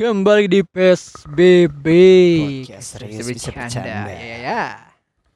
Kembali 0.00 0.48
di 0.48 0.64
PSBB. 0.64 1.84
Podcast 2.40 2.96
serius 2.96 3.20
bisa 3.20 3.52
bercanda. 3.52 4.08
Ya, 4.08 4.16
ya, 4.16 4.36
ya. 4.40 4.62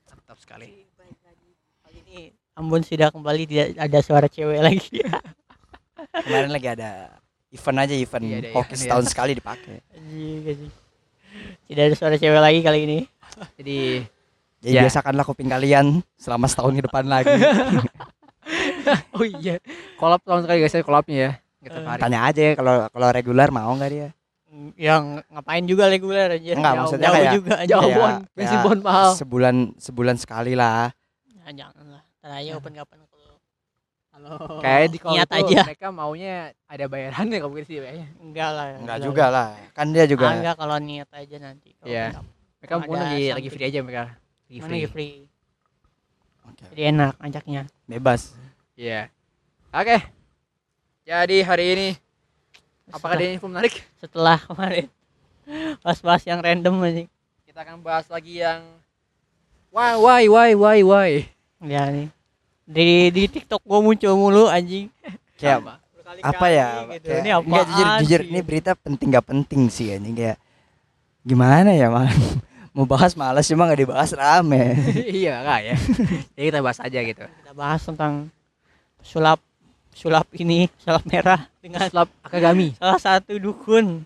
Mantap 0.09 0.41
sekali. 0.41 0.89
Kali 1.85 2.01
ini 2.09 2.33
Ambon 2.57 2.81
sudah 2.81 3.13
kembali 3.13 3.45
tidak 3.45 3.77
ada 3.77 3.99
suara 4.01 4.25
cewek 4.25 4.65
lagi. 4.65 5.05
Kemarin 6.25 6.49
lagi 6.49 6.73
ada 6.73 7.13
event 7.53 7.77
aja 7.77 7.93
event 7.93 8.25
Iya, 8.25 8.57
hoki 8.57 8.73
event, 8.73 8.81
setahun 8.81 9.07
sekali 9.13 9.37
dipakai. 9.37 9.85
Anjing, 10.01 10.49
anjing. 10.49 10.73
Tidak 11.69 11.83
ada 11.85 11.95
suara 12.01 12.17
cewek 12.17 12.41
lagi 12.41 12.61
kali 12.65 12.79
ini. 12.89 12.99
Jadi 13.61 14.01
Jadi 14.65 14.73
Ya. 14.81 14.89
biasakanlah 14.89 15.29
kuping 15.29 15.53
kalian 15.53 16.01
selama 16.17 16.49
setahun 16.49 16.73
ke 16.73 16.89
depan 16.89 17.05
lagi. 17.05 17.37
oh 19.13 19.29
iya, 19.29 19.61
kolab 20.01 20.25
tahun 20.25 20.49
sekali 20.49 20.65
guys, 20.65 20.73
ya 20.73 20.81
kolabnya 20.81 21.17
ya. 21.21 21.31
Hari. 21.69 22.01
Tanya 22.01 22.19
aja 22.33 22.57
kalau 22.57 22.89
kalau 22.89 23.09
reguler 23.13 23.53
mau 23.53 23.69
nggak 23.77 23.93
dia? 23.93 24.09
Yang 24.75 25.05
ngapain 25.27 25.65
juga 25.65 25.85
reguler 25.87 26.29
aja. 26.31 26.53
Enggak, 26.53 26.63
Jauh- 26.65 26.79
maksudnya 26.81 27.05
jauh 27.05 27.17
kayak- 27.17 27.35
juga. 27.35 27.55
Jauh 27.65 27.83
Kayak- 27.83 27.99
bon, 27.99 28.15
bensin 28.33 28.51
kayak 28.53 28.65
bon 28.65 28.79
mahal. 28.81 29.09
Sebulan 29.15 29.57
sebulan 29.77 30.17
sekali 30.17 30.53
lah. 30.55 30.95
Ya, 31.27 31.51
jangan 31.51 31.87
lah. 31.91 32.03
Ntar 32.17 32.31
aja 32.33 32.51
open 32.55 32.73
kapan 32.73 32.99
kalau 33.03 33.35
kalau 34.09 34.35
Kayak 34.59 34.87
di 34.89 34.99
kalau 34.99 35.13
niat 35.13 35.29
itu 35.29 35.37
aja. 35.51 35.61
mereka 35.67 35.87
maunya 35.91 36.35
ada 36.65 36.85
bayarannya 36.87 37.37
kalau 37.37 37.51
begitu 37.51 37.69
sih 37.69 37.79
kayaknya. 37.79 38.07
Enggak 38.17 38.51
lah. 38.51 38.67
Enggak 38.79 38.99
juga 39.03 39.25
lah. 39.27 39.49
Kan 39.73 39.87
dia 39.91 40.05
juga 40.05 40.25
Ah, 40.25 40.35
enggak 40.35 40.55
kalau 40.57 40.77
niat 40.79 41.09
aja 41.11 41.37
nanti. 41.39 41.69
Kalau 41.75 41.91
Iya. 41.91 42.07
kapan. 42.13 42.25
Mereka 42.57 42.75
mungkin 42.79 42.97
lagi 42.97 43.25
lagi 43.31 43.49
free 43.51 43.67
aja 43.67 43.79
mereka. 43.81 44.03
Lagi 44.47 44.59
free. 44.61 44.73
lagi 44.73 44.89
free. 44.89 45.15
Oke, 46.45 46.63
Jadi 46.71 46.83
enak 46.87 47.13
ajaknya. 47.19 47.63
bebas. 47.85 48.21
Iya. 48.75 49.11
Oke. 49.71 49.97
Jadi 51.03 51.37
hari 51.41 51.65
ini 51.69 51.89
apakah 52.91 53.17
ada 53.17 53.25
info 53.27 53.49
menarik? 53.49 53.81
setelah 53.97 54.37
kemarin 54.41 54.89
bahas-bahas 55.81 56.25
yang 56.25 56.41
random 56.41 56.75
anjing. 56.81 57.09
Kita 57.45 57.61
akan 57.63 57.81
bahas 57.81 58.09
lagi 58.09 58.41
yang 58.41 58.65
why 59.69 59.95
why 59.95 60.25
why 60.27 60.51
why 60.57 60.79
why. 60.81 61.11
Ya 61.61 61.89
nih. 61.89 62.09
Di 62.65 62.87
di 63.13 63.23
TikTok 63.29 63.61
gua 63.63 63.81
muncul 63.81 64.17
mulu 64.17 64.49
anjing. 64.49 64.89
Kayak 65.37 65.61
Apa? 65.61 65.75
apa 66.25 66.47
ya? 66.49 66.69
Gitu. 66.97 67.09
Kayak- 67.11 67.21
Ini 67.21 67.31
apa? 67.33 67.45
enggak, 67.45 67.65
jujur 67.67 67.87
jujur 68.01 68.21
ini 68.25 68.41
berita 68.41 68.71
penting 68.75 69.09
gak 69.11 69.27
penting 69.27 69.61
sih 69.69 69.93
ya. 69.93 69.97
Ini 70.01 70.11
kayak 70.13 70.39
gimana 71.25 71.73
ya 71.73 71.89
mal 71.89 72.09
mau 72.77 72.85
bahas 72.85 73.15
malas 73.15 73.47
cuma 73.47 73.65
nggak 73.65 73.81
dibahas 73.85 74.11
rame. 74.13 74.77
iya 75.21 75.45
enggak 75.45 75.61
ya. 75.63 75.75
Jadi 76.33 76.45
kita 76.49 76.61
bahas 76.61 76.79
aja 76.81 76.99
gitu. 77.01 77.25
kita 77.25 77.53
bahas 77.53 77.81
tentang 77.85 78.33
sulap 79.05 79.37
sulap 79.95 80.27
ini 80.37 80.67
sulap 80.83 81.07
merah 81.07 81.47
dengan 81.63 81.87
Slap 81.87 82.11
Akagami. 82.27 82.75
salah 82.77 83.01
satu 83.01 83.39
dukun. 83.39 84.03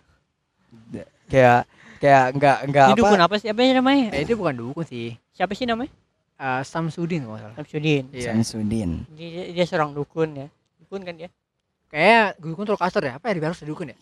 kayak 1.29 1.65
kayak 1.99 2.25
nggak 2.37 2.59
nggak 2.71 2.87
Ini 2.89 2.95
apa 2.95 3.01
dukun 3.01 3.21
apa 3.21 3.35
sih? 3.41 3.49
Apa 3.51 3.61
sih 3.65 3.75
namanya? 3.75 4.07
Eh, 4.15 4.21
itu 4.23 4.33
bukan 4.37 4.55
dukun 4.55 4.85
sih. 4.87 5.17
Siapa 5.35 5.53
sih 5.57 5.67
namanya? 5.67 5.91
Eh, 6.39 6.63
Samsudin 6.63 7.27
kalau 7.27 7.41
salah. 7.41 7.57
Samsudin. 7.59 8.05
Iya. 8.15 8.31
Samsudin. 8.37 8.91
Dia, 9.17 9.51
dia 9.51 9.65
seorang 9.67 9.91
dukun 9.97 10.29
ya. 10.37 10.47
Dukun 10.79 11.03
kan 11.03 11.15
dia? 11.19 11.29
Kayak 11.91 12.39
dukun 12.39 12.65
Trollcaster 12.69 13.03
ya. 13.03 13.13
Apa 13.19 13.33
ya 13.33 13.43
harus 13.43 13.59
dukun 13.65 13.91
ya? 13.91 13.97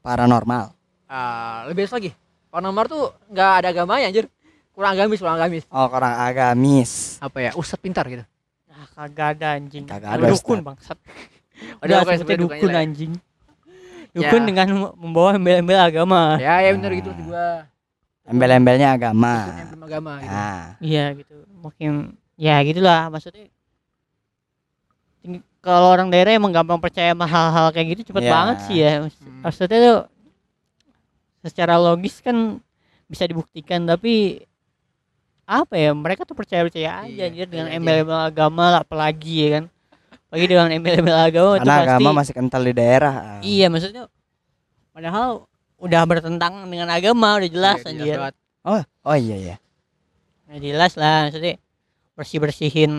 Paranormal. 0.00 0.72
Eh, 1.10 1.58
lebih 1.68 1.84
bagus 1.84 1.94
lagi. 1.94 2.10
Pak 2.48 2.60
nomor 2.60 2.84
tuh 2.88 3.12
nggak 3.32 3.50
ada 3.64 3.68
agamanya 3.72 4.08
anjir. 4.08 4.26
Kurang 4.72 4.96
agamis, 4.96 5.20
kurang 5.20 5.36
agamis. 5.36 5.64
Oh 5.68 5.84
orang 5.84 6.16
agamis. 6.16 7.20
Apa 7.20 7.38
ya? 7.44 7.50
Ustad 7.52 7.76
pintar 7.76 8.08
gitu. 8.08 8.24
Nah, 8.82 8.88
kagak 8.98 9.38
ada 9.38 9.48
anjing. 9.54 9.84
Kagak 9.86 10.10
ada, 10.12 10.26
dukun 10.26 10.58
bangsat. 10.60 10.98
Ada 11.78 11.78
Udah 11.78 11.96
sebutnya 12.02 12.18
sebenarnya 12.18 12.42
dukun 12.42 12.66
lah 12.66 12.74
ya. 12.74 12.82
anjing. 12.82 13.12
Dukun 14.12 14.42
Ya. 14.42 14.46
dengan 14.50 14.66
mem- 14.68 14.94
membawa 14.98 15.30
embel-embel 15.32 15.78
agama. 15.78 16.22
Ya, 16.36 16.54
ya 16.60 16.70
benar 16.74 16.90
Ah. 16.90 16.96
gitu 16.98 17.08
maksud 17.08 17.24
gua. 17.24 17.48
Embel-embelnya 18.22 18.88
agama. 18.90 19.34
Emblem 19.56 19.82
agama 19.82 20.12
gitu. 20.18 20.26
Nah, 20.28 20.62
Iya 20.80 21.04
gitu. 21.14 21.36
Mungkin 21.54 21.90
ya 22.34 22.54
gitulah 22.60 23.06
maksudnya. 23.06 23.46
Kalau 25.62 25.88
orang 25.88 26.10
daerah 26.10 26.34
emang 26.34 26.50
gampang 26.50 26.82
percaya 26.82 27.14
sama 27.14 27.22
hal-hal 27.24 27.70
kayak 27.70 27.86
gitu 27.94 28.10
cepet 28.10 28.26
Iya. 28.26 28.32
banget 28.34 28.56
sih 28.66 28.76
ya. 28.76 28.92
Hmm. 28.98 29.40
Maksudnya 29.40 29.78
tuh 29.78 29.98
secara 31.40 31.78
logis 31.78 32.18
kan 32.18 32.58
bisa 33.06 33.22
dibuktikan 33.22 33.86
tapi 33.86 34.42
apa 35.44 35.74
ya 35.74 35.90
mereka 35.92 36.22
tuh 36.22 36.32
percaya 36.32 36.62
percaya 36.62 37.02
aja 37.02 37.10
Iya, 37.12 37.24
anjir 37.26 37.46
dengan 37.46 37.66
aja. 37.66 37.76
embel-embel 37.76 38.20
agama 38.24 38.64
lah 38.70 38.80
apalagi 38.80 39.34
ya 39.38 39.48
kan. 39.52 39.64
Apalagi 40.24 40.46
dengan 40.46 40.68
embel-embel 40.70 41.18
agama 41.18 41.50
itu 41.52 41.62
pasti 41.62 41.84
agama 41.84 42.08
masih 42.14 42.32
kental 42.32 42.62
di 42.62 42.72
daerah. 42.72 43.14
iya 43.40 43.66
maksudnya 43.66 44.06
padahal 44.90 45.44
udah 45.76 46.02
bertentangan 46.04 46.64
dengan 46.64 46.88
agama 46.88 47.36
udah 47.36 47.50
jelas 47.50 47.78
Iya, 47.80 47.88
anjir. 47.88 48.16
banget. 48.16 48.34
Oh, 48.62 48.82
oh 49.02 49.16
iya 49.18 49.36
ya. 49.36 49.56
Nah, 50.46 50.56
jelas 50.56 50.92
lah 50.94 51.26
maksudnya 51.26 51.58
bersih 52.12 52.38
bersihin 52.38 52.92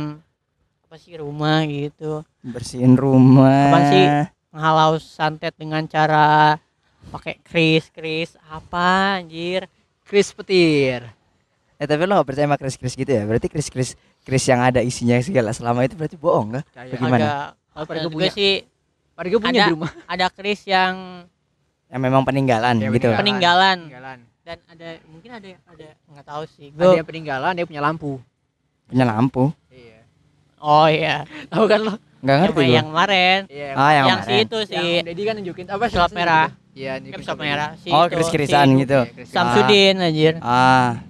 apa 0.83 0.95
sih 0.99 1.15
rumah 1.15 1.63
gitu 1.63 2.21
Bersihin 2.43 2.93
rumah. 2.93 3.71
Apaan 3.71 3.83
sih? 3.87 4.05
ngehalau 4.49 4.93
santet 4.97 5.53
dengan 5.55 5.81
cara 5.83 6.59
pakai 7.09 7.41
kris 7.41 7.89
kris 7.89 8.37
apa 8.43 9.17
anjir 9.17 9.65
Chris 10.03 10.29
Petir. 10.29 11.07
Eh 11.83 11.85
tapi 11.85 12.07
lo 12.07 12.15
gak 12.15 12.23
percaya 12.25 12.47
sama 12.47 12.55
kris-kris 12.55 12.95
gitu 12.95 13.11
ya? 13.11 13.27
Berarti 13.27 13.51
kris-kris 13.51 13.89
kris 14.17 14.43
yang 14.47 14.63
ada 14.63 14.79
isinya 14.79 15.19
segala 15.19 15.51
selama 15.51 15.83
itu 15.83 15.93
berarti 15.93 16.15
bohong 16.15 16.55
gak? 16.55 16.63
Kayak 16.71 16.95
Gimana? 16.95 17.15
agak 17.19 17.27
yang 17.67 17.83
gua 17.83 17.99
juga 17.99 18.15
punya? 18.15 18.31
sih 18.31 18.53
gue 19.13 19.37
punya 19.37 19.51
Ada. 19.51 19.61
di 19.61 19.73
rumah. 19.73 19.91
ada 20.15 20.25
kris 20.29 20.61
yang 20.63 20.95
Yang 21.87 22.01
memang 22.01 22.23
peninggalan 22.23 22.75
Ya, 22.77 22.87
gitu. 22.87 23.11
peninggalan. 23.11 23.19
peninggalan 23.19 23.77
Peninggalan. 23.83 24.19
dan 24.41 24.57
ada 24.65 24.87
mungkin 25.05 25.29
ada 25.33 25.49
ada 25.61 25.87
nggak 26.07 26.25
tahu 26.25 26.43
sih 26.49 26.67
Ada 26.69 26.79
gue 26.79 26.95
yang 26.95 27.05
peninggalan, 27.05 27.51
dia 27.53 27.65
punya 27.67 27.81
lampu. 27.81 28.11
Punya 28.85 29.05
lampu. 29.05 29.43
Iya. 29.67 29.99
oh 30.57 30.87
iya 30.87 31.15
Tahu 31.49 31.65
kan 31.65 31.79
lo? 31.81 31.93
Enggak 32.23 32.31
yang, 32.31 32.41
ngerti 32.41 32.55
gua. 32.55 32.71
yang 32.71 32.87
kemarin 32.87 33.39
Iya. 33.51 33.69
Ah, 33.75 33.91
yang, 33.91 34.05
yang, 34.07 34.19
si 34.23 34.33
itu 34.39 34.59
si 34.63 34.75
Yang 34.79 35.05
Dedi 35.05 35.21
kan 35.21 35.33
nunjukin 35.35 35.65
apa 35.67 35.85
sih? 35.85 35.99
merah. 36.15 36.47
Iya, 36.73 36.91
nunjukin 36.97 37.21
sulap 37.21 37.39
merah 37.39 37.69
si 37.77 37.89
Oh, 37.91 38.07
itu, 38.07 38.15
kris-krisan 38.15 38.65
si 38.65 38.79
gitu. 38.81 38.99
Iya, 38.99 39.11
Chris 39.13 39.27
Samsudin 39.29 39.95
anjir 39.99 40.33
Ah, 40.39 41.03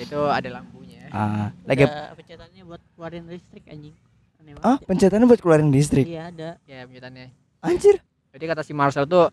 Itu 0.00 0.20
ada 0.26 0.48
lampunya. 0.50 1.00
ah. 1.10 1.52
Lagi 1.68 1.84
Ada 1.84 2.16
pencetannya 2.16 2.62
buat 2.64 2.80
keluarin 2.94 3.24
listrik 3.28 3.64
anjing 3.66 3.94
aneh 4.40 4.52
Ah, 4.60 4.80
pencetannya 4.80 5.26
buat 5.28 5.40
keluarin 5.40 5.68
listrik. 5.68 6.06
iya 6.06 6.32
ada 6.32 6.56
Ya, 6.64 6.88
penyetannya. 6.88 7.28
Anjir. 7.60 8.00
Jadi 8.32 8.44
kata 8.46 8.62
si 8.64 8.72
Marcel 8.72 9.04
tuh 9.04 9.28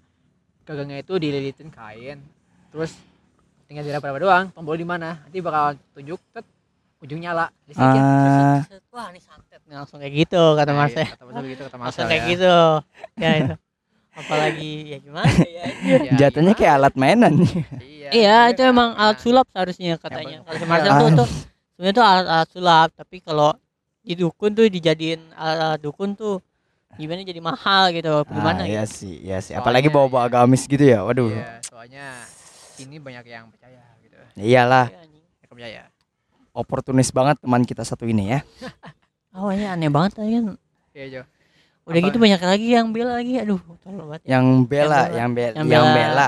gagangnya 0.67 1.00
itu 1.00 1.16
dililitin 1.16 1.72
kain. 1.72 2.19
Terus 2.73 2.91
tinggal 3.66 3.88
diraba 3.88 4.19
doang, 4.19 4.45
tombol 4.51 4.75
di 4.75 4.83
mana? 4.83 5.23
Nanti 5.23 5.39
bakal 5.39 5.79
tunjuk 5.95 6.19
tet 6.35 6.44
ujung 6.97 7.22
nyala 7.22 7.47
listriknya. 7.69 8.01
Ah, 8.03 8.59
Set, 8.66 8.83
wah 8.89 9.07
ini 9.07 9.22
santet 9.22 9.61
nih 9.63 9.75
langsung 9.77 10.01
kayak 10.01 10.13
gitu 10.17 10.41
kata 10.57 10.72
Nah, 10.73 10.77
Marcel 10.81 11.06
iya, 11.06 11.13
Kata 11.13 11.23
Marcel 11.23 11.45
gitu, 11.47 11.61
kata 11.63 11.75
langsung 11.77 11.85
Marcel 11.85 12.07
kayak 12.09 12.19
ya. 12.19 12.29
gitu 12.33 12.56
ya 13.17 13.31
itu 13.38 13.53
apalagi 14.17 14.72
ya 14.88 14.97
gimana 14.97 15.29
ya. 15.45 15.63
Ya, 15.85 15.97
jatuhnya 16.25 16.53
kayak 16.53 16.73
alat 16.75 16.94
mainan. 16.94 17.33
Iya, 17.78 18.09
iya 18.09 18.38
itu 18.50 18.59
kayak- 18.59 18.73
emang 18.73 18.89
alat 18.94 19.17
sulap 19.22 19.45
seharusnya 19.47 19.95
katanya 19.95 20.41
kalau 20.41 20.66
Marcel 20.66 20.89
Ah. 20.89 21.00
tuh 21.00 21.09
tuh 21.16 21.28
sebenarnya 21.72 21.94
tuh 21.94 22.05
alat-alat 22.05 22.50
sulap 22.50 22.89
tapi 22.91 23.17
kalau 23.19 23.53
di 24.01 24.13
dukun 24.16 24.51
tuh 24.51 24.66
dijadiin 24.66 25.22
alat 25.31 25.77
dukun 25.77 26.11
tuh 26.11 26.41
gimana 26.97 27.22
jadi 27.22 27.38
mahal 27.38 27.94
gitu 27.94 28.09
ah, 28.09 28.25
gimana 28.25 28.66
iya 28.66 28.81
gitu. 28.81 29.06
sih, 29.06 29.13
iya 29.22 29.38
sih. 29.38 29.53
Apalagi 29.53 29.85
bawa-bawa 29.88 30.25
ya. 30.25 30.27
agamis 30.33 30.66
gitu 30.66 30.81
ya. 30.81 31.06
Waduh. 31.06 31.29
Iya, 31.29 31.61
soalnya 31.61 32.06
ini 32.79 32.97
banyak 32.97 33.22
yang 33.23 33.45
percaya 33.47 33.85
gitu. 34.01 34.17
Iyalah, 34.35 34.89
Iya. 34.89 35.06
Yang 35.38 35.47
percaya. 35.47 35.83
oportunis 36.51 37.13
banget 37.13 37.38
teman 37.38 37.61
kita 37.61 37.85
satu 37.85 38.01
ini 38.03 38.33
ya. 38.33 38.39
awalnya 39.38 39.77
aneh 39.77 39.94
banget 39.94 40.18
kan 40.18 40.57
Iya, 40.89 41.06
Jo. 41.06 41.21
Udah 41.88 41.98
Apa? 41.98 42.06
gitu 42.06 42.18
banyak 42.19 42.42
lagi 42.42 42.68
yang 42.69 42.88
bela 42.92 43.12
lagi 43.16 43.34
aduh 43.38 43.60
tolong 43.80 44.06
banget 44.06 44.22
ya. 44.22 44.30
Yang 44.34 44.45
bela, 44.66 45.00
Yang 45.00 45.16
yang 45.16 45.31
bela, 45.31 45.54
Yang 45.54 45.68
yang 45.68 45.86
bela. 45.86 45.95
bela. 45.95 46.28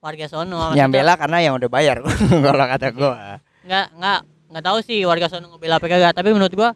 warga 0.00 0.26
sono 0.26 0.46
Yang 0.48 0.62
maksudnya 0.72 0.86
bela 0.88 1.12
karena 1.16 1.38
yang 1.40 1.54
udah 1.56 1.68
bayar 1.68 1.96
kalau 2.44 2.64
kata 2.68 2.88
gua. 2.90 3.14
nggak 3.62 3.86
nggak 3.94 4.18
nggak 4.48 4.64
tahu 4.64 4.78
sih 4.80 4.98
warga 5.02 5.26
sono 5.26 5.46
ngebela 5.48 5.76
apa 5.76 5.86
kagak 5.86 6.12
tapi 6.12 6.30
menurut 6.30 6.50
gua 6.52 6.70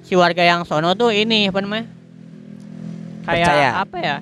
si 0.00 0.12
warga 0.14 0.40
yang 0.40 0.62
sono 0.62 0.92
tuh 0.92 1.10
ini 1.10 1.46
apa 1.46 1.58
namanya 1.58 1.84
kayak 3.22 3.46
Percaya. 3.46 3.68
apa 3.78 3.96
ya 3.98 4.16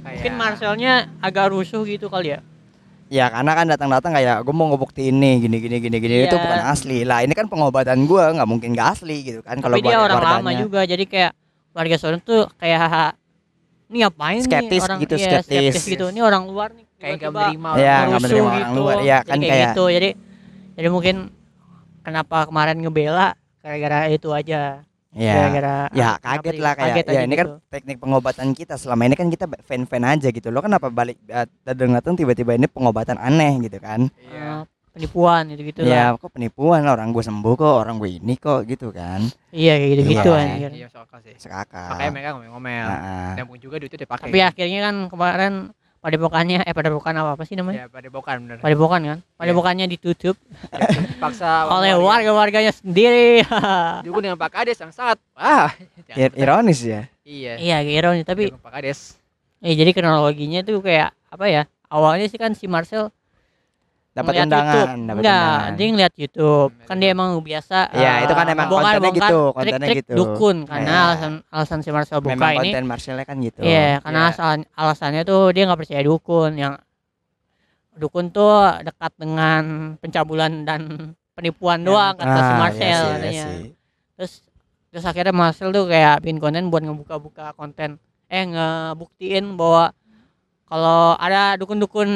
Kayak 0.00 0.14
mungkin 0.16 0.32
Marcelnya 0.34 0.92
agak 1.18 1.50
rusuh 1.50 1.84
gitu 1.84 2.06
kali 2.06 2.32
ya 2.32 2.40
Ya 3.06 3.26
karena 3.26 3.52
kan 3.52 3.66
datang-datang 3.66 4.12
kayak 4.12 4.40
gue 4.40 4.54
mau 4.54 4.70
ngebuktiin 4.70 5.12
nih 5.12 5.34
gini 5.40 5.56
gini 5.58 5.76
gini 5.80 5.96
gini 5.98 6.14
itu 6.24 6.30
Iya. 6.30 6.40
bukan 6.40 6.60
asli 6.64 7.02
lah 7.02 7.20
ini 7.20 7.34
kan 7.34 7.44
pengobatan 7.44 8.06
gua 8.06 8.30
nggak 8.30 8.46
mungkin 8.46 8.70
gak 8.70 8.94
asli 8.94 9.16
gitu 9.24 9.42
kan 9.42 9.58
kalau 9.58 9.76
dia 9.76 9.98
orang 9.98 10.22
lama 10.22 10.50
juga 10.56 10.82
jadi 10.82 11.02
kayak 11.04 11.32
warga 11.70 11.96
sono 11.96 12.18
tuh 12.18 12.50
kayak 12.58 13.14
ini 13.90 14.06
ngapain 14.06 14.38
Skeptis 14.42 14.70
nih 14.70 14.86
orang? 14.86 14.98
gitu, 15.02 15.14
iya, 15.18 15.42
skeptis. 15.42 15.82
gitu. 15.82 16.04
Ini 16.14 16.20
orang 16.22 16.46
luar 16.46 16.70
nih 16.70 16.86
kayak 16.94 17.14
nggak 17.18 17.32
menerima 17.34 17.70
Iya, 17.74 17.90
orang 17.90 18.06
nggak 18.06 18.20
rusuh 18.22 18.22
menerima 18.22 18.46
gitu. 18.46 18.54
orang 18.54 18.72
luar. 18.78 18.96
Jadi 18.96 19.10
kan 19.10 19.18
kayak, 19.26 19.50
kayak- 19.50 19.66
gitu. 19.66 19.84
Jadi 19.90 20.10
jadi 20.78 20.88
mungkin 20.94 21.16
kenapa 22.06 22.38
kemarin 22.46 22.76
ngebela? 22.78 23.28
Gara-gara 23.60 23.98
itu 24.08 24.28
aja. 24.30 24.60
Ya 25.10 25.34
gara-gara 25.34 25.76
ya 25.90 26.10
kaget 26.22 26.54
lah 26.62 26.72
kayak. 26.78 26.94
Kaget 26.94 27.06
ya 27.10 27.20
ini 27.26 27.34
kan 27.34 27.46
gitu. 27.50 27.54
teknik 27.66 27.96
pengobatan 27.98 28.48
kita. 28.54 28.74
Selama 28.78 29.02
ini 29.10 29.18
kan 29.18 29.26
kita 29.26 29.50
fan-fan 29.66 30.06
aja 30.06 30.28
gitu. 30.30 30.48
Lo 30.54 30.62
kenapa 30.62 30.86
balik 30.86 31.18
uh, 31.26 32.14
tiba-tiba 32.14 32.54
ini 32.54 32.70
pengobatan 32.70 33.18
aneh 33.18 33.58
gitu 33.66 33.82
kan? 33.82 34.06
Iya. 34.30 34.70
Penipuan 34.90 35.42
gitu 35.48 35.62
gitu 35.64 35.80
ya 35.82 36.10
lah 36.10 36.18
kok 36.18 36.30
penipuan 36.30 36.82
orang 36.82 37.08
gue 37.08 37.20
sembuh 37.20 37.54
kok 37.54 37.74
orang 37.76 37.96
gue 37.96 38.10
ini 38.12 38.34
kok 38.34 38.64
gitu 38.64 38.90
kan 38.90 39.22
iya 39.48 39.74
kayak 39.74 39.90
gitu 39.92 40.02
gitu 40.08 40.30
Iya. 40.30 40.42
anjir 40.44 40.70
Iya, 40.72 40.86
soal 40.88 41.06
sih. 41.20 41.34
sekakak 41.36 41.90
Makanya 41.90 42.10
mereka 42.10 42.28
ngomel-ngomel. 42.32 42.86
Nah, 42.86 43.32
Nyambung 43.34 43.58
juga 43.58 43.76
duitnya 43.76 44.00
dipakai. 44.00 44.26
tapi 44.26 44.38
akhirnya 44.40 44.80
kan 44.82 44.96
kemarin 45.06 45.52
padepokannya 45.96 46.58
eh 46.62 46.72
padepokan 46.72 47.12
apa 47.14 47.30
apa 47.34 47.42
sih 47.44 47.54
namanya 47.54 47.76
ya 47.76 47.86
pada 47.86 48.08
bokan 48.08 48.36
bener. 48.40 48.56
padepokan 48.58 49.00
kan 49.04 49.18
padepokannya 49.36 49.84
ditutup 49.86 50.32
Paksa 51.20 51.66
oleh 51.76 51.92
warga-warganya 51.94 52.72
sendiri 52.72 53.44
Juga 54.06 54.18
dengan 54.22 54.38
Pak 54.38 54.50
Kades 54.50 54.78
yang 54.78 54.90
sangat 54.90 55.20
wah. 55.30 55.68
ir- 56.16 56.32
ironis 56.34 56.80
ya 56.80 57.04
Iya. 57.20 57.60
iya 57.60 57.76
kira 57.80 58.10
nih 58.10 58.24
tapi 58.24 58.48
Dengan 58.48 58.58
Pak 58.60 58.72
Kades. 58.74 59.20
eh, 59.60 59.74
jadi 59.74 59.92
kronologinya 59.92 60.60
tuh 60.60 60.80
kayak 60.80 61.12
apa 61.28 61.44
ya 61.46 61.62
awalnya 61.86 62.24
sih 62.24 62.36
kan 62.36 62.50
si 62.52 62.64
Marcel 62.64 63.12
dapat 64.10 64.32
undangan 64.42 64.98
dapat 65.06 65.20
enggak 65.22 65.58
dia 65.74 65.86
ngeliat 65.88 66.14
YouTube. 66.14 66.70
Kan 66.82 66.96
dia 66.98 67.10
emang 67.10 67.38
biasa 67.38 67.78
Iya, 67.90 68.10
eh, 68.12 68.16
itu 68.26 68.34
kan 68.34 68.46
emang 68.46 68.66
ngebongkar- 68.66 68.84
kontennya 68.90 69.06
bongkar. 69.08 69.30
gitu, 69.30 69.40
kontennya 69.52 69.78
trik-trik 69.80 69.98
gitu. 70.02 70.14
dukun 70.16 70.56
karena 70.64 70.90
Iya. 70.90 71.02
alasan 71.06 71.32
alasan 71.46 71.78
si 71.80 71.88
Marcel 71.88 72.18
buka 72.18 72.30
memang 72.30 72.50
ini. 72.50 72.58
konten 72.60 72.84
Marcelnya 72.84 73.24
kan 73.24 73.36
gitu. 73.38 73.60
Iya, 73.60 73.86
karena 74.00 74.18
Iya. 74.18 74.26
alasan 74.28 74.58
alasannya 74.74 75.22
tuh 75.22 75.42
dia 75.50 75.62
nggak 75.64 75.80
percaya 75.80 76.02
dukun. 76.02 76.50
Yang 76.54 76.74
dukun 77.92 78.26
tuh 78.28 78.54
dekat 78.80 79.12
dengan 79.14 79.62
pencabulan 79.96 80.52
dan 80.64 80.80
penipuan 81.32 81.80
doang 81.80 82.14
kata 82.14 82.34
si 82.36 82.52
Ah, 82.52 82.58
Marcel 82.58 82.82
iya 82.82 82.98
sih, 83.14 83.30
iya 83.30 83.44
sih. 83.44 83.62
Terus 84.16 84.32
terus 84.90 85.04
akhirnya 85.04 85.30
Marcel 85.32 85.70
tuh 85.70 85.86
kayak 85.86 86.18
bikin 86.20 86.38
konten 86.38 86.66
buat 86.66 86.82
ngebuka-buka 86.82 87.54
konten. 87.54 87.96
Eh 88.26 88.42
ngebuktiin 88.44 89.54
bahwa 89.54 89.94
kalau 90.64 91.14
ada 91.14 91.54
dukun-dukun 91.56 92.08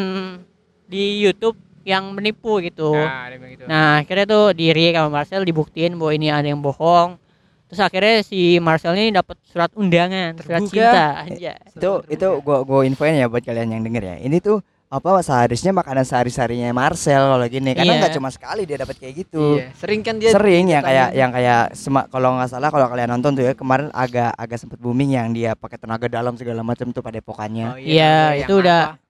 di 0.84 1.20
YouTube 1.20 1.54
yang 1.84 2.10
menipu 2.10 2.58
gitu. 2.58 2.90
Nah, 2.90 3.28
gitu. 3.30 3.64
Nah, 3.64 4.00
akhirnya 4.00 4.26
tuh 4.26 4.44
diri 4.50 4.90
sama 4.90 5.08
Marcel 5.14 5.42
dibuktiin 5.42 5.94
bahwa 5.94 6.12
ini 6.12 6.28
ada 6.28 6.44
yang 6.44 6.58
bohong. 6.58 7.20
Terus 7.64 7.80
akhirnya 7.80 8.20
si 8.20 8.56
Marcel 8.58 8.92
ini 8.94 9.10
dapat 9.10 9.36
surat 9.44 9.68
undangan, 9.72 10.36
surat 10.36 10.60
Terbuka. 10.60 10.72
cinta 10.72 11.04
aja. 11.22 11.52
itu 11.66 11.90
itu 12.08 12.26
gua 12.40 12.62
gua 12.62 12.80
infoin 12.82 13.14
ya 13.14 13.26
buat 13.26 13.40
kalian 13.40 13.68
yang 13.70 13.82
denger 13.82 14.04
ya 14.04 14.16
ini 14.18 14.38
tuh 14.38 14.62
apa 14.86 15.18
seharusnya 15.18 15.74
makanan 15.74 16.06
sehari-harinya 16.06 16.70
Marcel 16.70 17.18
kalau 17.26 17.42
gini 17.44 17.74
karena 17.74 17.88
Iya. 17.88 17.98
nggak 17.98 18.14
cuma 18.14 18.30
sekali 18.30 18.62
dia 18.62 18.78
dapat 18.78 18.94
kayak 18.94 19.14
gitu 19.18 19.58
Iya, 19.58 19.74
sering 19.74 20.00
kan 20.00 20.14
dia 20.16 20.30
sering 20.30 20.70
yang 20.70 20.82
kayak 20.82 21.08
yang 21.12 21.30
kayak 21.30 21.74
sema- 21.74 22.06
kalau 22.06 22.38
nggak 22.38 22.46
salah 22.46 22.70
kalau 22.70 22.86
kalian 22.86 23.10
nonton 23.10 23.34
tuh 23.34 23.42
ya 23.42 23.52
kemarin 23.52 23.90
agak 23.90 24.30
agak 24.32 24.54
sempet 24.54 24.78
booming 24.78 25.10
yang 25.10 25.34
dia 25.34 25.52
pakai 25.52 25.76
tenaga 25.76 26.06
dalam 26.06 26.38
segala 26.38 26.62
macam 26.62 26.86
tuh 26.88 27.02
pada 27.02 27.18
Oh, 27.18 27.22
epokannya 27.24 27.74
Iya, 27.76 28.38
yang 28.38 28.46
itu 28.46 28.54
udah- 28.54 28.86
apa? 28.94 29.02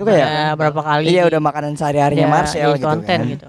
Itu 0.00 0.08
kayak 0.08 0.28
Udah 0.32 0.56
berapa 0.56 0.80
kali 0.80 1.04
iya 1.12 1.22
udah 1.28 1.40
makanan 1.44 1.72
sehari-harinya 1.76 2.24
dia 2.24 2.32
Marcel 2.32 2.70
gitu 2.72 2.86
konten 2.88 3.04
kan 3.04 3.20
gitu. 3.28 3.48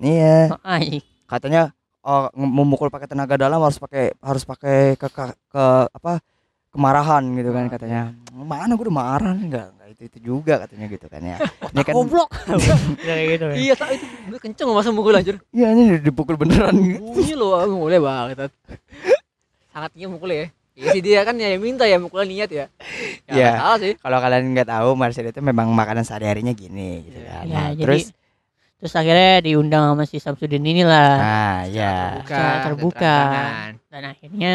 Iya 0.00 0.56
iya. 0.80 1.00
katanya 1.28 1.62
oh, 2.00 2.32
memukul 2.32 2.88
pakai 2.88 3.04
tenaga 3.04 3.36
dalam 3.36 3.60
harus 3.60 3.76
pakai 3.76 4.16
harus 4.16 4.48
pakai 4.48 4.96
ke, 4.96 5.06
ke, 5.12 5.24
ke- 5.52 5.88
apa 5.92 6.24
kemarahan 6.72 7.20
gitu 7.36 7.50
kan 7.52 7.68
katanya 7.68 8.16
mana 8.32 8.72
gue 8.78 8.88
udah 8.88 8.96
marah 8.96 9.36
enggak 9.36 9.74
enggak 9.76 9.88
itu 9.92 10.02
itu 10.08 10.18
juga 10.22 10.64
katanya 10.64 10.86
gitu 10.88 11.06
kan 11.10 11.20
ya 11.20 11.36
ini 11.68 11.82
kan 11.84 11.92
Goblok. 11.92 12.30
kayak 13.04 13.26
gitu. 13.36 13.44
ya. 13.50 13.56
Iya, 13.68 13.74
tak 13.76 13.88
itu 13.98 14.06
gue 14.06 14.38
kenceng 14.40 14.70
masa 14.72 14.88
mukul 14.88 15.12
anjir. 15.12 15.36
iya 15.52 15.74
ini 15.76 15.98
dipukul 16.00 16.38
beneran 16.40 16.72
gitu 16.78 17.02
Bunyi 17.02 17.34
loh, 17.36 17.60
mulai 17.68 17.98
banget. 18.00 18.54
Sangat 19.74 19.90
ingin 19.98 20.14
mukul 20.14 20.30
ya. 20.30 20.48
Iya 20.72 20.86
sih 20.90 21.02
dia 21.02 21.20
kan 21.22 21.34
ya 21.34 21.48
yang 21.48 21.60
minta 21.60 21.84
ya 21.84 21.96
mukulnya 21.96 22.26
niat 22.26 22.50
ya. 22.50 22.66
Ya, 23.26 23.32
Iya. 23.32 23.50
salah 23.54 23.78
sih. 23.78 23.92
kalau 23.96 24.18
kalian 24.18 24.44
nggak 24.50 24.68
tahu 24.68 24.88
Marcel 24.94 25.26
itu 25.26 25.40
memang 25.40 25.68
makanan 25.68 26.02
sehari-harinya 26.02 26.52
gini 26.52 27.04
gitu 27.04 27.18
Iya. 27.18 27.28
kan 27.28 27.44
Ya, 27.44 27.54
Nah, 27.54 27.68
jadi 27.72 27.82
terus 27.82 28.04
terus 28.76 28.94
akhirnya 28.94 29.32
diundang 29.40 29.84
sama 29.84 30.04
si 30.04 30.16
Samsudin 30.16 30.62
inilah 30.62 31.12
nah 31.14 31.58
ya 31.64 31.94
Terbuka, 32.16 32.24
secara 32.24 32.48
dan 32.48 32.64
terbuka. 32.64 33.16
dan 33.88 34.02
akhirnya 34.06 34.54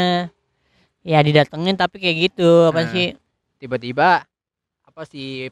ya 1.02 1.20
didatengin 1.20 1.76
tapi 1.76 1.96
kayak 2.00 2.18
gitu 2.26 2.50
apa 2.66 2.80
Nah. 2.80 2.90
sih 2.90 3.08
Tiba-tiba 3.56 4.26
apa 4.84 5.02
sih 5.04 5.48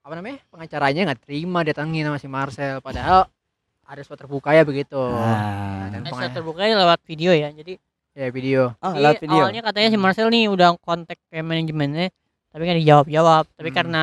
apa 0.00 0.14
namanya 0.14 0.38
pengacaranya 0.48 1.00
nggak 1.04 1.20
terima 1.22 1.60
datangin 1.60 2.04
sama 2.04 2.16
si 2.16 2.26
Marcel 2.26 2.78
padahal 2.78 3.26
ada 3.82 4.00
surat 4.00 4.18
terbuka 4.18 4.50
ya 4.50 4.62
begitu. 4.62 4.98
nah 4.98 5.86
Dan 5.88 6.00
Nah, 6.00 6.08
penga- 6.08 6.24
secara 6.24 6.34
terbukanya 6.34 6.74
lewat 6.78 7.00
video 7.02 7.30
ya 7.30 7.50
jadi 7.50 7.76
ya 8.16 8.28
video. 8.28 8.72
oh 8.74 8.90
jadi 8.90 9.02
lewat 9.02 9.16
video 9.20 9.36
awalnya 9.38 9.62
katanya 9.62 9.88
si 9.88 9.98
Marcel 9.98 10.28
nih 10.28 10.48
udah 10.48 10.72
kontak 10.78 11.20
ke 11.22 11.38
manajemennya 11.38 12.08
tapi 12.48 12.62
kan 12.64 12.74
dijawab 12.74 13.06
jawab 13.06 13.44
tapi 13.52 13.68
Hmm. 13.68 13.76
karena 13.76 14.02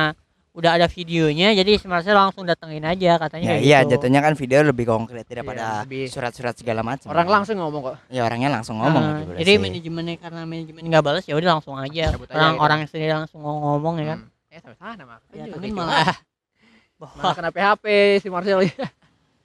udah 0.54 0.70
ada 0.72 0.86
videonya 0.86 1.50
jadi 1.52 1.74
si 1.74 1.84
Marcel 1.84 2.14
langsung 2.14 2.46
datengin 2.46 2.78
aja 2.80 2.94
ya 2.94 3.14
katanya 3.18 3.46
kayak 3.50 3.60
iya 3.60 3.78
gitu. 3.82 3.98
jatuhnya 3.98 4.22
kan 4.22 4.32
video 4.32 4.62
lebih 4.62 4.86
konkret 4.86 5.26
daripada 5.26 5.58
Iya, 5.58 5.82
lebih- 5.82 6.06
surat-surat 6.08 6.54
segala 6.54 6.80
macam 6.80 7.10
Orang 7.10 7.26
langsung 7.26 7.58
ngomong 7.58 7.82
kok. 7.84 7.96
ya 8.06 8.22
orangnya 8.22 8.54
langsung 8.54 8.78
ngomong 8.78 9.02
Nah, 9.02 9.34
jadi 9.34 9.58
manajemennya 9.58 10.14
karena 10.16 10.40
manajemen 10.44 10.82
nggak 10.84 11.02
balas 11.02 11.26
ya 11.26 11.34
udah 11.34 11.48
langsung 11.52 11.74
aja 11.74 12.04
Cabut 12.08 12.30
aja 12.30 12.38
orang 12.38 12.52
gitu. 12.52 12.62
orang 12.62 12.78
sendiri 12.86 13.10
langsung 13.12 13.40
ngomong 13.42 13.94
ya 13.96 14.06
kan 14.08 14.18
Hmm. 14.22 14.32
Eh 14.48 14.60
sama 14.62 14.76
sana 14.78 15.02
mah. 15.04 15.18
ya 15.28 15.42
Kan 15.42 15.46
tapi 15.52 15.68
malah 15.68 16.14
malah 16.96 17.34
kena 17.34 17.50
PHP 17.50 17.84
si 18.22 18.28
Marcel 18.30 18.62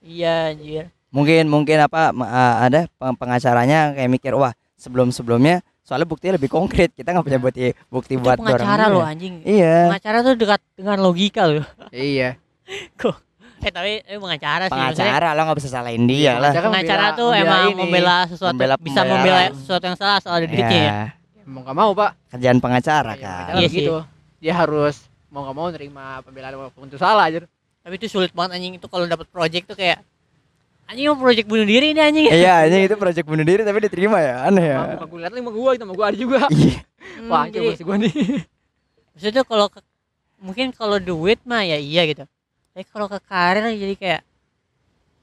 iya 0.00 0.54
anjir 0.54 0.86
mungkin 1.10 1.44
mungkin 1.44 1.82
apa 1.82 2.14
uh, 2.14 2.56
ada 2.62 2.86
peng- 2.88 3.18
pengacaranya 3.18 3.90
kayak 3.92 4.06
mikir 4.08 4.32
wah 4.32 4.54
sebelum 4.80 5.12
sebelumnya 5.12 5.60
soalnya 5.84 6.08
buktinya 6.08 6.40
lebih 6.40 6.48
konkret. 6.48 6.96
Kita 6.96 7.12
nggak 7.12 7.26
punya 7.28 7.40
bukti 7.40 7.60
bukti 7.92 8.12
itu 8.16 8.24
buat 8.24 8.40
pengacara 8.40 8.88
loh 8.88 9.04
anjing. 9.04 9.44
Iya. 9.44 9.92
Pengacara 9.92 10.18
tuh 10.24 10.34
dekat 10.40 10.60
dengan 10.72 10.98
logika 11.04 11.44
loh. 11.44 11.66
Iya. 11.92 12.40
eh 13.60 13.68
tapi 13.68 14.00
eh, 14.00 14.16
pengacara 14.16 14.72
sih 14.72 14.72
pengacara 14.72 15.36
lo 15.36 15.40
nggak 15.44 15.58
bisa 15.60 15.68
salahin 15.68 16.08
dia 16.08 16.40
lah. 16.40 16.48
Pengacara 16.56 16.72
pengacara 16.72 17.04
membela- 17.04 17.20
tuh 17.20 17.28
membela 17.28 17.44
emang 17.44 17.60
ini. 17.68 17.76
membela 17.76 18.16
sesuatu 18.24 18.52
Membela 18.56 18.76
bisa 18.80 19.00
membela 19.04 19.40
sesuatu 19.52 19.84
yang 19.84 19.98
salah 20.00 20.16
soal 20.24 20.36
ada 20.40 20.46
duitnya 20.48 20.80
ya 20.80 20.88
ya, 20.88 21.44
mau 21.44 21.60
nggak 21.60 21.76
mau 21.76 21.90
pak. 21.92 22.10
Kerjaan 22.32 22.58
pengacara 22.64 23.12
Ya, 23.20 23.36
kan 23.52 23.54
Iya 23.60 23.68
begitu 23.68 23.94
dia 24.40 24.56
harus 24.56 25.04
mau 25.28 25.44
nggak 25.44 25.56
mau 25.60 25.68
nerima 25.68 26.24
pembelaan 26.24 26.56
walaupun 26.56 26.88
itu 26.88 26.96
salah 26.96 27.28
aja 27.28 27.44
tapi 27.80 27.94
itu 28.00 28.08
sulit 28.08 28.32
banget 28.32 28.56
anjing. 28.56 28.80
Itu 28.80 28.88
kalau 28.88 29.04
dapat 29.04 29.28
project 29.28 29.68
tuh 29.68 29.76
kayak 29.76 30.00
anjing 30.90 31.06
mau 31.06 31.18
project 31.22 31.46
bunuh 31.46 31.66
diri 31.66 31.94
ini 31.94 32.00
anjing. 32.02 32.24
Iya 32.26 32.66
ini 32.66 32.90
itu 32.90 32.94
proyek 32.98 33.22
bunuh 33.22 33.46
diri 33.46 33.62
tapi 33.62 33.78
diterima 33.78 34.18
ya 34.18 34.50
aneh 34.50 34.64
ya. 34.74 34.78
Mau 34.98 35.06
gue 35.06 35.18
lihat 35.22 35.32
lima 35.32 35.50
gua 35.54 35.70
itu 35.78 35.82
sama 35.86 35.94
gua 35.94 36.06
ada 36.10 36.18
juga. 36.18 36.38
Iya. 36.50 36.82
Hmm, 37.00 37.32
wah 37.32 37.44
jadi 37.48 37.64
coba 37.64 37.70
sih 37.76 37.84
gua 37.84 37.96
nih. 38.00 38.12
maksudnya 39.12 39.42
kalau 39.44 39.66
ke- 39.68 39.84
mungkin 40.40 40.72
kalau 40.72 40.96
duit 41.00 41.40
mah 41.44 41.64
ya 41.64 41.76
iya 41.76 42.04
gitu. 42.08 42.24
Tapi 42.72 42.84
kalau 42.92 43.08
ke 43.08 43.18
karir 43.24 43.64
jadi 43.72 43.94
kayak 43.96 44.20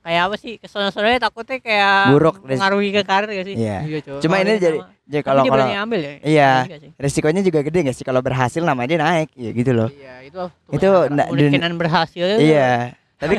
kayak 0.06 0.22
apa 0.30 0.36
sih 0.38 0.58
kesono-sononya 0.62 1.20
takutnya 1.22 1.58
kayak 1.58 2.14
Buruk, 2.14 2.42
mengaruhi 2.46 2.90
ke 2.94 3.02
karir 3.02 3.30
gak 3.30 3.46
sih? 3.50 3.56
Iya. 3.58 3.78
Iya 3.86 3.98
coba 4.06 4.20
cuma 4.22 4.36
ini 4.42 4.52
jadi 4.58 4.78
jadi 5.10 5.22
Tapi 5.22 5.26
kalau 5.26 5.44
kalau 5.50 5.66
ambil 5.86 6.00
ya? 6.02 6.14
Iya. 6.22 6.52
resikonya 6.98 7.42
juga 7.46 7.60
gede 7.66 7.80
nggak 7.86 7.98
sih? 7.98 8.06
Kalau 8.06 8.22
berhasil 8.22 8.62
namanya 8.62 8.90
dia 8.90 9.00
naik 9.02 9.30
ya 9.34 9.50
gitu 9.54 9.72
loh. 9.74 9.90
Iya 9.90 10.14
itu 10.22 10.42
itu 10.74 10.88
kemungkinan 11.08 11.74
berhasil 11.78 12.26
iya 12.42 12.94
tapi 13.18 13.34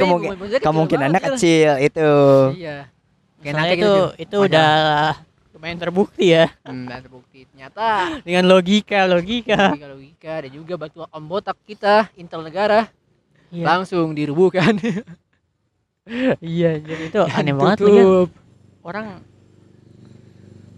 kemungkin 0.59 0.99
bisa 0.99 1.21
kecil 1.23 1.71
itu. 1.79 2.11
Iya. 2.59 2.91
Soalnya 3.39 3.71
itu 3.71 3.79
gitu, 3.79 3.95
itu 4.19 4.37
Padahal- 4.43 4.51
udah 4.51 4.75
lumayan 5.55 5.79
terbukti 5.79 6.27
ya. 6.35 6.47
Hmm, 6.67 6.87
dan 6.91 7.03
terbukti. 7.03 7.47
Ternyata 7.51 7.87
dengan 8.27 8.45
logika 8.51 9.07
logika. 9.07 9.75
Logika 9.75 9.89
logika. 9.95 10.33
Dan 10.43 10.51
juga 10.51 10.75
batu 10.75 11.07
om 11.07 11.25
botak 11.31 11.59
kita 11.63 12.11
intel 12.19 12.43
negara 12.43 12.91
iya. 13.55 13.65
langsung 13.67 14.11
dirubuhkan. 14.15 14.75
Iya 16.41 16.81
jadi 16.81 17.03
itu 17.13 17.21
aneh 17.37 17.53
banget 17.53 17.85
lagi 17.85 18.01
kan. 18.01 18.27
orang 18.81 19.07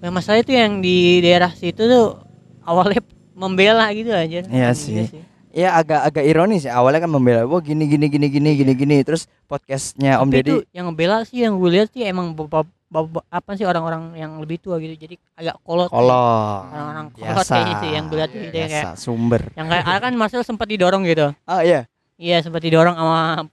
yang 0.03 0.13
masalah 0.17 0.43
itu 0.43 0.53
yang 0.57 0.83
di 0.83 1.23
daerah 1.23 1.53
situ 1.55 1.87
tuh 1.87 2.19
awalnya 2.67 2.99
membela 3.39 3.89
gitu 3.95 4.11
aja. 4.13 4.43
Iya 4.45 4.75
sih. 4.75 5.09
Ya 5.51 5.75
agak 5.75 6.01
agak 6.05 6.25
ironis 6.25 6.65
ya. 6.65 6.75
Awalnya 6.75 7.05
kan 7.05 7.11
membela 7.11 7.43
wah 7.45 7.59
gini 7.59 7.85
gini 7.85 8.07
gini 8.07 8.27
gini 8.27 8.51
gini 8.55 8.73
gini. 8.73 8.97
Terus 9.03 9.29
podcastnya 9.45 10.19
Om 10.19 10.31
Deddy 10.31 10.63
yang 10.71 10.89
ngebela 10.89 11.23
sih 11.23 11.43
yang 11.43 11.55
gue 11.55 11.71
lihat 11.71 11.91
sih 11.91 12.03
emang 12.03 12.33
bapak 12.33 12.65
bapak 12.87 13.23
apa 13.29 13.51
sih 13.55 13.63
orang-orang 13.63 14.15
yang 14.15 14.39
lebih 14.39 14.59
tua 14.59 14.79
gitu. 14.79 14.95
Jadi 14.97 15.15
agak 15.35 15.59
kolot 15.63 15.87
kolong 15.87 16.63
orang-orang 16.67 17.07
kolot 17.13 17.45
kayaknya 17.45 17.75
sih 17.79 17.91
yang 17.91 18.05
gue 18.07 18.19
lihat 18.19 18.31
Iya, 18.31 18.43
itu 18.43 18.57
yang 18.57 18.71
kayak 18.71 18.95
sumber. 18.97 19.43
yang 19.55 19.67
kayak 19.67 19.85
ah, 19.85 19.99
kan 19.99 20.13
Marcel 20.15 20.43
sempat 20.43 20.67
didorong 20.67 21.03
gitu. 21.05 21.31
Oh 21.45 21.61
iya. 21.61 21.87
Iya 22.15 22.37
sempat 22.41 22.61
didorong 22.61 22.95
sama 22.95 23.47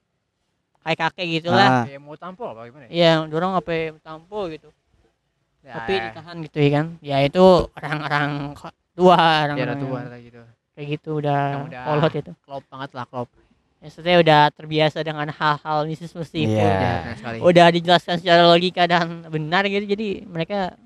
kayak 0.81 0.99
kakek 1.03 1.27
gitu 1.37 1.49
lah 1.51 1.67
Ah, 1.69 1.83
Kayak 1.83 2.01
mau 2.01 2.15
tampol 2.15 2.47
apa 2.49 2.61
gimana 2.65 2.83
ya? 2.85 2.89
iya 2.89 3.11
dorong 3.23 3.53
apa 3.53 3.71
tampo 3.99 4.47
gitu. 4.47 4.69
Ya, 5.59 5.73
tapi 5.75 5.93
ditahan 5.99 6.35
gitu 6.41 6.57
ya 6.57 6.69
kan. 6.71 6.85
Ya 6.99 7.17
itu 7.21 7.43
orang-orang 7.69 8.55
tua 8.95 9.15
biar 9.15 9.43
orang-orang 9.51 9.79
tua 9.79 9.99
gitu 10.17 10.39
kayak 10.77 10.87
gitu 10.93 11.17
udah 11.17 11.41
Yang 11.49 11.65
udah- 11.67 11.85
kolot 11.89 12.13
itu 12.13 12.31
klop 12.45 12.63
banget 12.69 12.89
lah 12.93 13.05
klop 13.05 13.29
ya 13.33 13.43
maksudnya 13.79 14.15
udah 14.17 14.41
terbiasa 14.51 14.97
dengan 15.01 15.27
hal-hal 15.29 15.77
meskipun 15.85 16.21
Iya. 16.33 16.61
ya, 16.61 16.93
benar 16.99 17.15
sekali 17.15 17.37
udah 17.41 17.67
dijelaskan 17.73 18.15
secara 18.17 18.43
logika 18.45 18.83
dan 18.85 19.05
benar 19.27 19.65
gitu 19.65 19.85
jadi 19.87 20.07
mereka 20.23 20.77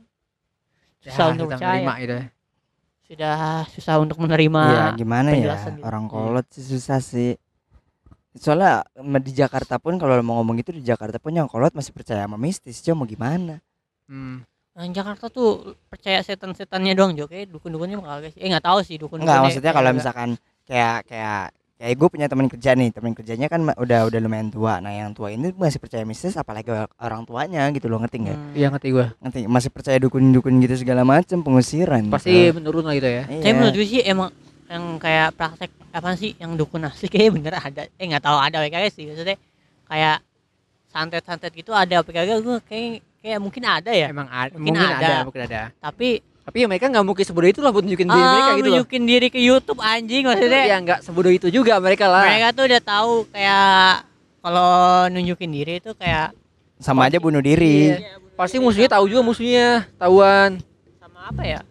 susah 1.01 1.25
Ya, 1.25 1.31
untuk 1.33 1.47
percaya 1.49 1.71
menerima 1.77 1.93
gitu. 1.99 2.17
sudah 3.05 3.35
susah 3.67 3.95
untuk 3.97 4.17
menerima 4.17 4.63
Iya 4.65 4.85
gimana 4.95 5.29
ya 5.31 5.55
gitu. 5.57 5.83
orang 5.83 6.03
Iya. 6.03 6.11
kolot 6.13 6.45
sih 6.47 6.63
susah 6.65 6.99
sih 6.99 7.35
soalnya 8.33 8.87
di 9.19 9.31
Jakarta 9.33 9.75
pun 9.75 9.95
kalau 9.95 10.15
mau 10.21 10.39
ngomong 10.39 10.55
itu 10.57 10.71
di 10.71 10.79
Jakarta 10.79 11.19
pun 11.19 11.31
yang 11.31 11.47
kolot 11.47 11.71
masih 11.71 11.91
percaya 11.91 12.23
sama 12.23 12.35
mistis 12.35 12.79
cuma 12.79 13.03
mau 13.03 13.07
gimana 13.07 13.59
Hmm. 14.07 14.43
Orang 14.81 14.97
Jakarta 14.97 15.29
tuh 15.29 15.77
percaya 15.93 16.25
setan-setannya 16.25 16.97
doang 16.97 17.13
Jo. 17.13 17.29
Kayak 17.29 17.53
dukun-dukunnya 17.53 18.01
mah 18.01 18.17
kagak 18.17 18.33
sih. 18.33 18.41
Eh 18.41 18.49
nggak 18.49 18.65
tahu 18.65 18.81
sih 18.81 18.97
dukun 18.97 19.21
Enggak 19.21 19.45
maksudnya 19.45 19.77
kalau 19.77 19.93
misalkan 19.93 20.29
kayak 20.65 21.05
kayak 21.05 21.53
kayak 21.77 21.93
gue 22.01 22.07
punya 22.09 22.25
teman 22.25 22.49
kerja 22.49 22.73
nih. 22.73 22.89
Teman 22.89 23.13
kerjanya 23.13 23.45
kan 23.45 23.61
udah 23.77 24.09
udah 24.09 24.19
lumayan 24.25 24.49
tua. 24.49 24.81
Nah 24.81 24.89
yang 24.89 25.13
tua 25.13 25.29
ini 25.29 25.53
masih 25.53 25.77
percaya 25.77 26.01
mistis 26.01 26.33
apalagi 26.33 26.73
orang 26.97 27.29
tuanya 27.29 27.69
gitu 27.77 27.93
loh. 27.93 28.01
Ngerti 28.01 28.25
nggak? 28.25 28.37
Hmm. 28.41 28.57
Iya 28.57 28.67
ngerti 28.73 28.87
gua. 28.89 29.13
ngerti? 29.21 29.39
Masih 29.45 29.69
percaya 29.69 29.97
dukun-dukun 30.01 30.53
gitu 30.65 30.73
segala 30.81 31.05
macam 31.05 31.45
pengusiran 31.45 32.01
Pasti 32.09 32.49
menurun 32.49 32.81
lah 32.81 32.97
gitu 32.97 33.05
ya. 33.05 33.29
Iya. 33.29 33.43
Tapi 33.45 33.53
menurut 33.53 33.75
gue 33.77 33.85
sih 33.85 34.01
emang 34.01 34.33
yang 34.65 34.97
kayak 34.97 35.29
praktek 35.37 35.69
apa 35.93 36.09
sih 36.17 36.33
yang 36.41 36.57
dukun 36.57 36.89
asli 36.89 37.05
kayak 37.05 37.37
bener 37.37 37.53
ada. 37.53 37.85
Eh 38.01 38.05
nggak 38.09 38.25
tahu 38.25 38.37
ada 38.41 38.65
kayak 38.65 38.89
sih. 38.89 39.13
Maksudnya 39.13 39.37
kayak 39.85 40.25
santet-santet 40.89 41.53
gitu 41.53 41.69
ada 41.69 42.01
apa 42.01 42.09
kagak 42.09 42.41
gue 42.41 42.57
kayak 42.65 43.05
kayak 43.21 43.37
mungkin 43.37 43.63
ada 43.63 43.91
ya 43.91 44.07
Emang 44.07 44.27
ada, 44.27 44.51
Mungkin 44.51 44.73
mungkin, 44.73 44.89
ada. 44.91 44.97
ada. 44.99 45.15
mungkin 45.23 45.41
ada. 45.43 45.61
tapi 45.77 46.09
Tapi 46.41 46.57
ya 46.57 46.65
mereka 46.65 46.85
nggak 46.87 47.05
mungkin 47.05 47.21
sebodoh 47.21 47.47
itu 47.47 47.61
lah 47.61 47.69
buat 47.69 47.85
nunjukin 47.85 48.07
diri 48.07 48.17
ah, 48.19 48.29
mereka 48.31 48.49
gitu 48.51 48.57
loh. 48.59 48.65
nunjukin 48.75 49.03
diri 49.05 49.27
ke 49.29 49.39
YouTube 49.39 49.77
anjing 49.79 50.25
maksudnya 50.25 50.63
Ya 50.65 50.77
nggak 50.79 50.99
sebodoh 51.01 51.29
itu 51.29 51.47
juga 51.47 51.77
mereka 51.77 52.05
lah. 52.05 52.25
mereka 52.25 52.47
tuh 52.51 52.63
udah 52.65 52.81
tahu 52.81 53.13
kayak 53.29 54.09
kalau 54.39 54.71
nunjukin 55.07 55.49
diri 55.49 55.73
itu 55.77 55.93
kayak 55.93 56.33
sama 56.75 57.05
aja 57.05 57.17
bunuh 57.17 57.39
diri 57.39 57.93
Iya. 57.95 58.17
Pasti 58.33 58.57
musuhnya 58.57 58.89
tahu 58.89 59.05
juga 59.05 59.21
musuhnya, 59.23 59.85
tahuan. 59.95 60.57
sama 60.97 61.19
apa 61.27 61.43
ya 61.45 61.61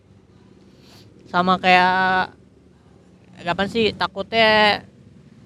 sama 1.27 1.53
kayak 1.57 2.31
kapan 3.41 3.67
sih 3.67 3.85
takutnya 3.91 4.87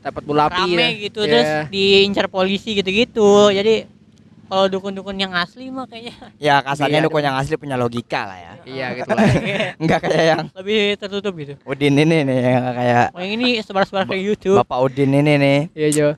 Dapat 0.01 0.21
bola 0.23 0.43
api 0.47 0.69
rame 0.69 0.77
ya. 0.77 0.89
gitu 1.03 1.21
Iya. 1.23 1.31
terus 1.31 1.49
diincar 1.71 2.29
polisi 2.29 2.77
gitu-gitu 2.77 3.49
jadi 3.51 3.89
kalau 4.45 4.67
dukun-dukun 4.69 5.17
yang 5.17 5.33
asli 5.33 5.69
mah 5.69 5.85
kayaknya 5.85 6.15
ya 6.37 6.61
kasarnya 6.61 6.99
Iya, 6.99 7.05
dukun 7.05 7.21
yang 7.21 7.35
asli 7.35 7.55
punya 7.55 7.75
logika 7.75 8.25
lah 8.25 8.37
ya 8.37 8.53
Iya 8.63 8.87
gitu 8.95 9.11
lah. 9.11 9.25
enggak 9.83 9.99
kayak 10.01 10.25
yang 10.27 10.43
lebih 10.53 10.81
tertutup 10.97 11.33
gitu 11.35 11.55
Udin 11.63 11.95
ini 11.95 12.17
nih 12.23 12.39
yang 12.41 12.65
kayak 12.71 13.07
oh 13.11 13.21
yang 13.21 13.33
ini 13.35 13.49
sebar-sebar 13.59 14.05
ke 14.05 14.17
YouTube 14.17 14.57
Bapak 14.57 14.79
Udin 14.83 15.11
ini 15.13 15.33
nih 15.35 15.59
Iya 15.73 15.89
Jo. 15.91 16.09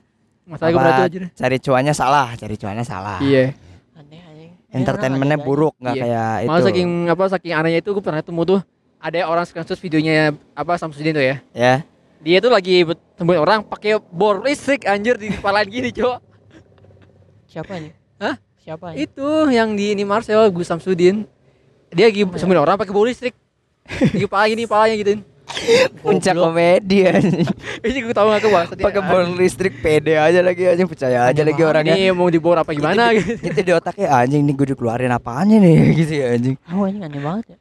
Masalah 0.43 0.69
gue 0.69 0.79
berat 0.79 0.99
aja. 1.03 1.19
cari 1.29 1.57
cuannya 1.57 1.91
salah 1.91 2.27
cari 2.33 2.55
cuannya 2.55 2.83
salah 2.83 3.19
Iya. 3.19 3.51
aneh 3.93 4.21
aneh 4.21 4.49
entertainmentnya 4.69 5.37
buruk 5.37 5.75
nggak 5.77 5.93
Iya. 5.93 6.03
kayak 6.03 6.31
itu 6.37 6.47
Malah 6.47 6.63
saking 6.63 6.89
apa 7.07 7.23
saking 7.29 7.53
anehnya 7.53 7.79
itu 7.79 7.89
gue 7.89 8.01
pernah 8.01 8.19
ketemu 8.19 8.41
tuh 8.45 8.59
ada 8.97 9.19
orang 9.23 9.43
screenshot 9.43 9.75
videonya 9.77 10.15
apa 10.51 10.73
Samsudin 10.75 11.11
tuh 11.11 11.21
ya. 11.21 11.37
ya 11.51 11.83
Dia 12.17 12.37
tuh 12.39 12.49
lagi 12.49 12.81
temuin 13.13 13.37
orang 13.37 13.61
pakai 13.61 13.99
bor 14.01 14.39
listrik 14.39 14.83
anjir 14.83 15.15
di 15.15 15.29
kepalain 15.29 15.65
gini, 15.65 15.91
Cok. 15.91 16.17
siapa 17.47 17.75
nih 17.75 17.93
Hah? 18.17 18.35
siapa 18.57 18.91
nih 18.91 19.05
Itu 19.05 19.27
yang 19.47 19.73
di 19.73 19.91
ini 19.91 20.03
Marcel 20.03 20.49
Gus 20.49 20.65
Samsudin. 20.65 21.23
Dia 21.87 22.07
lagi 22.07 22.25
sembuhin 22.25 22.59
orang 22.59 22.75
pakai 22.75 22.91
bor 22.91 23.03
listrik. 23.03 23.31
Di 23.87 24.19
kepala 24.21 24.43
gini, 24.51 24.63
kepalanya 24.63 24.95
gitu. 24.95 25.11
puncak 25.97 26.35
Goblok. 26.35 26.51
komedi 26.51 26.97
anjing. 27.07 27.47
Ini 27.79 27.97
gue 28.01 28.11
tahu 28.11 28.27
gak 28.27 28.41
ke 28.41 28.49
bang. 28.49 28.65
pakai 28.77 29.01
bor 29.01 29.21
listrik 29.31 29.73
pede 29.79 30.13
aja 30.13 30.41
lagi 30.41 30.67
anjing 30.67 30.83
percaya 30.85 31.23
aja 31.23 31.41
lagi 31.41 31.61
orangnya 31.61 31.95
Ini 31.95 32.11
mau 32.11 32.27
dibor 32.27 32.57
apa 32.57 32.69
gimana 32.69 33.15
gitu. 33.15 33.39
itu 33.41 33.59
di 33.61 33.71
otaknya 33.71 34.11
anjing 34.13 34.43
nih 34.43 34.53
gue 34.53 34.67
dikeluarin 34.69 35.07
apaannya 35.09 35.57
nih 35.57 35.75
gitu 35.99 36.13
ya 36.13 36.27
anjing 36.33 36.55
oh 36.67 36.83
ini 36.83 36.99
aneh 36.99 37.17
banget 37.17 37.45
ya 37.47 37.57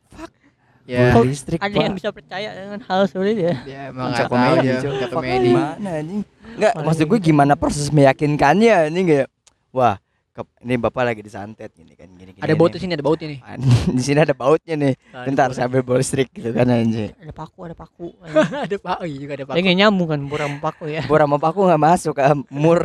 Ya. 0.86 1.10
bor 1.10 1.22
listrik 1.22 1.58
ada 1.58 1.74
yang 1.76 1.94
bisa 1.94 2.10
percaya 2.10 2.46
dengan 2.52 2.78
hal 2.80 3.00
seperti 3.04 3.30
itu 3.32 3.42
ya 3.44 3.56
Ya 3.64 3.80
emang 3.90 4.06
puncak 4.06 4.22
nggak 4.24 4.38
tahu 4.38 4.54
aja, 4.56 4.74
puncak 4.80 5.08
Fuck, 5.08 5.18
komedi. 5.18 5.46
gimana 5.48 5.88
anjing 5.92 6.20
nggak 6.56 6.72
Paling 6.72 6.86
maksud 6.86 7.04
gue 7.04 7.18
gitu. 7.18 7.26
gimana 7.28 7.52
proses 7.54 7.86
meyakinkannya 7.88 8.74
anjing 8.84 9.04
kayak 9.04 9.26
wah 9.70 9.94
ke- 10.36 10.60
ini 10.60 10.76
bapak 10.76 11.02
lagi 11.02 11.24
disantet 11.24 11.72
gini 11.72 11.96
kan 11.96 12.12
gini, 12.12 12.36
gini 12.36 12.44
Ada 12.44 12.52
baut 12.52 12.68
di 12.68 12.78
sini, 12.78 12.92
ada 12.92 13.00
baut 13.00 13.16
ini. 13.24 13.40
di 13.96 14.02
sini 14.04 14.20
ada 14.20 14.36
bautnya 14.36 14.74
nih. 14.76 14.94
Ada 15.08 15.24
bentar 15.24 15.48
saya 15.56 15.64
ambil 15.64 15.80
bor 15.80 15.96
listrik 15.96 16.28
gitu 16.28 16.52
kan 16.52 16.68
anjing. 16.68 17.16
Ada 17.16 17.32
paku 17.32 17.58
ada 17.64 17.72
paku. 17.72 18.12
Ada 18.68 18.76
pak, 18.76 18.96
oh 19.00 19.06
iya 19.08 19.16
juga 19.16 19.32
ada 19.34 19.44
pak. 19.48 19.54
Dia 19.56 19.62
nggak 19.64 19.78
nyambung 19.80 20.08
kan 20.12 20.20
bor 20.28 20.40
sama 20.44 20.58
paku 20.60 20.84
ya. 20.92 21.02
Bor 21.08 21.20
sama 21.24 21.36
paku 21.40 21.60
nggak 21.64 21.80
masuk 21.80 22.12
ke 22.12 22.24
mur 22.52 22.80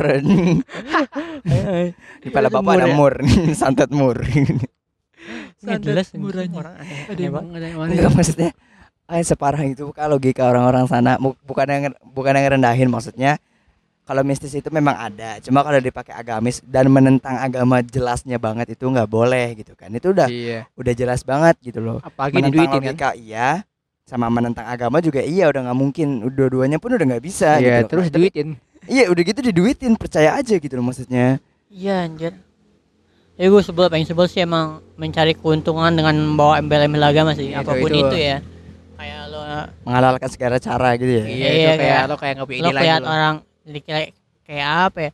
di 2.22 2.28
pala 2.30 2.48
Itu 2.48 2.54
bapak 2.54 2.62
mur 2.64 2.80
ada 2.80 2.88
ya? 2.88 2.96
mur 2.96 3.14
santet 3.52 3.90
mur. 3.92 4.16
Nggak 5.62 5.78
jelas 5.84 6.06
murahnya. 6.16 6.56
orang 6.56 6.74
Ada 7.06 7.20
yang. 7.20 7.34
Enggak 7.78 8.10
maksudnya 8.16 8.50
ah, 9.06 9.20
separah 9.20 9.62
itu 9.62 9.84
kah 9.92 10.08
logika 10.08 10.48
orang-orang 10.48 10.88
sana. 10.88 11.20
Bu- 11.20 11.38
bukan 11.44 11.66
yang 11.68 11.82
bukan 12.02 12.32
yang 12.32 12.44
ngerendahin 12.48 12.88
maksudnya 12.88 13.36
kalau 14.12 14.22
mistis 14.22 14.52
itu 14.52 14.68
memang 14.68 14.92
ada 14.94 15.40
cuma 15.40 15.64
kalau 15.64 15.80
dipakai 15.80 16.12
agamis 16.12 16.60
dan 16.62 16.84
menentang 16.86 17.32
agama 17.34 17.80
jelasnya 17.80 18.36
banget 18.36 18.68
itu 18.70 18.84
nggak 18.84 19.08
boleh 19.08 19.56
gitu 19.56 19.72
kan 19.72 19.88
itu 19.88 20.12
udah 20.12 20.28
Iya. 20.28 20.68
udah 20.74 20.92
jelas 20.92 21.20
banget 21.22 21.56
gitu 21.62 21.80
loh 21.80 21.98
Apalagi 21.98 22.36
menentang 22.36 22.52
diduitin 22.52 22.68
kan. 22.68 22.84
logika 22.84 23.10
iya 23.14 23.48
sama 24.02 24.28
menentang 24.28 24.66
agama 24.66 25.00
juga 25.00 25.24
iya 25.24 25.48
udah 25.48 25.64
nggak 25.64 25.78
mungkin 25.78 26.06
dua-duanya 26.28 26.76
pun 26.76 26.92
udah 26.92 27.06
nggak 27.06 27.24
bisa 27.24 27.56
Iya, 27.56 27.56
gitu 27.56 27.72
loh. 27.72 27.88
terus 27.88 28.06
Tapi- 28.06 28.16
duitin. 28.20 28.48
iya 28.84 29.04
udah 29.08 29.22
gitu 29.24 29.40
diduitin 29.42 29.92
percaya 29.94 30.30
aja 30.34 30.54
gitu 30.54 30.74
loh 30.74 30.84
maksudnya 30.84 31.40
Iya 31.66 32.04
anjir 32.04 32.36
Ya 33.32 33.48
gue 33.48 33.62
sebel 33.62 33.88
paling 33.88 34.04
sebel 34.04 34.28
sih 34.28 34.44
emang 34.44 34.84
mencari 34.94 35.32
keuntungan 35.32 35.88
dengan 35.88 36.12
membawa 36.14 36.60
embel-embel 36.60 37.00
agama 37.02 37.32
sih 37.32 37.48
Itu- 37.48 37.58
apa 37.58 37.72
pun 37.72 37.88
itu. 37.88 38.04
itu, 38.04 38.16
ya 38.18 38.36
kayak 38.94 39.20
lo 39.26 39.40
menghalalkan 39.82 40.28
segala 40.28 40.56
cara 40.58 40.94
gitu 40.94 41.10
ya 41.10 41.24
Iya, 41.24 41.32
Iya, 41.32 41.48
itu 41.48 41.56
kayak 41.56 41.78
kayak- 41.80 42.04
lo 42.04 42.14
kayak 42.14 42.34
nggak 42.36 42.46
punya 42.46 42.62
lo 42.62 42.70
lihat 42.76 43.00
loh. 43.00 43.08
orang 43.08 43.34
jadi 43.62 43.80
kayak 43.80 44.08
kayak 44.42 44.68
apa 44.86 44.98
ya 45.00 45.12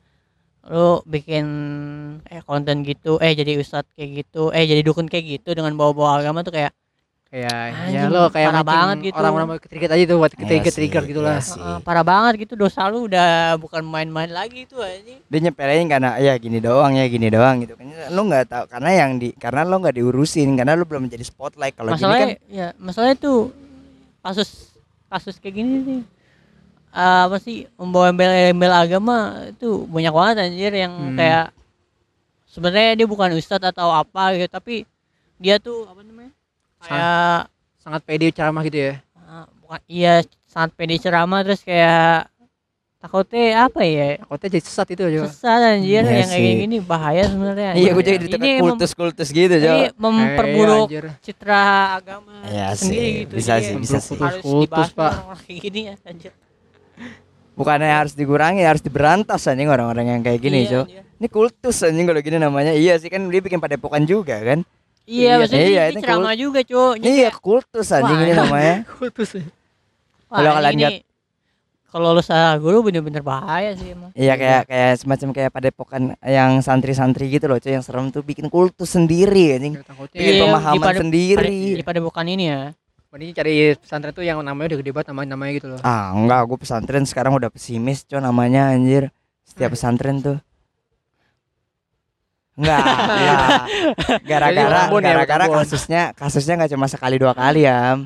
lo 0.69 1.01
bikin 1.05 1.47
eh 2.29 2.43
konten 2.43 2.85
gitu 2.85 3.17
eh 3.19 3.33
jadi 3.33 3.57
ustadz 3.57 3.89
kayak 3.97 4.11
gitu 4.25 4.53
eh 4.53 4.65
jadi 4.65 4.83
dukun 4.83 5.09
kayak 5.09 5.41
gitu 5.41 5.57
dengan 5.57 5.73
bawa-bawa 5.75 6.21
agama 6.21 6.45
tuh 6.45 6.53
kayak 6.53 6.73
Kayak 7.29 7.93
ya 7.93 8.09
lo 8.09 8.33
kayak 8.33 8.49
parah 8.49 8.65
banget 8.65 9.13
gitu. 9.13 9.21
Orang-orang 9.21 9.47
mau 9.53 9.59
trigger 9.61 9.91
aja 9.93 10.05
tuh 10.09 10.17
buat 10.17 10.33
Iya 10.33 10.49
trigger 10.49 10.73
trigger 10.73 11.03
gitu 11.05 11.21
lah. 11.21 11.37
iya 11.37 11.45
sih. 11.45 11.61
"Eh, 11.61 11.79
parah 11.85 12.01
banget 12.01 12.49
gitu 12.49 12.57
dosa 12.57 12.89
lu 12.89 13.05
udah 13.05 13.53
bukan 13.61 13.85
main-main 13.85 14.33
lagi 14.33 14.65
tuh 14.65 14.81
anjing 14.81 15.21
dia 15.21 15.39
nyepelein 15.45 15.93
karena 15.93 16.17
ya 16.17 16.33
gini 16.41 16.57
doang 16.57 16.97
ya 16.97 17.05
gini 17.05 17.29
doang 17.29 17.61
gitu 17.61 17.77
kan 17.77 17.85
lu 18.09 18.21
nggak 18.33 18.49
tahu 18.49 18.65
karena 18.73 18.91
yang 18.97 19.11
di 19.21 19.37
karena 19.37 19.61
lo 19.61 19.77
nggak 19.77 20.01
diurusin 20.01 20.57
karena 20.57 20.73
lu 20.73 20.89
belum 20.89 21.05
menjadi 21.05 21.21
spotlight 21.21 21.77
kalau 21.77 21.93
gini 21.93 22.01
kan 22.01 22.09
masalahnya 22.09 22.29
ya 22.49 22.67
masalahnya 22.81 23.17
tuh 23.21 23.53
kasus 24.25 24.73
kasus 25.13 25.37
kayak 25.37 25.61
gini 25.61 25.73
nih 25.85 26.01
eh, 26.91 27.21
apa 27.25 27.37
sih 27.39 27.67
membawa 27.75 28.09
embel-embel 28.09 28.73
agama 28.73 29.17
itu 29.49 29.69
banyak 29.87 30.11
banget 30.11 30.37
anjir 30.43 30.73
yang 30.75 30.93
Hmm. 30.93 31.15
kayak 31.15 31.47
sebenarnya 32.45 32.97
dia 32.97 33.07
bukan 33.07 33.35
ustadz 33.35 33.69
atau 33.69 33.89
apa 33.91 34.35
gitu 34.35 34.49
tapi 34.49 34.75
dia 35.37 35.57
tuh 35.59 35.85
apa 35.85 36.01
namanya 36.01 36.33
kayak 36.81 37.53
Sangat 37.79 38.03
pede 38.05 38.29
ceramah 38.29 38.63
gitu 38.63 38.79
ya. 38.79 38.95
ah, 39.23 39.49
bukan 39.59 39.81
iya 39.87 40.21
sangat 40.45 40.71
pede 40.75 40.97
ceramah 40.97 41.41
terus 41.41 41.63
kayak 41.63 42.29
takutnya 42.99 43.65
apa 43.65 43.81
ya 43.81 44.19
Takutnya 44.19 44.49
jadi 44.51 44.65
sesat 44.67 44.89
itu 44.91 45.03
aja. 45.05 45.19
sesat 45.25 45.61
anjir 45.73 46.03
Iya 46.03 46.13
yang 46.19 46.29
kayak 46.29 46.57
gini 46.59 46.77
bahaya 46.83 47.23
sebenarnya 47.25 47.71
iya 47.73 47.91
gue 47.91 48.03
anjir. 48.03 48.13
jadi 48.19 48.27
ini 48.35 48.51
mem- 48.51 48.63
kultus-kultus 48.67 49.29
gitu 49.31 49.55
ini 49.55 49.63
Jo 49.63 49.73
memperburuk 49.97 50.75
Eh, 50.75 50.85
anjir. 50.85 51.05
citra 51.23 51.63
agama 51.95 52.35
Iya 52.45 52.75
sendiri 52.75 52.99
sih, 52.99 53.13
gitu 53.23 53.33
bisa 53.39 53.53
sih, 53.57 53.65
ya 53.65 53.79
bisa 53.79 53.97
harus 53.97 54.05
sih. 54.05 54.19
Kultus, 54.43 54.67
dibahas 54.67 54.91
Pak. 54.91 55.13
orang-orang 55.15 55.41
kayak 55.41 55.61
gini 55.63 55.81
ya 55.81 55.95
anjir 56.03 56.33
bukannya 57.59 57.91
harus 57.91 58.13
dikurangi 58.13 58.63
harus 58.63 58.79
diberantas 58.79 59.43
anjing 59.45 59.67
orang-orang 59.67 60.07
yang 60.09 60.21
kayak 60.21 60.39
gini 60.39 60.63
Iya, 60.63 60.71
Jo 60.71 60.81
anjir. 60.85 61.03
ini 61.15 61.27
kultus 61.29 61.77
anjing 61.81 62.07
kalau 62.07 62.21
gini 62.21 62.39
namanya 62.39 62.73
iya 62.73 62.95
sih 62.95 63.07
kan 63.07 63.27
dia 63.27 63.41
bikin 63.41 63.59
padepokan 63.59 64.05
juga 64.05 64.39
kan 64.39 64.63
Iya, 65.03 65.17
Iya, 65.27 65.33
maksudnya 65.39 65.65
iya, 65.67 65.83
ini 65.83 65.91
ini 65.91 66.01
ceramah 66.05 66.35
juga, 66.35 66.61
Cuk. 66.63 66.95
Jadi 66.95 67.09
iya 67.09 67.29
kayak, 67.29 67.41
kultus 67.41 67.89
anjing 67.91 68.13
Wah, 68.13 68.23
ini 68.23 68.33
namanya 68.35 68.75
Kultus. 68.93 69.31
kalau 70.29 70.51
kalian 70.55 70.77
lihat- 70.79 71.05
kalau 71.89 72.13
lu 72.13 72.21
salah 72.21 72.53
guru 72.55 72.85
bener-bener 72.85 73.25
bahaya 73.25 73.73
sih 73.73 73.89
emang. 73.89 74.13
Iya 74.13 74.37
kayak 74.37 74.63
kayak 74.69 74.93
semacam 74.95 75.29
kayak 75.33 75.51
padepokan 75.51 76.03
yang 76.21 76.61
santri-santri 76.61 77.33
gitu 77.33 77.49
loh 77.49 77.57
cuy 77.57 77.73
yang 77.73 77.81
serem 77.81 78.13
tuh 78.13 78.21
bikin 78.21 78.47
kultus 78.47 78.93
sendiri 78.93 79.57
anjing 79.57 79.81
Takutnya 79.81 80.13
bikin 80.15 80.29
Iya, 80.31 80.43
pemahaman 80.45 80.77
di 80.77 80.85
pade- 80.85 81.01
sendiri 81.01 81.57
Pada, 81.73 81.89
pada 81.89 82.01
bukan 82.05 82.25
ini 82.29 82.45
ya. 82.47 82.61
Mending 83.09 83.33
cari 83.33 83.73
pesantren 83.81 84.13
tuh 84.13 84.21
yang 84.21 84.45
namanya 84.45 84.77
udah 84.77 84.79
gede 84.85 84.93
banget 84.93 85.09
namanya 85.17 85.29
namanya 85.33 85.53
gitu 85.57 85.67
loh. 85.73 85.81
Ah 85.81 86.13
enggak, 86.13 86.45
gue 86.45 86.59
pesantren 86.61 87.05
sekarang 87.09 87.33
udah 87.41 87.49
pesimis 87.49 88.05
coy 88.05 88.21
namanya 88.21 88.69
anjir. 88.69 89.09
Setiap 89.49 89.73
pesantren 89.73 90.21
tuh. 90.21 90.37
Enggak, 92.61 92.85
enggak. 92.85 93.61
Gara-gara 94.29 94.93
ya, 94.93 95.01
gara-gara 95.01 95.45
kasusnya 95.49 96.13
kasusnya 96.13 96.61
nggak 96.61 96.73
cuma 96.77 96.85
sekali 96.85 97.17
dua 97.17 97.33
kali 97.33 97.65
ya. 97.65 97.97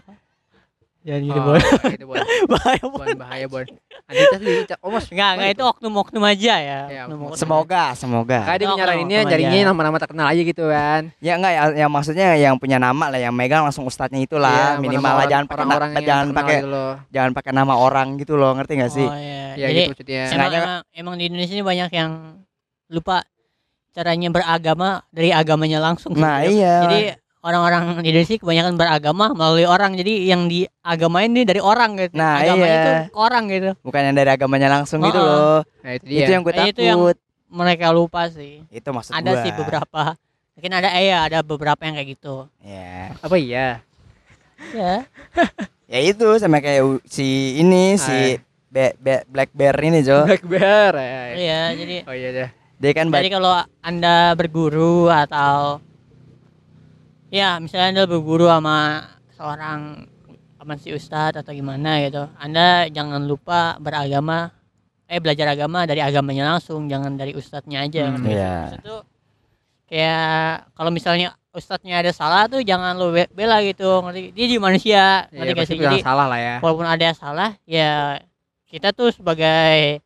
Jangan 1.02 1.22
gitu, 1.26 1.34
Oh, 1.34 1.44
Bon. 1.44 1.58
itu 1.90 2.04
Bon. 2.06 2.16
Bahaya, 2.46 2.82
Bon, 2.82 2.94
Bon. 2.94 3.16
bahaya 3.18 3.46
Bon. 3.46 3.66
Kita 4.06 4.36
di 4.38 4.52
oh 4.78 4.90
mas. 4.90 5.04
Enggak, 5.10 5.30
enggak 5.34 5.50
itu 5.50 5.64
oknum-oknum 5.66 6.22
aja 6.22 6.54
ya. 6.56 6.80
Iya. 6.86 7.02
Semoga, 7.34 7.84
semoga. 7.98 8.38
Kayak 8.46 8.58
dia 8.60 8.68
nyaraninnya 8.70 9.18
nyarinya 9.24 9.58
aja. 9.58 9.68
nama-nama 9.68 9.96
terkenal 9.98 10.26
aja 10.30 10.42
gitu 10.42 10.64
kan. 10.70 11.10
Ya 11.18 11.34
enggak 11.34 11.52
ya, 11.52 11.62
yang 11.82 11.90
maksudnya 11.90 12.28
yang 12.36 12.54
punya 12.54 12.78
nama 12.78 13.10
lah, 13.10 13.18
yang 13.18 13.34
megang 13.34 13.66
langsung 13.66 13.82
ustadznya 13.82 14.22
itulah 14.22 14.78
Iya, 14.78 14.78
minimal 14.78 15.02
lah 15.02 15.16
orang- 15.18 15.30
jangan 15.30 15.46
pakai 15.48 15.64
yang 15.66 16.06
jangan 16.06 16.26
pakai 16.30 16.56
gitu 16.56 16.84
jangan 17.10 17.30
pakai 17.32 17.52
nama 17.52 17.74
orang 17.74 18.08
gitu 18.16 18.34
loh, 18.38 18.50
ngerti 18.54 18.72
gak 18.78 18.92
sih? 18.92 19.04
Oh 19.04 19.16
iya. 19.16 19.42
Ya 19.52 19.66
Jadi 19.68 19.74
gitu 19.74 19.90
maksudnya. 19.92 20.20
emang, 20.22 20.30
Sengaja 20.30 20.56
emang, 20.56 20.80
emang 20.94 21.14
di 21.18 21.24
Indonesia 21.26 21.52
ini 21.52 21.64
banyak 21.64 21.90
yang 21.92 22.10
lupa 22.88 23.16
caranya 23.90 24.28
beragama 24.28 25.04
dari 25.10 25.28
agamanya 25.28 25.78
langsung. 25.78 26.14
Nah, 26.14 26.40
iya. 26.42 26.74
Jadi 26.82 27.00
orang-orang 27.42 28.00
di 28.00 28.08
Indonesia 28.08 28.38
kebanyakan 28.38 28.74
beragama 28.74 29.34
melalui 29.34 29.66
orang. 29.66 29.92
Jadi 29.92 30.26
yang 30.26 30.46
di 30.46 30.62
agamain 30.80 31.28
ini 31.28 31.42
dari 31.42 31.58
orang 31.58 31.98
gitu. 31.98 32.14
Nah, 32.14 32.40
agamanya 32.40 32.66
iya. 32.70 32.80
itu 32.80 32.92
orang 33.12 33.44
gitu. 33.46 33.70
Bukan 33.82 34.00
yang 34.00 34.16
dari 34.16 34.30
agamanya 34.30 34.68
langsung 34.72 35.02
gitu 35.02 35.18
Oh, 35.18 35.26
loh. 35.26 35.58
Nah, 35.82 35.92
itu 35.92 36.04
dia. 36.06 36.24
Itu 36.24 36.30
yang 36.30 36.42
gue 36.42 36.54
Eh, 36.54 36.66
itu 36.70 36.80
yang- 36.80 36.98
takut. 36.98 37.18
Mereka 37.52 37.86
lupa 37.92 38.32
sih. 38.32 38.64
Itu 38.66 38.88
maksud 38.90 39.12
ada 39.12 39.28
gua. 39.28 39.42
sih 39.44 39.50
beberapa. 39.52 40.02
Mungkin 40.56 40.72
ada 40.72 40.88
eh 40.94 41.12
ya, 41.12 41.28
ada 41.28 41.38
beberapa 41.42 41.80
yang 41.82 41.94
kayak 41.94 42.08
gitu. 42.10 42.48
Ya. 42.58 43.12
Apa 43.20 43.36
iya? 43.36 43.84
Ya. 44.72 44.94
Ya 45.92 46.00
itu 46.00 46.24
sama 46.40 46.56
kayak 46.56 47.04
si 47.04 47.60
ini 47.60 48.00
si 48.00 48.40
Be- 48.66 48.96
Be- 48.96 49.28
Black 49.28 49.52
Bear 49.52 49.76
ini, 49.76 50.00
Jo. 50.00 50.24
Black 50.24 50.40
Bear. 50.42 50.96
ya, 50.96 51.04
ya. 51.04 51.34
Iya, 51.36 51.60
jadi 51.76 51.96
Oh 52.08 52.14
iya 52.16 52.28
deh. 52.32 52.48
Dia 52.80 52.92
kan 52.96 53.12
Jadi 53.12 53.28
kalau 53.28 53.52
Anda 53.78 54.32
berguru 54.32 55.06
atau 55.06 55.84
ya 57.32 57.56
misalnya 57.56 57.88
Anda 57.96 58.04
berguru 58.04 58.44
sama 58.44 59.08
seorang 59.32 60.04
sama 60.60 60.72
si 60.78 60.92
ustadz 60.92 61.40
atau 61.40 61.50
gimana 61.50 61.98
gitu. 62.04 62.28
Anda 62.36 62.86
jangan 62.92 63.24
lupa 63.24 63.80
beragama 63.80 64.52
eh 65.08 65.18
belajar 65.18 65.50
agama 65.52 65.84
dari 65.84 66.00
agamanya 66.00 66.56
langsung, 66.56 66.86
jangan 66.86 67.16
dari 67.16 67.32
ustadznya 67.32 67.84
aja. 67.84 68.12
Hmm, 68.12 68.24
iya. 68.24 68.54
Maksud 68.68 68.80
tuh 68.84 69.00
kayak 69.88 70.72
kalau 70.72 70.88
misalnya 70.88 71.34
ustadznya 71.52 72.00
ada 72.00 72.12
salah 72.14 72.48
tuh 72.48 72.64
jangan 72.64 72.96
lu 72.96 73.12
be- 73.12 73.28
bela 73.28 73.60
gitu, 73.60 74.00
ngerti? 74.00 74.32
Dia 74.32 74.46
juga 74.48 74.60
manusia, 74.64 75.04
ngerti 75.28 75.50
Iya, 75.52 75.58
gak 75.58 75.68
sih? 75.68 75.76
Jadi 75.76 75.98
salah 76.00 76.26
lah 76.28 76.40
ya. 76.40 76.56
walaupun 76.64 76.86
ada 76.88 77.02
yang 77.12 77.18
salah 77.18 77.50
ya 77.68 78.22
kita 78.72 78.96
tuh 78.96 79.12
sebagai 79.12 80.00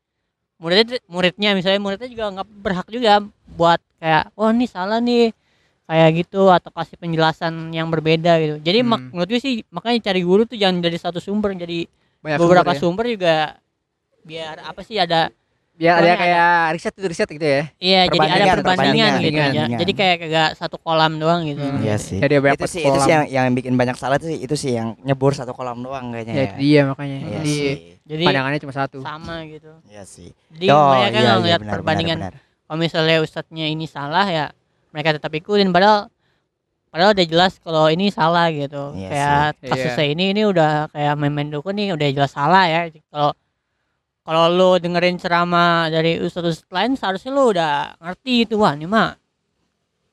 muridnya 0.59 0.99
muridnya 1.07 1.51
misalnya 1.55 1.79
muridnya 1.79 2.09
juga 2.11 2.25
nggak 2.33 2.49
berhak 2.65 2.87
juga 2.91 3.23
buat 3.55 3.79
kayak 4.03 4.35
wah 4.35 4.51
ini 4.51 4.67
salah 4.67 4.99
nih 4.99 5.31
kayak 5.87 6.11
gitu 6.17 6.47
atau 6.49 6.69
kasih 6.69 6.97
penjelasan 6.97 7.53
yang 7.71 7.87
berbeda 7.87 8.37
gitu 8.37 8.55
jadi 8.59 8.83
mak- 8.83 8.99
Hmm. 9.01 9.11
menurut 9.13 9.29
gue 9.29 9.39
sih 9.39 9.55
makanya 9.69 9.99
cari 10.05 10.21
guru 10.21 10.43
tuh 10.43 10.55
jangan 10.55 10.79
dari 10.81 10.97
satu 10.97 11.19
sumber 11.19 11.55
jadi 11.55 11.87
Banyak 12.19 12.39
beberapa 12.39 12.71
sumber 12.71 12.75
ya. 12.75 12.81
sumber 12.81 13.05
juga 13.09 13.37
biar 14.21 14.57
apa 14.63 14.81
sih 14.83 14.97
ada 14.97 15.31
Biar 15.73 16.01
ada 16.01 16.17
kayak 16.17 16.49
riset 16.73 16.95
itu 16.95 17.05
riset 17.05 17.29
gitu 17.29 17.45
ya. 17.45 17.63
iya 17.77 18.01
jadi 18.09 18.17
ada 18.25 18.57
Perbandingan, 18.57 19.11
gitu 19.21 19.37
ya 19.37 19.77
jadi 19.77 19.93
kayak 19.93 20.17
kagak 20.19 20.51
satu 20.57 20.77
kolam 20.77 21.21
doang 21.21 21.45
gitu 21.45 21.61
Hmm. 21.61 21.85
Iya 21.85 21.97
sih. 21.97 22.17
Jadi 22.17 22.33
Itu 22.33 22.41
ada 22.41 22.45
berapa 22.49 22.65
sih 22.65 22.81
itu 22.81 22.89
kolam. 22.89 23.05
sih 23.05 23.13
yang 23.13 23.25
yang 23.29 23.47
bikin 23.53 23.77
banyak 23.77 23.93
salah 23.95 24.17
tuh 24.17 24.27
sih 24.27 24.41
itu 24.41 24.57
sih 24.57 24.73
yang 24.73 24.97
nyebur 24.99 25.31
satu 25.31 25.53
kolam 25.53 25.79
doang 25.79 26.11
kayaknya. 26.11 26.33
Ya, 26.33 26.41
ya. 26.41 26.47
itu 26.47 26.57
dia 26.59 26.81
makanya. 26.89 27.17
Iya 27.21 27.29
Jadi 27.37 27.53
sih. 27.53 27.75
jadi 28.03 28.25
pandangannya 28.25 28.59
cuma 28.59 28.73
satu. 28.75 28.99
sama 29.01 29.37
gitu 29.45 29.69
Iya 29.87 30.03
sih. 30.03 30.33
jadi 30.51 30.67
Oh, 30.73 30.97
mereka 30.97 31.13
iya, 31.13 31.21
iya, 31.21 31.33
ngeliat 31.37 31.61
benar, 31.61 31.73
perbandingan 31.77 32.19
benar, 32.19 32.33
benar. 32.33 32.65
kalau 32.65 32.79
misalnya 32.81 33.17
ustadznya 33.21 33.67
ini 33.69 33.85
salah 33.87 34.27
ya 34.27 34.45
mereka 34.97 35.21
tetap 35.21 35.29
ikutin. 35.29 35.69
Padahal 35.69 36.09
padahal 36.89 37.13
udah 37.13 37.27
jelas 37.29 37.61
kalau 37.61 37.93
ini 37.93 38.09
salah 38.09 38.49
gitu. 38.49 38.97
Iya 38.97 39.09
kayak 39.13 39.45
sih. 39.61 39.69
kasusnya 39.69 40.07
ini 40.09 40.25
ini 40.33 40.43
udah 40.49 40.89
kayak 40.89 41.21
dukun 41.53 41.77
nih 41.77 41.93
udah 41.93 42.09
jelas 42.09 42.33
salah 42.33 42.65
ya. 42.65 42.89
Kalau 43.13 43.37
kalau 44.25 44.45
lu 44.49 44.71
dengerin 44.81 45.21
ceramah 45.21 45.93
dari 45.93 46.17
ustadz 46.17 46.65
lain 46.73 46.97
seharusnya 46.97 47.31
lu 47.37 47.53
udah 47.53 48.01
ngerti 48.01 48.49
itu 48.49 48.57
wah 48.57 48.73
ini 48.73 48.89
mah 48.89 49.13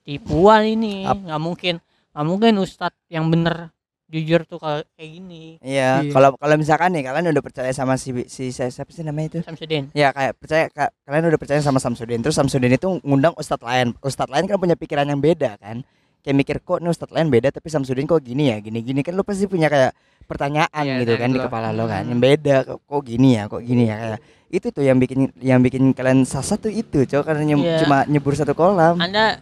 tipuan 0.04 0.68
ini. 0.68 1.08
Nggak 1.08 1.40
mungkin 1.40 1.80
nggak 2.12 2.25
mungkin 2.28 2.54
ustadz 2.60 3.08
yang 3.08 3.32
bener 3.32 3.72
jujur 4.13 4.41
tuh 4.43 4.55
kalau 4.55 4.86
kayak 4.91 5.10
gini 5.12 5.57
Iya, 5.59 6.00
Iya. 6.00 6.11
kalau 6.11 6.29
kalau 6.33 6.55
misalkan 6.55 6.90
nih 6.90 7.03
kalian 7.03 7.29
udah 7.29 7.42
percaya 7.42 7.70
sama 7.70 7.94
si 7.96 8.14
si 8.25 8.50
siapa 8.50 8.88
sih 8.88 9.01
namanya 9.01 9.27
itu? 9.27 9.40
Samsudin 9.42 9.90
Ya 9.92 10.09
kayak 10.09 10.38
percaya 10.38 10.66
ka- 10.68 10.94
kalian 11.01 11.25
udah 11.27 11.40
percaya 11.40 11.59
sama 11.59 11.77
Samsudin 11.77 12.20
terus 12.20 12.33
Samsudin 12.33 12.70
itu 12.72 13.01
ngundang 13.01 13.33
ustadz 13.33 13.61
lain 13.61 13.98
ustadz 14.00 14.29
lain 14.29 14.46
kan 14.46 14.55
punya 14.55 14.75
pikiran 14.75 15.03
yang 15.03 15.18
beda 15.18 15.57
kan 15.57 15.81
kayak 16.20 16.35
mikir 16.35 16.57
kok 16.59 16.77
nih 16.77 16.88
ustadz 16.88 17.11
lain 17.11 17.27
beda 17.27 17.50
tapi 17.50 17.68
Samsudin 17.68 18.05
kok 18.05 18.20
gini 18.20 18.48
ya 18.48 18.57
gini 18.57 18.79
gini 18.79 19.01
kan 19.01 19.11
lu 19.11 19.22
pasti 19.22 19.44
punya 19.44 19.68
kayak 19.68 19.92
pertanyaan 20.24 20.83
Iya, 20.83 21.01
gitu 21.01 21.11
nah 21.11 21.20
kan 21.20 21.29
di 21.29 21.35
itu. 21.35 21.44
kepala 21.44 21.70
lo 21.70 21.83
kan 21.83 22.01
Hmm. 22.01 22.11
yang 22.11 22.22
beda 22.22 22.55
kok, 22.64 22.79
kok 22.81 23.01
gini 23.03 23.29
ya 23.33 23.44
kok 23.46 23.59
gini 23.59 23.83
ya 23.85 23.96
kayak 23.98 24.20
itu 24.48 24.68
tuh 24.70 24.81
yang 24.81 24.96
bikin 24.96 25.20
yang 25.38 25.59
bikin 25.59 25.92
kalian 25.92 26.24
sasat 26.24 26.61
tuh 26.61 26.72
itu 26.72 27.03
cowok 27.03 27.25
karena 27.25 27.44
nyem- 27.46 27.66
Iya. 27.66 27.79
cuma 27.81 27.98
nyebur 28.05 28.31
satu 28.31 28.53
kolam 28.53 28.96
anda 28.96 29.42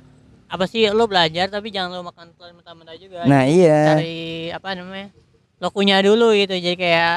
apa 0.52 0.64
sih 0.66 0.84
lu 0.86 1.06
belajar 1.06 1.48
tapi 1.48 1.72
jangan 1.72 1.96
lu 1.96 2.04
makan 2.04 2.36
telan 2.36 2.54
mentah-mentah 2.54 2.96
juga 2.96 3.24
nah 3.24 3.44
iya 3.44 3.96
cari 3.96 4.20
apa 4.50 4.68
namanya 4.74 5.08
lo 5.58 5.68
kunyah 5.70 6.02
dulu 6.02 6.34
gitu 6.34 6.52
jadi 6.54 6.76
kayak 6.76 7.16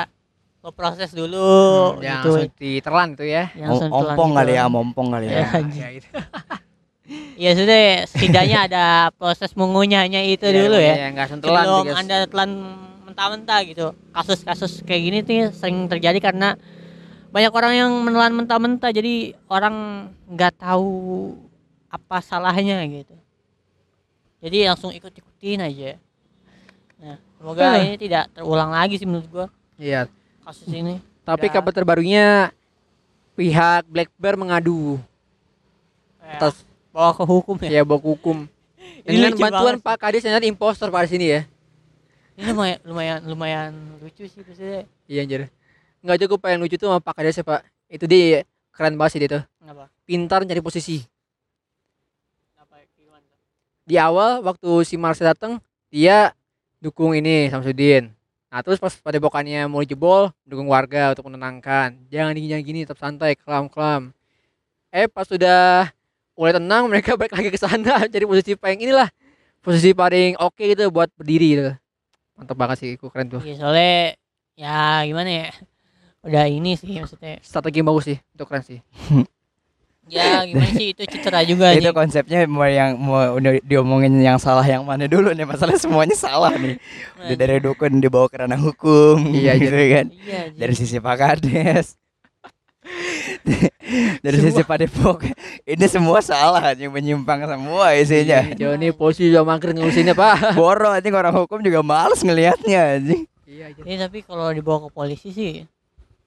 lo 0.61 0.71
proses 0.71 1.11
dulu 1.11 1.35
Hmm, 1.35 2.01
Yang 2.01 2.15
gitu 2.17 2.29
langsung 2.31 2.53
ditelan 2.57 3.09
itu 3.13 3.25
ya. 3.27 3.45
yang 3.53 3.71
sentuhan 3.75 4.15
ompong 4.15 4.31
gitu. 4.31 4.39
kali 4.39 4.53
ya 4.53 4.63
ompong 4.65 5.09
kali 5.11 5.27
Ya. 5.27 5.35
ya 5.35 5.47
anjing. 5.53 5.77
Ya, 5.77 5.89
gitu. 5.93 6.09
ya 7.45 7.51
sudah 7.53 7.79
setidaknya 8.07 8.59
ada 8.65 8.85
proses 9.13 9.51
mengunyahnya 9.53 10.25
itu 10.25 10.47
Iya, 10.47 10.57
dulu 10.57 10.77
ya 10.79 10.95
nggak 11.11 11.21
langsung 11.21 11.41
telan. 11.43 11.61
sebelum 11.61 11.85
guys. 11.85 11.97
anda 11.99 12.19
telan 12.25 12.51
mentah-mentah 13.05 13.61
gitu 13.65 13.87
kasus-kasus 14.11 14.73
kayak 14.83 15.03
gini 15.03 15.19
tuh 15.21 15.35
sering 15.53 15.85
terjadi 15.85 16.19
karena 16.23 16.57
banyak 17.29 17.51
orang 17.51 17.73
yang 17.75 17.91
menelan 17.99 18.33
mentah-mentah 18.33 18.89
jadi 18.89 19.15
orang 19.47 19.75
nggak 20.27 20.55
tahu 20.57 20.89
apa 21.89 22.19
salahnya 22.19 22.79
gitu 22.87 23.13
jadi 24.45 24.69
langsung 24.69 24.93
ikut-ikutin 24.93 25.59
aja 25.59 25.97
nah 26.95 27.17
semoga 27.35 27.63
Ah. 27.65 27.81
ini 27.81 27.97
tidak 27.97 28.29
terulang 28.31 28.69
lagi 28.69 28.95
sih 28.95 29.05
menurut 29.05 29.27
gua 29.27 29.47
Iya. 29.75 30.07
kasus 30.41 30.69
ini 30.69 31.01
Tapi 31.25 31.49
Ya. 31.49 31.53
kabar 31.55 31.73
terbarunya 31.73 32.53
pihak 33.33 33.89
Black 33.89 34.13
Bear 34.15 34.37
mengadu 34.37 35.01
Kayak 36.19 36.37
atas 36.39 36.55
bawa 36.89 37.11
ke 37.11 37.25
hukum 37.25 37.57
ya 37.59 37.71
ya 37.71 37.83
bawa 37.83 37.99
ke 37.99 38.09
hukum 38.09 38.39
Ini 39.03 39.09
dengan 39.11 39.33
bantuan 39.35 39.75
banget 39.75 39.83
Pak 39.83 39.97
Kades 39.99 40.23
ternyata 40.23 40.45
impostor 40.45 40.89
pada 40.89 41.05
sini 41.05 41.27
ya. 41.31 41.41
ini 42.35 42.45
lumayan 42.47 42.79
lumayan 42.83 43.19
lumayan 43.25 43.71
lucu 43.99 44.25
sih 44.25 44.41
maksudnya 44.41 44.85
Iya 45.05 45.21
anjir. 45.23 45.41
Enggak 46.01 46.19
cukup 46.21 46.45
yang 46.47 46.61
lucu 46.61 46.77
tuh 46.77 46.89
sama 46.89 46.99
Pak 46.99 47.15
Kades 47.15 47.35
ya 47.35 47.43
Pak. 47.43 47.61
Itu 47.87 48.05
dia 48.05 48.43
keren 48.71 48.95
banget 48.95 49.11
sih 49.11 49.21
dia 49.21 49.31
tuh. 49.31 49.43
kenapa 49.57 49.89
Pintar 50.03 50.41
nyari 50.43 50.61
posisi. 50.61 51.01
Di 53.85 54.01
awal 54.01 54.41
waktu 54.41 54.81
si 54.89 54.97
Marcel 54.97 55.29
datang 55.29 55.61
dia 55.93 56.33
dukung 56.81 57.13
ini 57.13 57.53
Samsudin. 57.53 58.09
Nah 58.49 58.65
terus 58.65 58.81
pas 58.81 58.97
pada 58.97 59.21
bokannya 59.21 59.69
mau 59.69 59.85
jebol 59.85 60.33
dukung 60.49 60.73
warga 60.73 61.13
untuk 61.13 61.29
menenangkan. 61.29 61.93
Jangan 62.09 62.33
gini 62.33 62.47
jangan 62.49 62.65
gini 62.65 62.79
tetap 62.89 62.99
santai 63.01 63.37
kelam 63.37 63.69
kelam. 63.69 64.17
Eh 64.89 65.05
pas 65.05 65.29
sudah 65.29 65.93
mulai 66.33 66.57
tenang 66.57 66.87
mereka 66.91 67.13
balik 67.15 67.37
lagi 67.37 67.53
ke 67.53 67.61
sana 67.61 68.05
cari 68.13 68.25
posisi 68.25 68.57
paling 68.57 68.81
inilah 68.89 69.09
posisi 69.61 69.93
paling 69.93 70.41
oke 70.41 70.65
gitu 70.65 70.89
buat 70.89 71.13
berdiri 71.13 71.49
gitu. 71.53 71.73
Mantap 72.41 72.57
banget 72.59 72.77
sih, 72.83 72.91
itu 72.97 73.07
keren 73.13 73.31
tuh. 73.31 73.43
Iya 73.45 73.55
soalnya 73.61 74.19
ya 74.57 75.05
gimana 75.07 75.31
ya 75.31 75.49
udah 76.25 76.45
ini 76.49 76.73
sih 76.81 76.99
maksudnya 76.99 77.37
Strategi 77.45 77.85
yang 77.85 77.89
bagus 77.93 78.05
sih, 78.09 78.19
itu 78.19 78.45
keren 78.49 78.65
sih. 78.65 78.81
ya 80.09 80.45
gimana 80.45 80.71
sih? 80.77 80.93
Itu 80.93 81.03
citra 81.09 81.41
juga 81.49 81.73
itu 81.73 81.89
nih. 81.89 81.95
konsepnya 81.97 82.39
mau 82.45 82.69
yang 82.69 82.97
mau 83.01 83.37
udah 83.41 83.61
diomongin 83.65 84.15
yang 84.21 84.37
salah 84.37 84.65
yang 84.65 84.85
mana 84.85 85.09
dulu 85.09 85.33
nih? 85.33 85.47
Masalah 85.49 85.77
semuanya 85.81 86.17
salah 86.17 86.53
nih. 86.55 86.77
Udah 87.25 87.37
dari 87.37 87.59
dukun 87.61 87.99
dibawa 88.01 88.29
ke 88.29 88.37
ranah 88.45 88.61
hukum 88.61 89.21
Iya, 89.33 89.57
gitu 89.63 89.75
kan? 89.75 90.07
Iya 90.13 90.41
dari 90.55 90.75
sisi 90.77 91.01
Pak 91.01 91.17
Kades. 91.17 91.97
Dari 94.25 94.39
sisi 94.41 94.61
Pak 94.65 94.77
Depok. 94.81 95.19
Ini 95.65 95.87
semua 95.89 96.21
salah 96.25 96.73
yang 96.77 96.93
menyimpang 96.93 97.45
semua 97.45 97.93
isinya. 97.97 98.45
Jauh 98.57 98.77
nih 98.77 98.93
polisi 98.93 99.29
juga 99.29 99.45
mager 99.45 99.73
ngurusinnya 99.73 100.17
pak. 100.17 100.53
boro 100.59 100.93
anjing 100.93 101.13
orang 101.17 101.33
hukum 101.33 101.61
juga 101.61 101.81
males 101.85 102.21
ngelihatnya 102.21 103.01
anjing. 103.01 103.25
Iya, 103.45 103.71
Ini 103.85 103.95
tapi 104.01 104.25
kalau 104.25 104.51
dibawa 104.51 104.89
ke 104.89 104.91
polisi 104.93 105.29
sih 105.31 105.53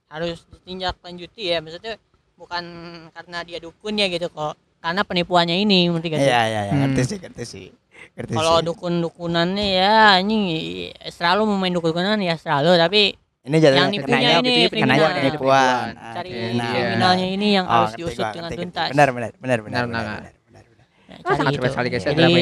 harus 0.07 0.45
ditinjak 0.49 0.97
lanjuti 1.01 1.51
ya. 1.53 1.61
Maksudnya 1.61 1.97
bukan 2.37 2.63
karena 3.11 3.37
dia 3.41 3.57
dukun 3.57 3.93
ya 3.93 4.07
gitu 4.07 4.29
kok 4.29 4.53
karena 4.77 5.01
penipuannya 5.01 5.57
ini 5.57 5.89
ngerti 5.89 6.07
gak 6.07 6.19
sih? 6.19 6.27
iya 6.27 6.41
iya 6.43 6.61
iya 6.61 6.71
Hmm. 6.71 6.81
ngerti 6.85 7.01
sih 7.03 7.17
ngerti 7.17 7.43
sih 7.43 7.67
ngerti 8.13 8.31
Kalau 8.31 8.55
sih. 8.55 8.65
dukun-dukunannya 8.65 9.65
ya 9.73 9.93
anjing 10.15 10.43
selalu 11.07 11.41
mau 11.43 11.57
main 11.57 11.73
dukun-dukunan 11.73 12.17
ya 12.19 12.35
selalu 12.35 12.77
tapi 12.77 13.01
ini 13.41 13.57
jatuhnya 13.57 13.79
yang 13.79 13.89
nipunya 13.89 14.17
kenanya 14.17 14.37
ini 14.37 14.53
kenanya 14.67 14.69
kriminal. 14.69 15.09
penipuan 15.17 15.87
cari 16.13 16.29
nah. 16.53 16.67
kriminalnya 16.67 17.27
ini 17.27 17.47
yang 17.49 17.65
Oh, 17.65 17.73
harus 17.73 17.89
ngerti 17.89 18.01
diusut 18.03 18.21
dengan 18.27 18.33
ngerti, 18.45 18.53
ngerti. 18.53 18.63
tuntas. 18.63 18.87
benar 18.87 19.07
benar 19.09 19.29
benar 19.33 19.57
benar 19.57 19.57
Benar, 19.57 19.85
benar 19.87 20.03
benar. 20.03 20.21
benar, 20.21 20.33
benar, 20.45 20.63
benar. 20.67 20.85
Nah, 21.07 21.17
Ah, 21.17 21.23
cari 21.25 21.37
sangat 21.39 21.51
itu. 21.53 21.67
sekali, 21.67 21.87
guys, 21.89 22.03
ya, 22.03 22.11
Jadi 22.11 22.33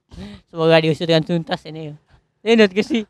semoga 0.50 0.76
diusut 0.80 1.06
dengan 1.06 1.22
tuntas 1.22 1.60
ini. 1.62 1.82
Ini 2.40 2.52
gue 2.66 2.82
sih 2.82 3.02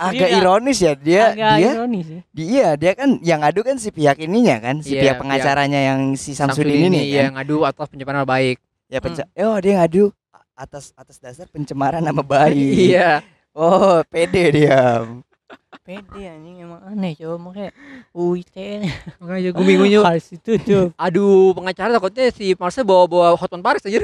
agak 0.00 0.16
Dia- 0.26 0.38
ironis 0.38 0.78
ya 0.78 0.92
dia 0.94 1.22
Agak 1.28 1.52
dia 1.54 1.70
ironis 1.76 2.04
sih. 2.06 2.20
dia 2.32 2.66
dia 2.74 2.92
kan 2.94 3.20
yang 3.20 3.40
adu 3.40 3.60
kan 3.60 3.76
si 3.76 3.88
pihak 3.88 4.16
ininya 4.18 4.56
kan 4.58 4.80
si 4.80 4.96
Iya, 4.96 5.00
pihak 5.02 5.16
pengacaranya 5.18 5.80
yang 5.84 6.00
si 6.14 6.32
Samsudin, 6.32 6.72
Samsudin 6.72 6.88
ini 6.88 7.00
kan. 7.06 7.16
yang 7.20 7.32
ngadu 7.36 7.56
atas 7.62 7.86
pencemaran 7.86 8.16
nama 8.16 8.30
baik. 8.30 8.56
ya 8.86 8.98
penca 8.98 9.22
oh 9.36 9.56
dia 9.56 9.72
ngadu 9.76 10.04
atas 10.52 10.90
atas 10.94 11.16
dasar 11.16 11.46
pencemaran 11.46 12.00
nama 12.00 12.20
baik 12.20 12.74
Iya. 12.88 13.20
oh 13.52 14.00
pede 14.04 14.44
dia 14.50 15.04
Pede 15.80 16.22
anjing 16.22 16.60
emang 16.60 16.78
aneh 16.84 17.14
coba 17.14 17.36
makanya 17.40 17.70
UIT 18.12 18.54
Makanya 19.16 19.50
gue 19.50 19.64
bingung 19.64 19.90
juga. 19.96 20.12
harus 20.12 20.26
itu 20.28 20.52
tuh. 20.56 20.92
Aduh, 20.94 21.50
pengacara 21.52 21.90
takutnya 21.92 22.28
si 22.28 22.52
Marcel 22.52 22.84
bawa-bawa 22.84 23.32
Hotman 23.34 23.58
Paris 23.60 23.82
aja. 23.82 23.98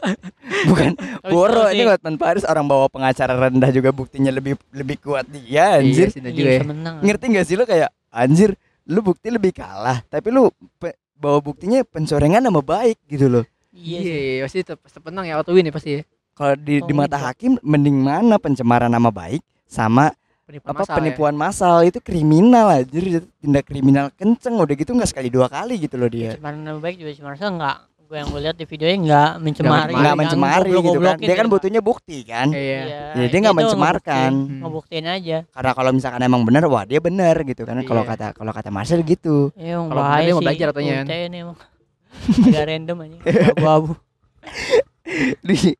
bukan 0.68 0.92
Boro 1.24 1.66
ini. 1.68 1.82
Hotman 1.84 2.16
Paris 2.16 2.44
orang 2.44 2.66
bawa 2.66 2.86
pengacara 2.86 3.34
rendah 3.34 3.70
juga 3.70 3.90
buktinya 3.90 4.30
lebih 4.30 4.54
lebih 4.70 5.00
kuat 5.00 5.26
dia 5.26 5.78
anjir 5.78 6.08
Iya, 6.08 6.16
bener 6.16 6.30
Iya, 6.30 6.36
juga 6.36 6.50
ya. 6.52 6.62
menang. 6.64 6.96
ngerti 7.00 7.24
gak 7.32 7.44
sih 7.44 7.56
lu 7.56 7.64
kayak 7.64 7.90
anjir 8.08 8.50
lu 8.84 9.00
bukti 9.00 9.28
lebih 9.28 9.50
kalah 9.52 9.98
tapi 10.04 10.28
lu 10.28 10.46
bawa 11.12 11.38
buktinya 11.40 11.82
pencorengan 11.82 12.38
nama 12.40 12.60
baik 12.60 13.00
gitu 13.06 13.26
loh 13.26 13.44
Iya 13.72 13.98
Iya, 13.98 14.16
iya, 14.40 14.44
pasti 14.76 14.98
menang 15.02 15.24
ya 15.24 15.36
auto 15.36 15.50
win 15.50 15.64
ya 15.64 15.74
pasti 15.74 15.90
ya. 15.96 16.02
kalau 16.32 16.54
di, 16.54 16.78
di 16.78 16.92
Oh, 16.92 16.96
mata 16.96 17.16
gitu. 17.16 17.26
hakim 17.26 17.52
mending 17.60 17.98
mana 17.98 18.36
pencemaran 18.36 18.88
nama 18.88 19.08
baik 19.08 19.40
sama 19.64 20.12
Penipuan 20.46 20.70
apa 20.70 20.78
massal 20.78 20.86
ya. 20.88 20.96
penipuan 20.96 21.34
massal 21.34 21.76
itu 21.82 21.98
kriminal 21.98 22.66
anjir 22.70 23.02
itu 23.04 23.20
tindak 23.36 23.64
kriminal 23.64 24.06
kenceng 24.12 24.54
udah 24.54 24.74
gitu 24.74 24.90
nggak 24.92 25.10
sekali 25.10 25.26
dua 25.26 25.46
kali 25.46 25.74
gitu 25.76 25.94
loh 25.96 26.06
dia 26.06 26.32
Pencemaran 26.32 26.58
nama 26.60 26.78
baik 26.78 26.96
juga 26.96 27.10
si 27.10 27.20
Marcel 27.20 27.50
enggak 27.52 27.76
gue 28.00 28.14
yang 28.14 28.30
gue 28.30 28.38
lihat 28.40 28.54
di 28.54 28.62
videonya 28.64 28.94
enggak 28.96 29.30
mencemari 29.36 29.66
mencemari. 29.66 29.90
nggak 29.92 30.06
kan, 30.06 30.20
mencemari 30.22 30.70
gitu 30.70 30.98
kan 31.00 31.16
dia 31.18 31.34
kan 31.34 31.42
ya. 31.42 31.50
butuhnya 31.50 31.80
bukti 31.82 32.18
kan 32.22 32.48
Iya. 32.48 32.78
Jadi 33.12 33.26
dia 33.26 33.40
nggak 33.42 33.56
mencemarkan. 33.56 34.30
ngebuktiin- 34.30 34.46
Hmm. 34.46 34.60
ngebuktiin 34.62 35.06
aja 35.08 35.38
karena 35.50 35.72
kalau 35.74 35.90
misalkan 35.90 36.22
emang 36.22 36.42
bener 36.42 36.62
wah 36.64 36.84
dia 36.84 37.00
bener 37.00 37.34
gitu 37.42 37.66
kan 37.66 37.82
kalau 37.82 38.00
Iya. 38.00 38.10
kata 38.14 38.26
kalau 38.32 38.52
kata 38.54 38.70
Marcel 38.70 39.02
gitu 39.02 39.50
ya 39.52 39.74
emang 39.74 39.90
Kalau 39.90 40.02
dia 40.16 40.30
mau 40.30 40.40
belajar 40.40 40.66
katanya 40.70 40.94
kan. 40.96 41.06
Ini 41.10 41.36
emang 41.42 41.56
agak 42.46 42.64
random 42.64 42.96
aja 43.00 43.18
abu-abu 43.52 43.92
Di- 45.42 45.74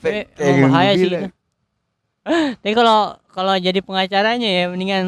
kayak 0.00 0.26
bahaya 0.64 0.92
sih. 0.94 1.10
Tapi 2.22 2.72
kalau 2.72 3.00
kalau 3.26 3.54
jadi 3.56 3.80
pengacaranya 3.80 4.44
ya 4.44 4.64
mendingan 4.66 5.06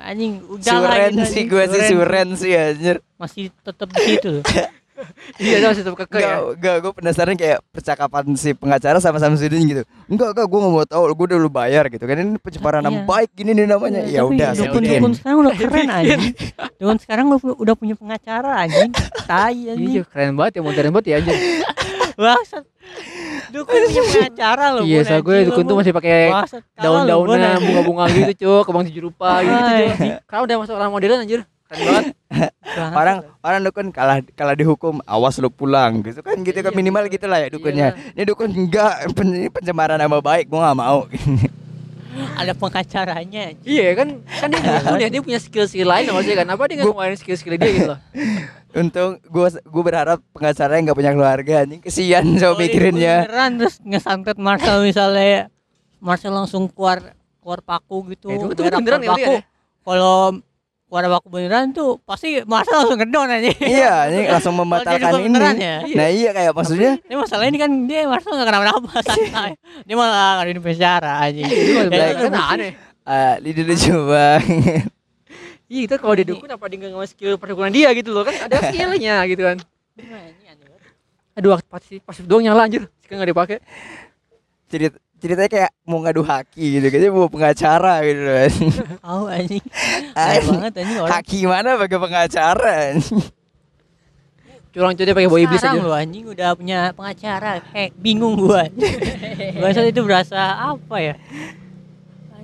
anjing 0.00 0.40
udah 0.42 0.74
lah 0.74 0.94
Suren 0.96 1.10
gitu, 1.10 1.20
sih 1.20 1.28
anjing. 1.34 1.46
gue 1.46 1.64
sih 1.66 1.80
Suren 1.86 2.28
sih 2.34 2.52
anjir 2.52 2.96
masih 3.14 3.44
tetap 3.58 3.88
di 3.88 4.00
situ 4.02 4.28
loh. 4.32 4.44
Iya, 5.36 5.58
masih 5.66 5.82
tetap 5.82 5.98
kekeh 5.98 6.22
ya. 6.22 6.38
Enggak, 6.38 6.54
enggak, 6.54 6.74
gue 6.78 6.92
penasaran 6.94 7.34
kayak 7.34 7.66
percakapan 7.68 8.24
si 8.38 8.54
pengacara 8.54 9.02
sama 9.02 9.18
Samsudin 9.18 9.66
gitu. 9.66 9.82
Enggak, 10.06 10.32
enggak, 10.32 10.46
gue 10.46 10.58
gak 10.60 10.70
mau 10.72 10.86
tahu, 10.86 11.02
gue 11.10 11.26
udah 11.28 11.38
lu 11.40 11.50
bayar 11.50 11.90
gitu 11.90 12.06
kan. 12.06 12.14
Ini 12.14 12.38
pencemaran 12.38 12.78
nama 12.78 12.94
Iya. 12.94 13.04
baik 13.04 13.30
gini 13.34 13.50
nih 13.52 13.66
namanya. 13.66 14.00
Iya, 14.00 14.14
Ya 14.14 14.22
udah, 14.22 14.48
dukun- 14.54 14.86
dukun 14.86 15.12
sekarang 15.12 15.38
udah 15.42 15.54
keren 15.58 15.88
anjing. 15.90 16.22
Dukun 16.78 16.98
sekarang 17.00 17.24
udah, 17.26 17.38
udah 17.58 17.74
punya 17.74 17.98
pengacara 17.98 18.50
anjing. 18.56 18.90
Tai 19.28 19.50
anjing. 19.50 19.90
Iya, 19.90 20.02
keren 20.06 20.38
banget 20.38 20.52
ya 20.54 20.62
modern 20.62 20.90
banget 20.94 21.06
ya 21.06 21.14
anjir. 21.18 21.36
Bangsat. 22.14 22.64
Dukun 23.50 23.80
punya 23.86 24.02
pengacara 24.02 24.66
loh. 24.74 24.82
Iya, 24.84 25.00
saya 25.06 25.20
gue 25.22 25.36
dukun 25.48 25.64
tuh 25.64 25.76
masih 25.78 25.92
pakai 25.94 26.30
anjing. 27.56 27.62
bunga-bunga 27.62 28.04
gitu, 28.10 28.32
Cuk, 28.44 28.62
kebang 28.70 28.84
tujuh 28.90 29.02
rupa 29.10 29.30
gitu, 29.40 29.54
Cuk. 29.54 29.78
iya. 30.00 30.16
Sekarang 30.26 30.42
udah 30.46 30.56
masuk 30.62 30.74
orang 30.74 30.92
modern 30.92 31.22
anjir. 31.22 31.40
Keren 31.64 31.80
banget. 31.88 32.04
Orang 32.98 33.16
orang 33.40 33.60
dukun 33.62 33.86
kalah 33.94 34.18
kalah 34.34 34.58
dihukum, 34.58 34.98
awas 35.06 35.38
lu 35.38 35.48
pulang 35.48 36.02
gitu 36.02 36.20
kan 36.20 36.34
gitu 36.42 36.58
kan 36.60 36.74
Iya, 36.74 36.78
minimal 36.82 37.06
betul. 37.06 37.14
gitu 37.16 37.26
lah 37.30 37.38
ya 37.40 37.48
dukunnya. 37.48 37.88
Ini 38.18 38.22
dukun 38.26 38.50
enggak 38.50 39.06
pencemaran 39.54 39.96
nama 39.96 40.18
baik, 40.18 40.50
gue 40.50 40.58
gak 40.60 40.76
mau. 40.76 41.06
Ada 42.40 42.52
pengacaranya. 42.52 43.42
anjing. 43.50 43.64
Iya 43.64 43.88
kan, 43.94 44.08
kan 44.22 44.48
dia 44.48 44.60
dukun 44.60 44.98
ya, 44.98 45.08
dia 45.12 45.22
punya 45.22 45.38
skill-skill 45.38 45.86
lain 45.86 46.06
maksudnya 46.08 46.38
kan. 46.40 46.48
Apa 46.50 46.62
dia 46.66 46.74
nggak 46.76 46.86
ngeluarin 46.88 47.16
skill-skill 47.16 47.54
dia 47.54 47.70
gitu 47.70 47.88
loh. 47.88 48.00
Untung 48.74 49.22
gue 49.22 49.46
gue 49.54 49.82
berharap 49.84 50.18
pengacara 50.30 50.74
yang 50.74 50.90
gak 50.90 50.98
punya 50.98 51.12
keluarga 51.12 51.62
anjing 51.62 51.78
kesian 51.78 52.26
Kalau 52.32 52.42
so 52.42 52.48
dia 52.50 52.60
mikirinnya. 52.60 53.14
beneran 53.22 53.50
terus 53.54 53.78
ngesantet 53.80 54.34
Marcel 54.36 54.82
misalnya 54.82 55.46
Marcel 55.96 56.34
langsung 56.34 56.66
keluar 56.66 57.14
keluar 57.38 57.62
paku 57.62 58.02
gitu 58.10 58.26
Eh, 58.26 58.34
itu- 58.34 58.50
beneran 58.74 58.98
ya, 58.98 59.10
paku 59.14 59.30
ya? 59.30 59.40
kalau 59.80 60.42
keluar 60.84 61.04
paku 61.10 61.26
beneran 61.28 61.70
tuh 61.70 61.98
pasti 62.00 62.38
Marcel 62.44 62.76
langsung 62.76 62.96
ngedon 62.96 63.26
aja 63.26 63.50
Iya, 63.58 63.94
ini 64.08 64.20
langsung 64.26 64.54
membatalkan 64.54 65.10
ini. 65.12 65.24
beneran 65.26 65.56
ya 65.56 65.76
Nah 65.82 66.08
iya 66.08 66.30
kayak 66.30 66.52
maksudnya 66.52 66.92
ini 67.00 67.14
masalah 67.14 67.44
ini 67.44 67.56
kan 67.56 67.70
dia 67.84 68.04
Marcel 68.04 68.32
nggak 68.32 68.46
kenapa-napa 68.46 68.90
santai 69.00 69.52
dia 69.82 69.94
malah 69.94 70.38
nggak 70.38 70.46
di 70.50 70.62
penjara 70.62 71.12
aja 71.20 71.42
Itu 71.42 71.70
Ya, 71.72 71.82
kan 71.84 72.08
itu 72.10 72.24
kan 72.24 72.34
aneh. 72.52 72.72
ah 73.02 73.34
ini 73.38 73.60
lucu 73.60 73.92
banget. 74.06 74.42
Iya, 75.64 75.80
itu 75.82 75.94
kalau 75.96 76.14
dia 76.14 76.24
dukun 76.24 76.46
apa 76.46 76.64
dia 76.66 76.76
nggak 76.78 76.90
ngeluarin 76.90 77.10
skill 77.10 77.34
perdukunan 77.36 77.68
dia 77.68 77.88
gitu 77.92 78.10
loh 78.10 78.22
kan 78.22 78.36
ada 78.38 78.56
skillnya 78.62 79.16
gitu 79.24 79.42
kan. 79.42 79.56
Aduh, 81.34 81.58
pasti 81.66 81.98
pasti 81.98 82.22
doang 82.22 82.40
nyala 82.42 82.64
anjir. 82.64 82.86
Sekarang 83.00 83.18
nggak 83.18 83.30
dipakai. 83.32 83.58
Cerit 84.66 84.94
ceritanya 85.24 85.48
kayak 85.48 85.70
mau 85.82 85.98
ngadu 85.98 86.20
haki 86.20 86.64
gitu 86.76 86.86
kayaknya 86.86 87.10
mau 87.10 87.26
pengacara 87.26 88.04
gitu 88.04 88.20
kan. 88.20 88.50
tahu 89.00 89.24
anjing 89.26 89.64
aneh 90.20 90.40
banget 90.44 90.72
anjing 90.76 90.96
orang 91.00 91.10
haki 91.10 91.38
mana 91.44 91.70
pakai 91.80 91.98
pengacara 91.98 92.76
Curang 94.68 94.92
cuy 94.92 95.06
dia 95.06 95.14
pakai 95.14 95.30
boy 95.30 95.40
iblis 95.40 95.62
aja. 95.62 95.78
lo 95.78 95.94
anjing 95.94 96.26
udah 96.26 96.50
punya 96.52 96.90
pengacara 96.92 97.62
kayak 97.70 97.94
bingung 97.96 98.34
gua 98.34 98.66
bahasa 99.62 99.80
itu 99.82 100.02
berasa 100.02 100.36
apa 100.68 100.96
ya 101.00 101.16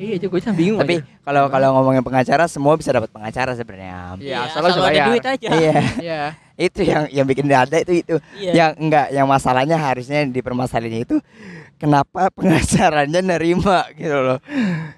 Iya, 0.00 0.16
aja 0.16 0.26
gue 0.32 0.40
bingung. 0.56 0.80
tapi 0.80 1.04
kalau 1.20 1.52
kalau 1.52 1.76
ngomongin 1.76 2.00
pengacara 2.00 2.48
semua 2.48 2.72
bisa 2.72 2.88
dapat 2.88 3.12
pengacara 3.12 3.52
sebenarnya 3.52 4.16
Iya, 4.16 4.48
asal 4.48 4.64
asal 4.64 4.72
lo 4.72 4.72
bisa 4.72 4.80
ada 4.80 4.88
bayar. 4.88 5.06
duit 5.12 5.24
aja 5.28 5.48
iya 5.52 5.74
Iya. 6.00 6.20
itu 6.56 6.80
yang 6.80 7.02
yang 7.12 7.26
bikin 7.28 7.44
ada 7.46 7.76
itu 7.76 7.92
itu 8.00 8.16
Iya. 8.32 8.52
yang 8.56 8.70
enggak 8.80 9.12
yang 9.12 9.28
masalahnya 9.28 9.76
harusnya 9.76 10.24
dipermasalahannya 10.24 11.04
itu 11.04 11.20
kenapa 11.80 12.28
pengacaranya 12.36 13.20
nerima 13.20 13.88
gitu 13.92 14.12
loh 14.14 14.38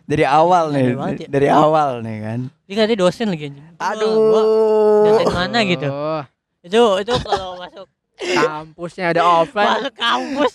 dari 0.04 0.24
awal 0.24 0.68
nih 0.68 0.82
Aneh 0.82 0.96
banget 0.96 1.16
ya. 1.16 1.28
dari 1.30 1.48
awal 1.48 1.90
nih 2.00 2.16
kan 2.20 2.40
Dia 2.66 2.74
katanya 2.76 2.98
dosen 2.98 3.26
lagi 3.28 3.44
anjing. 3.46 3.62
Gua- 3.62 3.78
gua 3.78 3.88
aduh 3.88 5.04
dosen 5.06 5.26
mana 5.30 5.58
gitu. 5.62 5.86
Oh, 5.86 6.22
Itu 6.60 6.80
itu 6.98 7.12
kalau 7.20 7.50
masuk 7.56 7.86
kampusnya 8.38 9.04
ada 9.08 9.22
offline. 9.22 9.70
masuk 9.78 9.94
kampus 9.94 10.52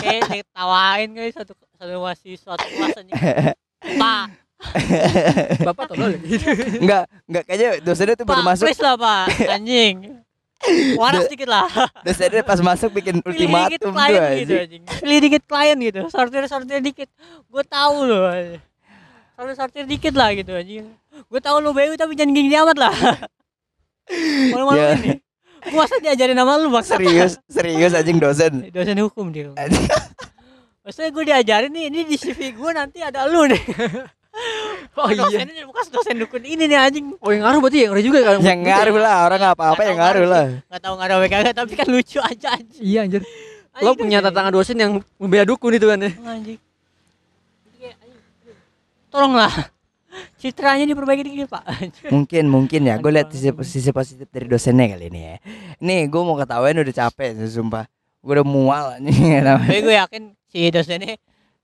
kayak 0.00 0.22
ditawain 0.30 1.08
guys 1.10 1.32
satu 1.32 1.52
satu 1.74 1.92
mahasiswa 1.96 2.52
satu 2.52 2.64
kelas 2.66 2.96
anjing. 2.96 3.16
Pak, 3.78 4.24
Bapak 5.62 5.84
tolol 5.86 6.18
gitu. 6.18 6.50
enggak 6.78 7.06
enggak 7.24 7.42
kayaknya 7.44 7.68
dosennya 7.80 8.14
tuh 8.14 8.26
baru 8.26 8.40
Pak, 8.40 8.48
masuk 8.48 8.64
please 8.66 8.82
lah 8.82 8.94
Pak, 8.96 9.26
anjing. 9.56 9.94
Waras 10.98 11.30
dikit 11.30 11.46
lah. 11.46 11.64
dosennya 12.06 12.42
pas 12.42 12.58
masuk 12.58 12.90
bikin 12.90 13.22
ultimatum 13.22 13.94
tuh 13.94 13.94
gitu 14.34 14.54
anjing. 14.58 14.82
Pilih 14.84 15.18
dikit 15.22 15.42
klien 15.46 15.78
gitu. 15.78 16.00
Sortir 16.10 16.44
sortir 16.50 16.82
dikit. 16.82 17.08
Gue 17.46 17.62
tahu 17.62 18.04
loh. 18.04 18.26
anjing. 18.26 18.60
Sortir 19.38 19.54
sortir 19.54 19.84
dikit 19.86 20.14
lah 20.18 20.34
gitu 20.34 20.50
anjing. 20.52 20.90
Gue 21.30 21.40
tahu 21.40 21.62
lo 21.62 21.70
BU 21.70 21.94
tapi 21.94 22.18
jangan 22.18 22.34
gini 22.34 22.50
amat 22.58 22.76
lah. 22.76 22.94
Malu-malu 24.52 24.78
Ya. 24.78 24.98
ini. 24.98 25.22
Gue 25.58 25.74
masa 25.74 25.98
diajarin 25.98 26.38
nama 26.38 26.54
lu 26.54 26.70
bang 26.70 26.86
serius 26.86 27.34
serius 27.50 27.90
anjing 27.90 28.22
dosen 28.22 28.70
dosen 28.70 28.98
hukum 29.02 29.34
dia. 29.34 29.50
Maksudnya 30.86 31.10
gue 31.12 31.24
diajarin 31.28 31.68
nih, 31.68 31.84
ini 31.92 32.00
di 32.08 32.16
CV 32.16 32.56
gue 32.56 32.70
nanti 32.72 33.04
ada 33.04 33.28
lu 33.28 33.44
nih. 33.44 33.60
Oh 34.98 35.08
iya. 35.10 35.22
Dosennya 35.24 35.62
bekas 35.66 35.86
dosen 35.88 36.18
dukun 36.18 36.42
ini 36.42 36.66
nih 36.66 36.78
anjing. 36.78 37.06
Oh 37.22 37.30
yang 37.30 37.46
ngaruh 37.46 37.60
berarti 37.62 37.78
yang 37.86 37.90
ngeri 37.94 38.02
juga 38.02 38.18
kan. 38.24 38.42
yang 38.42 38.60
ngaruh 38.60 38.96
lah 38.98 39.16
orang 39.26 39.38
nggak 39.38 39.54
apa-apa 39.54 39.74
Nggak 39.74 39.86
yang 39.86 39.94
tahu 39.94 40.02
ngaruh 40.02 40.18
ngaruh 40.18 40.28
lah 40.28 40.46
Gak 40.68 40.80
tau 40.82 40.92
nggak 40.98 41.06
ada 41.06 41.16
WKG 41.18 41.46
tapi 41.54 41.72
kan 41.74 41.86
lucu 41.86 42.18
aja 42.18 42.48
anjing. 42.54 42.82
Iya 42.82 42.98
anjir. 43.06 43.22
Anjing 43.22 43.84
Lo 43.84 43.90
punya 43.94 44.18
dosen. 44.18 44.26
tantangan 44.26 44.52
dosen 44.52 44.76
yang 44.76 44.92
membela 45.16 45.44
dukun 45.44 45.72
itu 45.72 45.86
kan 45.86 45.98
ya. 45.98 46.10
Anjing. 46.18 46.58
Tolonglah. 49.08 49.54
Citranya 50.34 50.82
diperbaiki 50.84 51.22
dikit 51.22 51.48
pak. 51.48 51.62
mungkin 52.10 52.44
mungkin 52.46 52.80
ya 52.82 52.98
gue 52.98 53.10
lihat 53.12 53.30
sisi, 53.30 53.50
sisi 53.62 53.90
positif 53.90 54.26
dari 54.26 54.46
dosennya 54.46 54.90
kali 54.90 55.10
ini 55.10 55.20
ya 55.20 55.34
nih 55.78 56.10
gue 56.10 56.20
mau 56.22 56.34
ketawain 56.34 56.74
udah 56.74 56.94
capek 56.96 57.38
sumpah 57.46 57.86
gue 58.18 58.32
udah 58.34 58.46
mual 58.46 58.98
nih 58.98 59.38
Tapi 59.46 59.78
gue 59.78 59.94
yakin 59.94 60.22
si 60.50 60.70
dosennya 60.70 61.14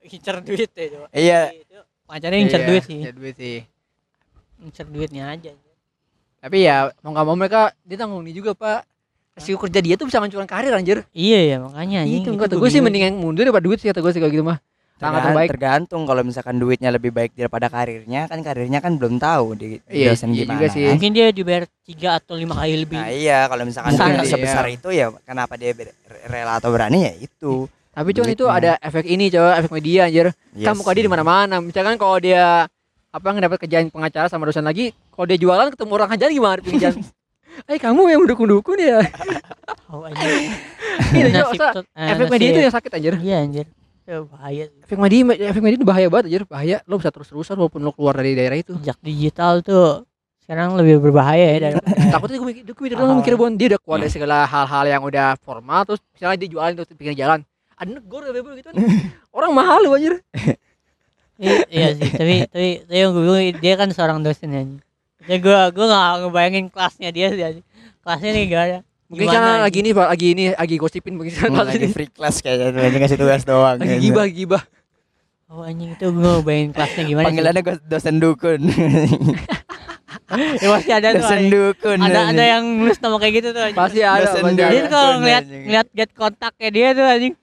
incer 0.05 0.37
duit 0.39 0.71
ya. 0.71 0.87
coba. 0.93 1.07
Iya. 1.11 1.41
Itu 1.51 1.79
Pacarnya 2.05 2.39
incer 2.39 2.61
Iya, 2.61 2.69
duit 2.69 2.83
sih. 2.85 2.99
incer 3.01 3.15
duit 3.15 3.35
sih. 3.35 3.59
Incer 4.61 4.87
duitnya 4.87 5.25
aja. 5.31 5.53
Tapi 6.39 6.57
ya 6.61 6.93
mau 7.01 7.11
nggak 7.11 7.25
mau 7.25 7.35
mereka 7.35 7.61
dia 7.81 7.97
tanggung 7.97 8.21
nih 8.21 8.35
juga 8.35 8.53
pak. 8.53 8.85
Resiko 9.35 9.59
kerja 9.59 9.81
dia 9.81 9.95
tuh 9.97 10.07
bisa 10.07 10.21
ngancurin 10.21 10.47
karir 10.47 10.71
anjir. 10.71 11.03
Iya 11.11 11.41
ya 11.43 11.57
makanya 11.59 12.07
itu 12.07 12.29
kata 12.31 12.55
gue 12.55 12.71
sih 12.71 12.79
mendingan 12.79 13.15
mundur 13.15 13.43
daripada 13.43 13.65
duit 13.65 13.81
sih 13.81 13.89
kata 13.89 13.99
gue 13.99 14.13
sih 14.13 14.21
kalau 14.21 14.31
gitu 14.31 14.45
mah. 14.45 14.61
Sangat 14.95 15.11
Tergan- 15.11 15.27
terbaik. 15.27 15.49
tergantung 15.51 16.03
kalau 16.07 16.23
misalkan 16.23 16.55
duitnya 16.55 16.95
lebih 16.95 17.11
baik 17.11 17.35
daripada 17.35 17.67
karirnya 17.67 18.31
kan 18.31 18.39
karirnya 18.39 18.79
kan 18.79 18.95
belum 18.95 19.19
tahu 19.19 19.59
di, 19.59 19.83
Iya, 19.91 20.15
dosen 20.15 20.31
iya 20.31 20.47
gimana 20.47 20.53
juga 20.55 20.67
sih. 20.71 20.87
Mungkin 20.87 21.11
dia 21.11 21.27
dibayar 21.35 21.65
tiga 21.83 22.09
atau 22.15 22.39
lima 22.39 22.55
kali 22.55 22.79
lebih. 22.79 22.95
nah 22.95 23.11
iya 23.11 23.43
kalau 23.51 23.67
misalkan 23.67 23.91
kali, 23.91 24.23
sebesar 24.23 24.65
iya. 24.65 24.77
itu 24.79 24.89
ya 24.95 25.07
kenapa 25.27 25.59
dia 25.59 25.75
rela 26.31 26.63
atau 26.63 26.71
berani 26.71 27.11
ya 27.11 27.13
itu 27.19 27.67
Tapi 27.95 28.11
cuman 28.11 28.31
itu 28.35 28.45
ada 28.51 28.75
efek 28.83 29.07
ini 29.07 29.31
coba 29.31 29.63
efek 29.63 29.71
media 29.71 30.11
anjir. 30.11 30.27
Iya 30.53 30.67
kan 30.67 30.75
muka 30.75 30.91
dia 30.93 31.05
di 31.07 31.13
mana-mana. 31.13 31.63
Misalkan 31.63 31.95
kalau 31.95 32.19
dia 32.19 32.67
apa 33.15 33.29
ngedapat 33.31 33.59
kerjaan 33.63 33.87
pengacara 33.95 34.27
sama 34.27 34.51
dosen 34.51 34.67
lagi, 34.67 34.91
kalau 35.15 35.27
dia 35.31 35.39
jualan 35.39 35.71
ketemu 35.71 35.91
orang 35.95 36.11
ajar 36.11 36.29
gimana 36.35 36.59
jalan? 36.61 36.99
Eh 37.71 37.79
kamu 37.79 38.11
yang 38.11 38.27
dukun-dukun 38.27 38.83
ya. 38.83 38.99
Oh. 39.87 40.03
Iya, 41.15 41.27
Nasib 41.31 41.59
tut- 41.59 41.87
eh, 41.95 42.11
efek 42.19 42.27
media 42.27 42.49
itu 42.51 42.61
yang 42.67 42.75
sakit 42.75 42.91
anjir. 42.99 43.15
Iya 43.23 43.37
anjir. 43.47 43.67
Ya, 44.05 44.27
bahaya. 44.27 44.65
Efek 44.83 44.99
media 44.99 45.23
efek 45.55 45.63
media 45.63 45.79
itu 45.79 45.87
bahaya 45.87 46.11
banget 46.11 46.25
anjir, 46.35 46.43
bahaya. 46.51 46.77
Lo 46.91 46.99
bisa 46.99 47.15
terus-terusan 47.15 47.55
walaupun 47.55 47.79
lo 47.87 47.95
keluar 47.95 48.19
dari 48.19 48.35
daerah 48.35 48.59
itu. 48.59 48.75
Jejak 48.83 48.99
digital 48.99 49.63
tuh 49.63 50.03
sekarang 50.45 50.77
lebih 50.77 51.01
berbahaya 51.01 51.57
ya 51.57 51.59
daripada 51.73 51.89
Takutnya 52.13 52.37
gue 52.37 52.49
mikir, 52.53 52.63
gue 52.69 52.75
mikir 52.85 52.97
mikir 53.01 53.35
bon 53.41 53.57
dia 53.57 53.67
udah 53.73 53.81
keluar 53.81 53.99
dari 54.03 54.13
segala 54.13 54.45
hal-hal 54.45 54.85
yang 54.85 55.01
udah 55.01 55.41
formal 55.41 55.89
terus 55.89 56.05
misalnya 56.13 56.37
dia 56.37 56.49
jualan 56.53 56.71
tuh 56.77 56.85
di 56.85 56.95
pinggir 57.01 57.17
jalan. 57.17 57.41
Ada 57.75 57.91
negor 57.91 58.23
ya 58.23 58.33
bebo 58.33 58.55
gitu 58.55 58.71
kan. 58.71 58.75
Orang 59.37 59.53
mahal 59.53 59.83
lu 59.83 59.93
anjir. 59.93 60.23
I- 61.35 61.67
iya 61.67 61.91
sih 61.99 62.07
tapi 62.15 62.47
tapi 62.47 62.69
tapi 62.87 62.95
yang 62.95 63.11
gue 63.11 63.23
bilang 63.27 63.43
dia 63.59 63.75
kan 63.75 63.91
seorang 63.91 64.23
dosen 64.23 64.55
ya 64.55 64.63
anjing. 64.63 64.79
jadi 65.27 65.39
gue 65.43 65.59
gue 65.75 65.87
gak 65.91 66.07
ngebayangin 66.23 66.65
kelasnya 66.71 67.11
dia 67.11 67.27
sih 67.35 67.43
anjing. 67.43 67.67
kelasnya 68.07 68.31
nih 68.31 68.45
gak 68.47 68.63
ada 68.63 68.79
Mungkin 69.05 69.27
karena 69.29 69.61
lagi 69.61 69.79
ini 69.79 69.91
Pak, 69.93 70.07
lagi 70.09 70.27
ini 70.33 70.45
lagi 70.55 70.77
gosipin 70.81 71.15
mungkin 71.15 71.35
Hmm, 71.35 71.55
kelas 71.55 71.67
lagi 71.69 71.79
ini. 71.83 71.93
free 71.93 72.09
class 72.09 72.41
kayaknya 72.41 72.73
tuh 72.73 72.81
aja 72.81 72.97
ngasih 72.97 73.19
tugas 73.21 73.43
doang. 73.45 73.77
Lagi 73.77 73.97
gibah 74.01 74.27
gibah. 74.27 74.63
oh 75.51 75.61
anjing 75.61 75.93
itu 75.93 76.07
gue 76.09 76.31
ngebayangin 76.39 76.71
kelasnya 76.73 77.03
gimana 77.05 77.23
sih? 77.23 77.29
Panggilannya 77.29 77.63
gua 77.63 77.77
dosen 77.85 78.15
dukun. 78.17 78.61
ya 80.63 80.69
pasti 80.73 80.91
ada 80.91 81.09
tuh 81.11 81.19
dosen 81.21 81.37
anjing. 81.37 81.51
dukun. 81.53 81.99
ada 82.01 82.07
anjing. 82.17 82.31
ada 82.33 82.45
yang 82.49 82.65
nulis 82.81 82.99
nama 82.99 83.17
kayak 83.19 83.35
gitu 83.39 83.49
tuh 83.51 83.63
anjing. 83.63 83.79
Pasti 83.79 84.01
ada. 84.01 84.23
Dosen 84.25 84.43
tuh 84.57 84.89
kalau 84.89 85.11
ngeliat 85.21 85.45
ngeliat 85.47 85.87
get 85.93 86.11
kontaknya 86.15 86.69
dia 86.71 86.89
tuh 86.95 87.05
anjing 87.05 87.35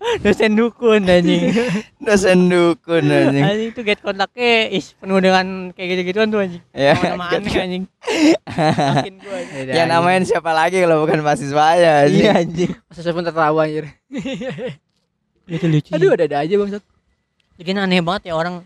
dosen 0.24 0.52
dukun 0.52 1.04
anjing 1.04 1.52
dosen 2.00 2.48
dukun 2.48 3.04
anjing. 3.04 3.42
anjing 3.42 3.70
tuh 3.70 3.82
get 3.82 4.00
kontaknya 4.00 4.68
is 4.70 4.92
penuh 4.94 5.18
dengan 5.18 5.44
kayak 5.70 5.88
gitu-gituan 5.92 6.28
tuh 6.28 6.40
anjing 6.40 6.62
Ya. 6.72 6.96
nama 6.96 7.28
aneh 7.30 7.52
anjing 7.52 7.84
makin 8.48 9.14
anjing. 9.16 9.16
Beda, 9.20 9.70
Ya 9.70 9.84
anjing. 9.84 9.88
namain 9.90 10.24
siapa 10.24 10.50
lagi 10.50 10.78
kalau 10.78 11.04
bukan 11.04 11.20
mahasiswa 11.20 11.66
ya 11.76 11.92
anjing. 12.02 12.16
iya 12.18 12.32
anjing 12.34 12.72
Masa 12.86 13.00
saya 13.00 13.12
pun 13.12 13.22
tertawa 13.22 13.60
anjir. 13.60 13.84
itu 15.46 15.66
lucu 15.66 15.90
Aduh 15.90 16.10
ada-ada 16.10 16.36
aja 16.40 16.54
bangsat. 16.54 16.82
Bikin 17.54 17.76
aneh 17.76 18.00
banget 18.00 18.30
ya 18.30 18.34
orang 18.34 18.64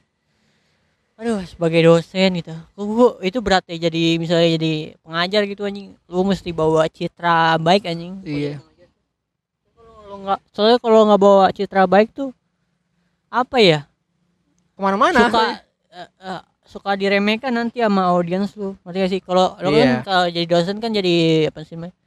Aduh 1.14 1.42
sebagai 1.42 1.78
dosen 1.80 2.30
gitu 2.34 2.50
Kok 2.50 2.84
gua 2.84 3.08
itu 3.20 3.38
berat 3.38 3.62
ya 3.64 3.78
jadi 3.80 4.18
misalnya 4.18 4.54
jadi 4.54 4.72
pengajar 4.98 5.42
gitu 5.44 5.62
anjing 5.62 5.94
Lu 6.06 6.22
mesti 6.22 6.50
bawa 6.50 6.86
citra 6.86 7.54
baik 7.56 7.84
anjing 7.84 8.22
Iya. 8.22 8.58
Kalau 10.14 10.22
nggak 10.22 10.40
Soalnya 10.54 10.78
kalau 10.78 10.98
nggak 11.10 11.18
bawa 11.20 11.44
citra 11.50 11.90
baik 11.90 12.14
tuh 12.14 12.30
Apa 13.26 13.58
ya? 13.58 13.82
Ke 14.70 14.78
mana-mana. 14.78 15.26
Suka 15.26 15.42
eh, 15.90 16.08
eh, 16.22 16.40
Suka 16.64 16.90
diremehkan 16.94 17.50
nanti 17.50 17.82
sama 17.82 18.06
audiens 18.14 18.54
lu 18.54 18.78
Ngerti 18.86 18.98
gak 19.00 19.10
sih? 19.10 19.20
Kalau 19.20 19.58
lu 19.58 19.74
Iya. 19.74 19.82
kan 19.82 19.90
kalau 20.06 20.26
jadi 20.30 20.46
dosen 20.46 20.78
kan 20.78 20.94
jadi 20.94 21.14
Apa 21.50 21.66
sih 21.66 21.74
namanya? 21.74 21.98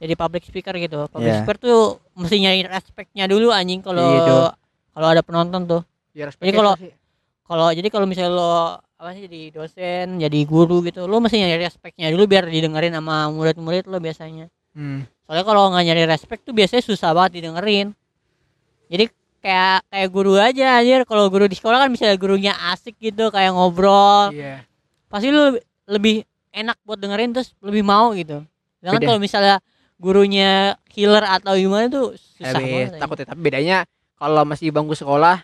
Jadi 0.00 0.12
public 0.16 0.42
speaker 0.48 0.74
gitu. 0.80 1.04
Public 1.12 1.28
Iya. 1.28 1.38
speaker 1.44 1.56
tuh 1.60 1.80
mesti 2.16 2.40
nyari 2.40 2.64
respectnya 2.64 3.28
dulu 3.28 3.52
anjing 3.52 3.84
kalau 3.84 4.00
Iya, 4.00 4.56
kalau 4.90 5.06
ada 5.06 5.20
penonton 5.20 5.68
tuh. 5.68 5.82
Ya, 6.16 6.24
Jadi 6.26 6.52
kalau- 6.52 6.76
kalau 7.44 7.68
jadi 7.68 7.88
kalau 7.92 8.08
misalnya 8.08 8.32
lo 8.32 8.52
apa 8.96 9.12
sih 9.12 9.28
jadi 9.28 9.52
dosen 9.52 10.16
jadi 10.16 10.38
guru 10.46 10.80
gitu 10.80 11.04
lo 11.04 11.18
mesti 11.18 11.36
nyari 11.36 11.60
respectnya 11.60 12.08
dulu 12.08 12.24
biar 12.24 12.46
didengerin 12.46 12.94
sama 12.94 13.28
murid-murid 13.28 13.84
lo 13.86 14.00
biasanya. 14.00 14.48
Hmm. 14.72 15.04
Soalnya 15.32 15.48
kalau 15.48 15.72
nggak 15.72 15.84
nyari 15.88 16.04
respect 16.04 16.44
tuh 16.44 16.52
biasanya 16.52 16.84
susah 16.84 17.16
banget 17.16 17.40
didengerin 17.40 17.96
jadi 18.92 19.08
kayak 19.40 19.88
kayak 19.88 20.08
guru 20.12 20.36
aja 20.36 20.76
anjir 20.76 21.08
kalau 21.08 21.32
guru 21.32 21.48
di 21.48 21.56
sekolah 21.56 21.80
kan 21.80 21.88
misalnya 21.88 22.20
gurunya 22.20 22.52
asik 22.68 23.00
gitu 23.00 23.32
kayak 23.32 23.56
ngobrol 23.56 24.28
Iya. 24.28 24.60
pasti 25.08 25.32
lu 25.32 25.56
lebih 25.88 26.28
enak 26.52 26.76
buat 26.84 27.00
dengerin 27.00 27.32
terus 27.32 27.56
lebih 27.64 27.80
mau 27.80 28.12
gitu 28.12 28.44
Beda. 28.84 29.00
kalau 29.00 29.16
misalnya 29.16 29.56
gurunya 29.96 30.76
killer 30.92 31.24
atau 31.24 31.56
gimana 31.56 31.88
tuh 31.88 32.12
susah 32.12 32.60
Tapi 32.60 32.68
banget 32.68 33.00
takut 33.00 33.16
ya. 33.16 33.26
Tapi 33.32 33.40
bedanya 33.40 33.76
kalau 34.20 34.42
masih 34.44 34.68
bangku 34.68 34.98
sekolah, 34.98 35.40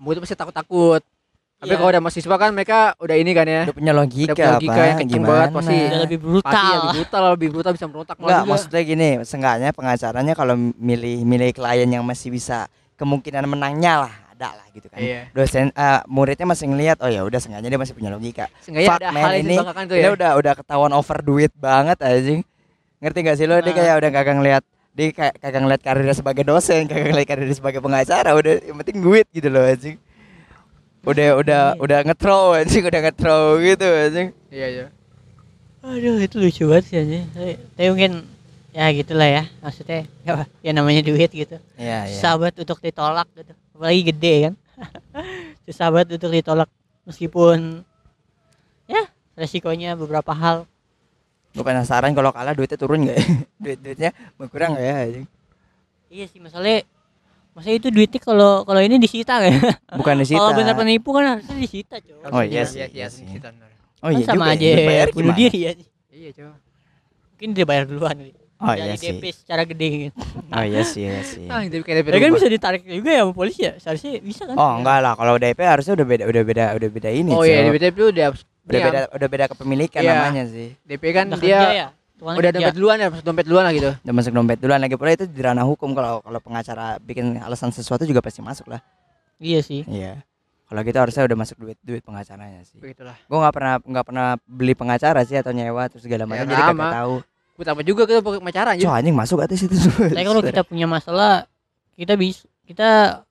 murid 0.00 0.24
pasti 0.24 0.32
takut-takut. 0.32 1.04
Tapi 1.54 1.70
Iya. 1.70 1.78
kalau 1.78 1.90
udah 1.90 2.02
mahasiswa 2.02 2.36
kan 2.36 2.50
mereka 2.50 2.78
udah 2.98 3.16
ini 3.16 3.30
kan 3.32 3.46
ya. 3.46 3.62
Udah 3.64 3.76
punya 3.78 3.92
logika, 3.92 4.26
Udah 4.26 4.36
punya 4.36 4.52
logika 4.52 4.74
apa? 4.74 4.84
yang 4.84 4.98
kenceng 4.98 5.22
banget, 5.24 5.48
pasti. 5.50 5.76
udah 5.78 6.00
lebih 6.02 6.18
Pasti 6.18 6.26
brutal 6.26 6.66
lebih 6.74 6.90
brutal, 6.92 7.22
lebih 7.30 7.48
brutal 7.48 7.72
bisa 7.72 7.86
merontak 7.86 8.16
malah 8.16 8.26
Enggak, 8.26 8.40
juga. 8.40 8.50
maksudnya 8.52 8.82
gini, 8.84 9.08
seenggaknya 9.22 9.70
pengacaranya 9.70 10.32
kalau 10.34 10.54
milih 10.58 11.16
milih 11.22 11.50
klien 11.50 11.88
yang 11.90 12.04
masih 12.04 12.28
bisa 12.28 12.66
kemungkinan 12.94 13.44
menangnya 13.44 13.92
lah, 14.04 14.14
ada 14.30 14.48
lah 14.52 14.66
gitu 14.70 14.86
kan. 14.88 14.98
Iya. 14.98 15.30
Dosen 15.30 15.70
eh, 15.70 16.00
muridnya 16.04 16.44
masih 16.44 16.66
ngelihat, 16.68 16.98
oh 17.00 17.08
ya 17.08 17.22
udah 17.22 17.38
seenggaknya 17.38 17.68
dia 17.68 17.80
masih 17.80 17.94
punya 17.94 18.10
logika. 18.10 18.44
Seenggaknya 18.60 18.90
Fuck, 18.90 19.00
ada 19.00 19.08
man, 19.08 19.22
hal 19.22 19.32
ini- 19.36 19.58
Dia 19.88 20.02
ya. 20.02 20.10
udah 20.12 20.30
udah 20.36 20.52
ketahuan 20.54 20.92
over 20.92 21.18
duit 21.20 21.52
banget 21.54 21.96
anjing. 21.98 22.40
Ngerti 22.98 23.18
gak 23.22 23.36
sih 23.36 23.46
lo? 23.46 23.56
Dia 23.58 23.70
Ah. 23.70 23.76
kayak 23.78 23.94
udah 23.96 24.10
kagak 24.12 24.36
ngeliat 24.36 24.64
dia 24.92 25.10
kayak 25.10 25.34
kagak 25.38 25.60
ngeliat 25.60 25.82
karirnya 25.82 26.12
sebagai 26.12 26.44
dosen, 26.44 26.86
kagak 26.86 27.08
ngeliat 27.08 27.26
karirnya 27.26 27.52
sebagai 27.52 27.80
pengacara, 27.80 28.30
udah 28.32 28.52
yang 28.60 28.76
penting 28.78 29.00
duit 29.00 29.26
gitu 29.28 29.48
loh 29.48 29.64
anjing. 29.64 29.96
Udah 31.04 31.28
udah 31.36 31.62
Iya. 31.76 31.80
udah 31.80 31.98
nge-throw 32.08 32.56
anjing, 32.56 32.84
udah 32.88 33.00
nge-throw 33.04 33.60
gitu 33.60 33.84
anjing. 33.86 34.28
Iya, 34.48 34.66
iya. 34.72 34.86
Aduh 35.84 36.16
itu 36.16 36.36
lucu 36.40 36.64
banget 36.64 36.84
sih 36.88 36.96
anjing. 36.96 37.24
Tapi, 37.76 37.88
mungkin 37.92 38.12
ya 38.74 38.90
gitulah 38.90 39.28
ya 39.28 39.42
maksudnya 39.60 40.08
ya, 40.26 40.48
ya 40.64 40.70
namanya 40.72 41.04
duit 41.04 41.28
gitu. 41.28 41.60
Iya, 41.76 42.08
iya. 42.08 42.30
Banget 42.40 42.64
untuk 42.64 42.80
ditolak 42.80 43.28
gitu. 43.36 43.52
Apalagi 43.76 44.02
gede 44.08 44.34
kan. 44.48 44.54
Susah 45.68 45.88
banget 45.92 46.16
untuk 46.16 46.32
ditolak 46.32 46.68
meskipun 47.04 47.84
ya 48.88 49.04
resikonya 49.36 49.92
beberapa 49.94 50.32
hal. 50.32 50.64
Gue 51.54 51.62
penasaran 51.62 52.10
kalau 52.16 52.34
kalah 52.34 52.50
duitnya 52.50 52.74
turun 52.74 53.06
gak 53.06 53.14
ya? 53.14 53.24
Duit-duitnya 53.62 54.10
berkurang 54.34 54.74
gak 54.74 54.82
ya 54.82 54.94
anjing? 55.04 55.26
Iya 56.10 56.24
sih 56.26 56.40
masalahnya 56.40 56.82
Maksudnya 57.54 57.76
itu 57.78 57.88
duitnya 57.88 58.18
kalau 58.18 58.52
kalau 58.62 58.80
ini 58.82 58.98
disita 58.98 59.38
kan? 59.38 59.54
Bukan 59.94 60.14
di 60.18 60.26
situ. 60.26 60.36
Kalau 60.36 60.52
benar 60.52 60.74
penipu 60.74 61.14
kan 61.14 61.38
harusnya 61.38 61.54
disita, 61.54 62.02
coy. 62.02 62.18
Oh, 62.26 62.42
iya 62.42 62.66
Iya, 62.66 62.66
iya, 62.66 62.66
iya 62.66 62.86
iya, 62.90 63.06
sih. 63.06 63.22
kita 63.24 63.48
bener. 63.48 63.70
Oh 64.02 64.10
Kan 64.10 64.18
iya 64.18 64.26
sama 64.26 64.44
juga 64.44 64.52
aja 64.52 64.66
ya, 64.66 64.76
dibayar 64.76 65.06
bunuh 65.08 65.22
gimana? 65.24 65.38
diri 65.38 65.58
ya. 65.62 65.72
Iya, 66.10 66.30
coba. 66.34 66.54
Mungkin 67.30 67.48
dia 67.50 67.64
bayar 67.64 67.84
duluan. 67.86 68.16
Oh 68.58 68.72
iya 68.72 68.94
sih. 68.94 69.10
DP 69.12 69.24
secara 69.34 69.62
gede 69.62 69.88
gitu. 70.08 70.18
Oh 70.50 70.64
iya 70.64 70.82
sih, 70.82 71.02
iya 71.04 71.20
sih. 71.22 71.46
Ah, 71.46 71.62
itu 71.62 71.78
kayak 71.80 72.06
Ya 72.06 72.18
kan 72.18 72.30
bisa 72.32 72.48
ditarik 72.48 72.82
juga 72.82 73.10
ya 73.10 73.22
sama 73.22 73.32
polisi 73.32 73.60
ya? 73.62 73.72
Seharusnya 73.78 74.12
bisa 74.18 74.42
kan? 74.46 74.56
Oh 74.56 74.72
enggak 74.78 74.98
lah, 74.98 75.12
kalau 75.14 75.34
DP 75.36 75.60
harusnya 75.60 75.92
udah 75.94 76.06
beda 76.06 76.24
udah 76.26 76.42
beda 76.42 76.64
udah 76.74 76.88
beda 76.90 77.10
ini. 77.10 77.30
Oh 77.30 77.42
iya, 77.42 77.66
BTP 77.66 77.94
itu 77.94 78.06
udah 78.10 78.26
udah 78.64 78.80
beda 78.80 79.00
udah 79.10 79.28
beda 79.28 79.44
kepemilikan 79.50 80.00
Iya. 80.00 80.12
namanya 80.16 80.44
sih. 80.48 80.68
DP 80.82 81.02
kan 81.12 81.26
dia 81.38 81.92
ya? 82.24 82.34
Tuannya 82.34 82.40
udah 82.40 82.52
kerja. 82.52 82.64
dompet 82.64 82.76
duluan 82.80 82.96
ya, 82.96 83.08
masuk 83.12 83.24
dompet 83.26 83.44
duluan 83.44 83.64
lah 83.68 83.74
gitu. 83.76 83.90
Udah 84.00 84.14
masuk 84.16 84.32
dompet 84.32 84.58
duluan 84.62 84.80
lagi 84.80 84.94
pula 84.96 85.10
itu 85.12 85.26
di 85.28 85.40
ranah 85.44 85.66
hukum 85.68 85.90
kalau 85.92 86.24
kalau 86.24 86.40
pengacara 86.40 86.96
bikin 86.98 87.36
alasan 87.44 87.68
sesuatu 87.70 88.08
juga 88.08 88.24
pasti 88.24 88.40
masuk 88.40 88.72
lah. 88.72 88.80
Iya 89.36 89.60
sih. 89.60 89.84
Iya. 89.84 90.24
Kalau 90.64 90.80
gitu 90.80 90.96
harusnya 90.96 91.22
udah 91.28 91.38
masuk 91.38 91.56
duit 91.60 91.78
duit 91.84 92.00
pengacaranya 92.00 92.64
sih. 92.64 92.80
Begitulah. 92.80 93.14
Gue 93.28 93.38
nggak 93.38 93.54
pernah 93.54 93.74
nggak 93.84 94.04
pernah 94.08 94.26
beli 94.48 94.74
pengacara 94.74 95.20
sih 95.28 95.36
atau 95.36 95.52
nyewa 95.52 95.86
terus 95.92 96.02
segala 96.08 96.24
macam 96.24 96.48
Ya, 96.48 96.52
jadi 96.56 96.62
sama. 96.64 96.72
kagak 96.72 96.96
tahu. 96.98 97.14
Gue 97.54 97.64
tambah 97.68 97.84
juga 97.86 98.02
kita 98.08 98.20
pakai 98.24 98.40
pacaran 98.42 98.70
anjir. 98.74 98.84
Cok 98.88 98.96
anjing 98.98 99.14
masuk 99.14 99.38
atas 99.44 99.60
itu. 99.62 99.76
Tapi 100.10 100.24
kalau 100.26 100.42
kita 100.42 100.62
punya 100.66 100.86
masalah, 100.88 101.46
kita 101.94 102.16
bisa 102.18 102.48
kita 102.64 103.22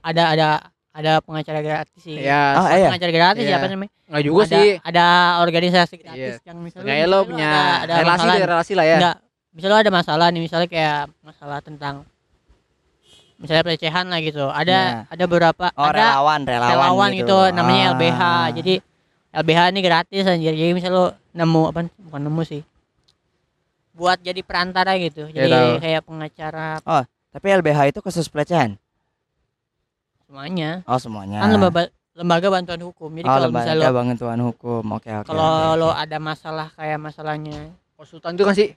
ada 0.00 0.22
ada 0.32 0.48
ada 0.96 1.20
pengacara 1.20 1.60
gratis 1.60 2.00
sih. 2.00 2.16
Ya, 2.16 2.56
Ah, 2.56 2.72
iya. 2.72 2.88
Pengacara 2.88 3.12
gratis 3.12 3.42
Iya. 3.44 3.50
siapa 3.52 3.66
namanya? 3.68 3.92
enggak 4.08 4.22
juga 4.24 4.42
ada, 4.42 4.52
sih. 4.56 4.68
Ada 4.80 5.04
organisasi 5.44 5.94
gratis 6.00 6.32
Iya. 6.40 6.46
yang 6.48 6.58
misalnya 6.58 6.88
Kayak 6.88 7.06
lo 7.06 7.18
punya 7.22 7.48
ada, 7.52 7.60
ada 7.84 7.94
relasi 8.00 8.08
masalah, 8.08 8.34
tuh, 8.34 8.48
relasi 8.48 8.72
lah 8.72 8.86
ya. 8.86 8.96
Enggak, 8.96 9.16
misalnya 9.52 9.74
lo 9.74 9.80
ada 9.80 9.92
masalah 9.92 10.26
nih, 10.32 10.40
misalnya 10.40 10.68
kayak 10.68 11.00
masalah 11.20 11.58
tentang 11.60 11.94
misalnya 13.36 13.62
pelecehan 13.62 14.06
lah 14.08 14.20
gitu. 14.24 14.44
Ada 14.48 14.78
Nah. 14.80 15.12
ada 15.12 15.24
beberapa 15.28 15.66
Oh 15.76 15.84
ada 15.84 16.00
relawan 16.16 16.40
relawan, 16.42 16.72
relawan 16.72 17.10
gitu, 17.12 17.38
namanya 17.52 17.82
Ah. 17.84 17.92
LBH. 17.92 18.20
Jadi 18.56 18.74
LBH 19.36 19.60
ini 19.68 19.80
gratis 19.84 20.24
anjir. 20.24 20.52
Jadi 20.56 20.72
misalnya 20.72 20.96
lo 20.96 21.06
nemu 21.36 21.62
apa 21.68 21.80
bukan 22.00 22.20
nemu 22.24 22.42
sih. 22.42 22.62
Buat 23.92 24.20
jadi 24.20 24.40
perantara 24.40 24.96
gitu. 24.96 25.28
Ya, 25.28 25.44
Jadi 25.44 25.52
tahu. 25.52 25.72
kayak 25.80 26.02
pengacara 26.04 26.68
tapi 27.28 27.46
LBH 27.52 27.92
itu 27.92 28.00
kasus 28.00 28.32
pelecehan. 28.32 28.80
Semuanya. 30.36 30.70
Oh 30.84 31.00
semuanya. 31.00 31.38
Kan 31.40 31.48
lembaga 31.50 31.82
lembaga 32.12 32.46
bantuan 32.50 32.80
hukum. 32.82 33.08
Jadi 33.10 33.24
oh 33.24 33.32
kalau 33.32 33.48
misalnya 33.48 33.72
lembaga 33.82 33.88
lo 33.88 33.98
bantuan 34.04 34.40
hukum. 34.42 34.82
Oke 34.92 35.08
oke. 35.10 35.26
kalau 35.26 35.48
oke, 35.48 35.80
lo 35.80 35.88
oke. 35.88 35.96
ada 35.96 36.16
masalah 36.20 36.68
kayak 36.70 36.98
masalahnya 37.00 37.72
Konsultan 37.96 38.36
itu 38.36 38.44
kan 38.44 38.52
sih. 38.54 38.70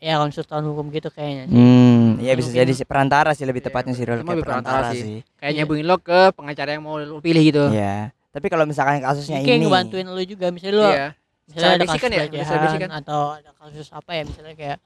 ya 0.00 0.16
konsultan 0.16 0.64
hukum 0.64 0.88
gitu 0.88 1.08
kayaknya. 1.08 1.44
Hmm, 1.44 2.16
iya 2.16 2.32
Mungkin- 2.32 2.36
bisa 2.36 2.52
jadi 2.54 2.72
sih 2.72 2.84
perantara 2.84 3.32
sih 3.32 3.44
lebih 3.44 3.60
Iya, 3.60 3.68
tepatnya 3.68 3.92
sih 3.92 4.04
Rul, 4.04 4.20
cuma 4.20 4.32
kayak 4.32 4.44
perantara 4.44 4.80
perantara 4.80 4.96
sih. 4.96 5.00
sih. 5.00 5.18
Kayak 5.36 5.52
Iya. 5.52 5.56
nyambungin 5.60 5.84
lo 5.84 5.96
ke 5.96 6.20
pengacara 6.32 6.70
yang 6.72 6.84
mau 6.84 6.96
lo 6.96 7.20
pilih 7.20 7.42
gitu. 7.42 7.64
Iya. 7.68 8.08
Tapi 8.30 8.46
kalau 8.48 8.64
misalkan 8.64 9.00
kasusnya 9.00 9.40
kayak 9.40 9.56
ini 9.56 9.64
ngebantuin 9.64 10.08
lo 10.08 10.22
juga 10.22 10.46
misalnya 10.48 10.76
lo 10.76 10.88
Iya. 10.88 11.08
misalnya 11.48 11.68
ada 11.70 11.84
kasus 11.84 12.00
kan 12.00 12.10
ya? 12.12 12.24
Kan? 12.80 12.92
atau 12.96 13.20
ada 13.34 13.50
kasus 13.54 13.86
apa 13.92 14.10
ya 14.12 14.22
misalnya 14.24 14.54
kayak 14.56 14.78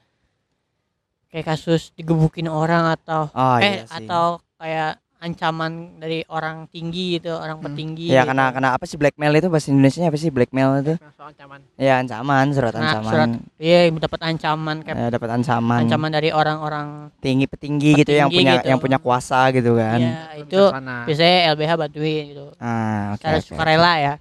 kayak 1.31 1.45
kasus 1.47 1.81
digebukin 1.91 2.47
orang 2.47 2.83
atau 2.89 3.27
Oh 3.31 3.55
eh 3.59 3.63
iya 3.63 3.83
sih. 3.87 3.95
atau 4.03 4.39
kayak 4.55 4.99
ancaman 5.25 5.71
dari 5.97 6.21
orang 6.27 6.69
tinggi 6.69 7.17
gitu 7.17 7.33
orang 7.33 7.57
Hmm. 7.57 7.65
petinggi 7.67 8.07
Ya 8.07 8.21
gitu. 8.21 8.29
karena 8.29 8.45
karena 8.49 8.69
apa 8.71 8.85
sih 8.85 8.95
blackmail 8.95 9.33
itu 9.33 9.49
bahasa 9.49 9.67
Indonesia 9.67 10.01
apa 10.03 10.15
sih 10.15 10.29
blackmail 10.29 10.69
itu? 10.79 10.93
Soal 11.11 11.33
ancaman. 11.33 11.59
Ya 11.75 11.93
ancaman, 11.97 12.45
surat 12.53 12.71
Nah, 12.71 12.81
ancaman. 12.85 13.09
surat 13.09 13.29
iya 13.57 13.79
dapat 13.89 14.19
ancaman 14.23 14.77
kayak 14.79 14.95
Ya, 14.95 15.07
dapat 15.09 15.29
ancaman. 15.31 15.79
ancaman 15.81 16.11
dari 16.11 16.29
orang-orang 16.29 16.87
tinggi 17.19 17.45
petinggi 17.45 17.97
gitu 17.97 18.11
yang 18.11 18.29
Petinggi 18.29 18.37
punya 18.39 18.53
gitu. 18.55 18.67
yang 18.69 18.79
punya 18.79 18.97
kuasa 18.97 19.49
gitu 19.49 19.73
kan. 19.73 19.97
ya 19.97 20.15
itu 20.37 20.61
Sana. 20.63 21.03
biasanya 21.03 21.37
LBH 21.51 21.71
bantuin 21.75 22.23
gitu 22.29 22.45
Ah, 22.55 23.11
oke. 23.11 23.19
secara 23.19 23.35
oke. 23.35 23.47
sukarela 23.47 23.93
ya 23.97 24.13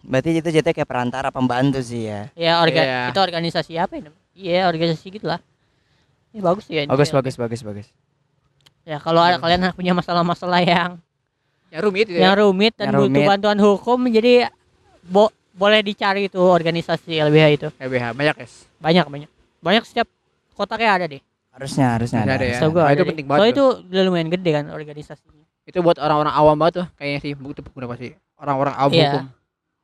Berarti 0.00 0.30
itu 0.32 0.48
jatuh 0.48 0.72
kayak 0.72 0.86
perantara 0.86 1.28
pembantu 1.28 1.78
sih 1.80 2.06
ya. 2.06 2.30
ya 2.32 2.58
orga 2.58 2.80
Iya. 2.80 3.00
itu 3.10 3.20
organisasi 3.20 3.72
apa 3.74 3.94
ya 3.96 4.10
iya 4.32 4.60
organisasi 4.64 5.06
gitulah 5.10 5.42
ini 6.30 6.40
bagus 6.40 6.64
ya 6.66 6.82
ini 6.82 6.88
Bagus 6.88 7.10
ya. 7.10 7.14
bagus 7.16 7.34
bagus 7.36 7.60
bagus. 7.60 7.86
Ya 8.90 8.98
kalau 8.98 9.22
ada 9.22 9.38
Iya. 9.38 9.38
kalian 9.38 9.60
punya 9.70 9.92
masalah-masalah 9.94 10.60
yang 10.60 10.90
Ya 11.70 11.78
rumit 11.78 12.04
gitu 12.04 12.18
yang 12.18 12.34
ya. 12.34 12.40
rumit 12.40 12.74
dan 12.74 12.90
Yang 12.90 12.98
butuh 12.98 13.06
rumit. 13.14 13.28
bantuan 13.30 13.58
hukum 13.60 13.98
jadi 14.10 14.32
bo- 15.00 15.30
boleh 15.52 15.80
dicari 15.80 16.26
itu 16.26 16.40
organisasi 16.40 17.22
LBH 17.22 17.46
itu 17.54 17.68
LBH 17.78 18.04
banyak 18.12 18.34
guys. 18.36 18.66
banyak 18.76 19.06
banyak 19.06 19.30
banyak 19.60 19.82
setiap 19.84 20.10
kota 20.52 20.74
kayak 20.74 20.94
ada 20.96 21.06
deh 21.08 21.22
Harusnya 21.50 21.86
harusnya 21.92 22.22
Ada 22.22 22.32
ada. 22.32 22.46
ya. 22.46 22.58
Gua 22.64 22.82
Nah, 22.82 22.90
itu 22.90 22.98
deh. 22.98 23.08
penting 23.10 23.26
banget 23.26 23.42
tuh. 23.42 23.50
itu 23.50 23.64
udah 23.86 24.02
lumayan 24.02 24.28
gede 24.28 24.50
kan 24.52 24.64
organisasinya 24.68 25.44
Itu 25.62 25.78
buat 25.80 25.98
orang-orang 25.98 26.32
awam 26.32 26.56
banget 26.56 26.74
tuh 26.74 26.86
kayaknya 26.96 27.18
sih 27.20 27.30
itu 27.30 27.60
berguna 27.60 27.86
pasti. 27.86 28.08
Orang-orang 28.34 28.74
awam 28.74 28.90
Iya. 28.92 29.10
hukum. 29.12 29.24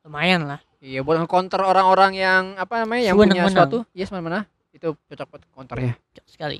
lumayan 0.02 0.40
lah 0.44 0.60
Iya, 0.78 1.02
buat 1.02 1.18
counter 1.24 1.60
orang-orang 1.60 2.12
yang 2.14 2.42
apa 2.54 2.78
namanya 2.78 3.02
yang 3.04 3.14
punya 3.14 3.34
Sewenang-wenang. 3.34 3.66
sesuatu, 3.66 3.78
yes 3.92 4.10
mana 4.10 4.46
itu 4.70 4.88
cocok 4.94 5.26
buat 5.28 5.42
counter 5.50 5.76
ya. 5.80 5.92
cocok 6.12 6.26
sekali 6.28 6.58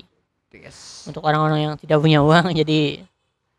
Yes. 0.59 1.05
untuk 1.05 1.21
orang-orang 1.21 1.59
yang 1.61 1.73
tidak 1.75 1.97
punya 1.99 2.19
uang 2.19 2.51
jadi 2.51 3.05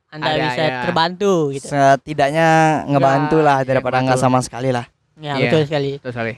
anda 0.08 0.24
Ada, 0.26 0.40
bisa 0.40 0.62
ya. 0.62 0.76
terbantu 0.88 1.32
gitu 1.52 1.66
Setidaknya 1.68 2.48
ngebantu 2.86 3.36
Ya, 3.36 3.44
lah 3.44 3.58
daripada 3.60 4.00
nggak 4.00 4.16
sama 4.16 4.40
sekali 4.40 4.72
lah. 4.72 4.88
ya 5.14 5.36
Iya. 5.36 5.42
betul 5.44 5.60
sekali 5.64 5.90
Betul 6.00 6.12
sekali. 6.12 6.34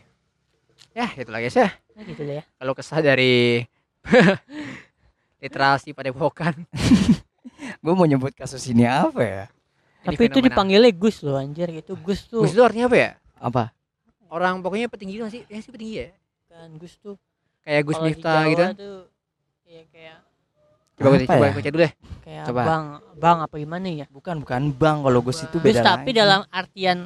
Ya, 0.91 1.07
itu 1.15 1.31
lagi 1.31 1.49
ya. 1.49 1.71
nah, 1.95 2.03
gitu 2.03 2.21
deh 2.21 2.37
ya 2.37 2.45
Kalau 2.57 2.73
kesah 2.75 2.99
dari 2.99 3.63
literasi 5.41 5.93
pada 5.93 6.11
pokan. 6.11 6.53
Gue 7.85 7.93
mau 7.93 8.05
nyebut 8.05 8.33
kasus 8.33 8.61
ini 8.67 8.85
apa 8.85 9.23
ya? 9.23 9.45
tapi 10.01 10.27
itu 10.27 10.41
dipanggilnya 10.41 10.89
Gus 10.91 11.21
loh 11.21 11.37
anjir 11.37 11.69
gitu 11.71 11.93
Gus 11.95 12.25
tuh 12.25 12.41
Gus 12.41 12.51
itu 12.51 12.63
artinya 12.65 12.89
apa 12.89 12.97
ya? 12.97 13.11
Apa? 13.37 13.63
Orang 14.27 14.61
pokoknya 14.61 14.89
petinggi 14.89 15.21
nggak 15.21 15.31
sih? 15.31 15.43
Ya 15.45 15.61
sih 15.61 15.69
petinggi 15.69 15.95
ya. 15.95 16.09
kan 16.49 16.73
Gus 16.75 16.97
tuh 16.97 17.21
Kayak 17.61 17.83
Gus 17.85 17.99
Miftah 18.01 18.43
gitu. 18.49 18.65
tuh 18.75 18.99
ya 19.63 19.85
kayak 19.87 20.19
Coba 21.01 21.09
gue 21.11 21.25
coba 21.25 21.41
ya? 21.43 21.53
baca 21.55 21.71
dulu 21.71 21.81
deh. 21.81 21.93
kayak 22.21 22.45
Coba. 22.45 22.63
bang 22.63 22.85
bang 23.17 23.39
apa 23.41 23.55
gimana 23.57 23.87
ya 23.89 24.07
Bukan 24.09 24.35
bukan 24.39 24.63
bang 24.71 24.97
kalau 25.01 25.21
Gus 25.21 25.41
itu 25.41 25.57
Gus 25.57 25.65
beda. 25.73 25.81
tapi 25.83 26.11
lagi. 26.11 26.19
dalam 26.19 26.41
artian 26.51 26.99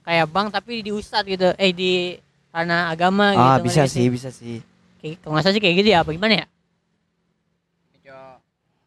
kayak 0.00 0.26
bang 0.26 0.46
tapi 0.48 0.72
di 0.80 0.90
ustad 0.90 1.22
gitu 1.22 1.52
eh 1.54 1.70
di 1.70 2.16
ranah 2.48 2.88
agama 2.88 3.26
gitu 3.30 3.44
Ah 3.44 3.58
bisa 3.58 3.84
sih 3.84 4.08
bisa 4.08 4.28
sih. 4.30 4.64
kayak 4.98 5.20
kalau 5.20 5.32
nggak 5.32 5.44
salah 5.44 5.54
sih 5.54 5.60
kayak 5.60 5.76
gitu 5.76 5.88
ya 5.90 6.00
apa 6.00 6.10
gimana 6.10 6.34
ya 6.36 6.46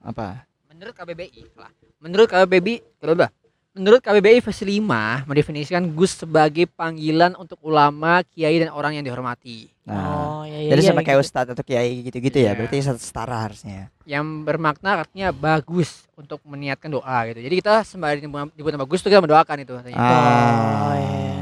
Apa? 0.02 0.50
Menurut 0.66 0.98
KBBI, 0.98 1.54
lah. 1.54 1.70
Menurut 2.02 2.26
KBBI, 2.26 2.82
berapa? 2.98 3.30
Menurut 3.72 4.04
KBBI 4.04 4.44
versi 4.44 4.68
5 4.68 4.84
mendefinisikan 5.24 5.88
Gus 5.90 6.20
sebagai 6.20 6.68
panggilan 6.68 7.40
untuk 7.40 7.56
ulama, 7.62 8.20
kiai 8.22 8.60
dan 8.60 8.68
orang 8.68 9.00
yang 9.00 9.04
dihormati. 9.04 9.72
Nah, 9.88 9.96
oh 9.96 10.44
iya 10.44 10.60
iya 10.60 10.70
jadi 10.76 10.82
iya, 10.84 10.90
sama 10.92 11.02
kayak 11.02 11.16
gitu. 11.16 11.26
ustadz 11.26 11.52
atau 11.52 11.64
kiai 11.64 12.04
gitu-gitu 12.04 12.36
Iya. 12.38 12.52
ya. 12.52 12.60
Berarti 12.60 12.78
setara 13.00 13.38
harusnya. 13.40 13.88
Yang 14.04 14.26
bermakna 14.44 14.90
artinya 15.00 15.32
bagus 15.32 16.04
untuk 16.14 16.44
meniatkan 16.44 16.92
doa 16.92 17.18
gitu. 17.32 17.40
Jadi 17.40 17.56
kita 17.58 17.88
sembari 17.88 18.20
disebut 18.20 18.52
disebut 18.52 18.72
nama 18.72 18.84
Gus 18.84 19.00
itu 19.00 19.08
kita 19.08 19.24
mendoakan 19.24 19.58
itu 19.58 19.72
katanya. 19.72 19.98
Oh, 19.98 20.04
Ah. 20.04 20.94
iya. 20.94 21.36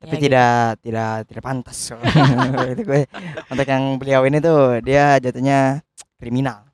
Tapi 0.00 0.08
Ya, 0.08 0.16
gitu. 0.16 0.24
tidak 0.24 0.56
tidak 0.80 1.12
tidak 1.28 1.42
pantas. 1.44 1.78
itu 2.72 2.82
gue 2.82 3.00
untuk 3.46 3.66
yang 3.66 3.84
beliau 3.96 4.20
ini 4.24 4.40
tuh 4.40 4.80
dia 4.80 5.20
jatuhnya 5.20 5.84
kriminal. 6.16 6.64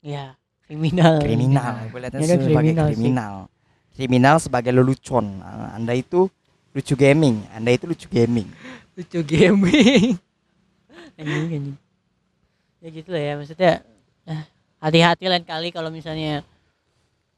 Iya, 0.00 0.36
kriminal. 0.62 1.16
Kriminal. 1.18 1.88
Gue 1.88 1.96
lihatnya 1.98 2.20
Dia 2.20 2.28
kan 2.28 2.38
sebagai 2.38 2.52
kriminal 2.52 2.84
sih. 2.84 2.92
kriminal. 2.92 3.34
Kriminal 3.94 4.36
sebagai 4.36 4.70
lelucon. 4.70 5.38
Anda 5.70 5.94
itu 5.94 6.26
lucu 6.70 6.94
gaming. 6.94 7.46
Anda 7.50 7.70
itu 7.70 7.86
lucu 7.86 8.06
gaming. 8.06 8.50
Lucu 8.92 9.22
gaming. 9.22 10.18
Anjing, 11.18 11.46
anjing. 11.46 11.64
Ya 12.78 12.88
gitu 12.90 13.08
lah 13.08 13.22
ya 13.22 13.32
maksudnya. 13.38 13.72
eh, 14.24 14.42
hati-hati 14.78 15.24
lain 15.24 15.44
kali 15.44 15.70
kalau 15.70 15.88
misalnya 15.88 16.42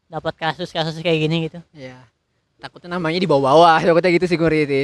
dapat 0.06 0.32
kasus-kasus 0.34 0.96
kayak 0.98 1.18
gini 1.20 1.36
gitu. 1.46 1.60
ya. 1.72 2.00
Takutnya 2.56 2.96
namanya 2.96 3.20
dibawa-bawa. 3.20 3.78
Takutnya 3.78 4.10
gitu 4.10 4.24
sih 4.24 4.34
Guri 4.34 4.64
itu. 4.64 4.82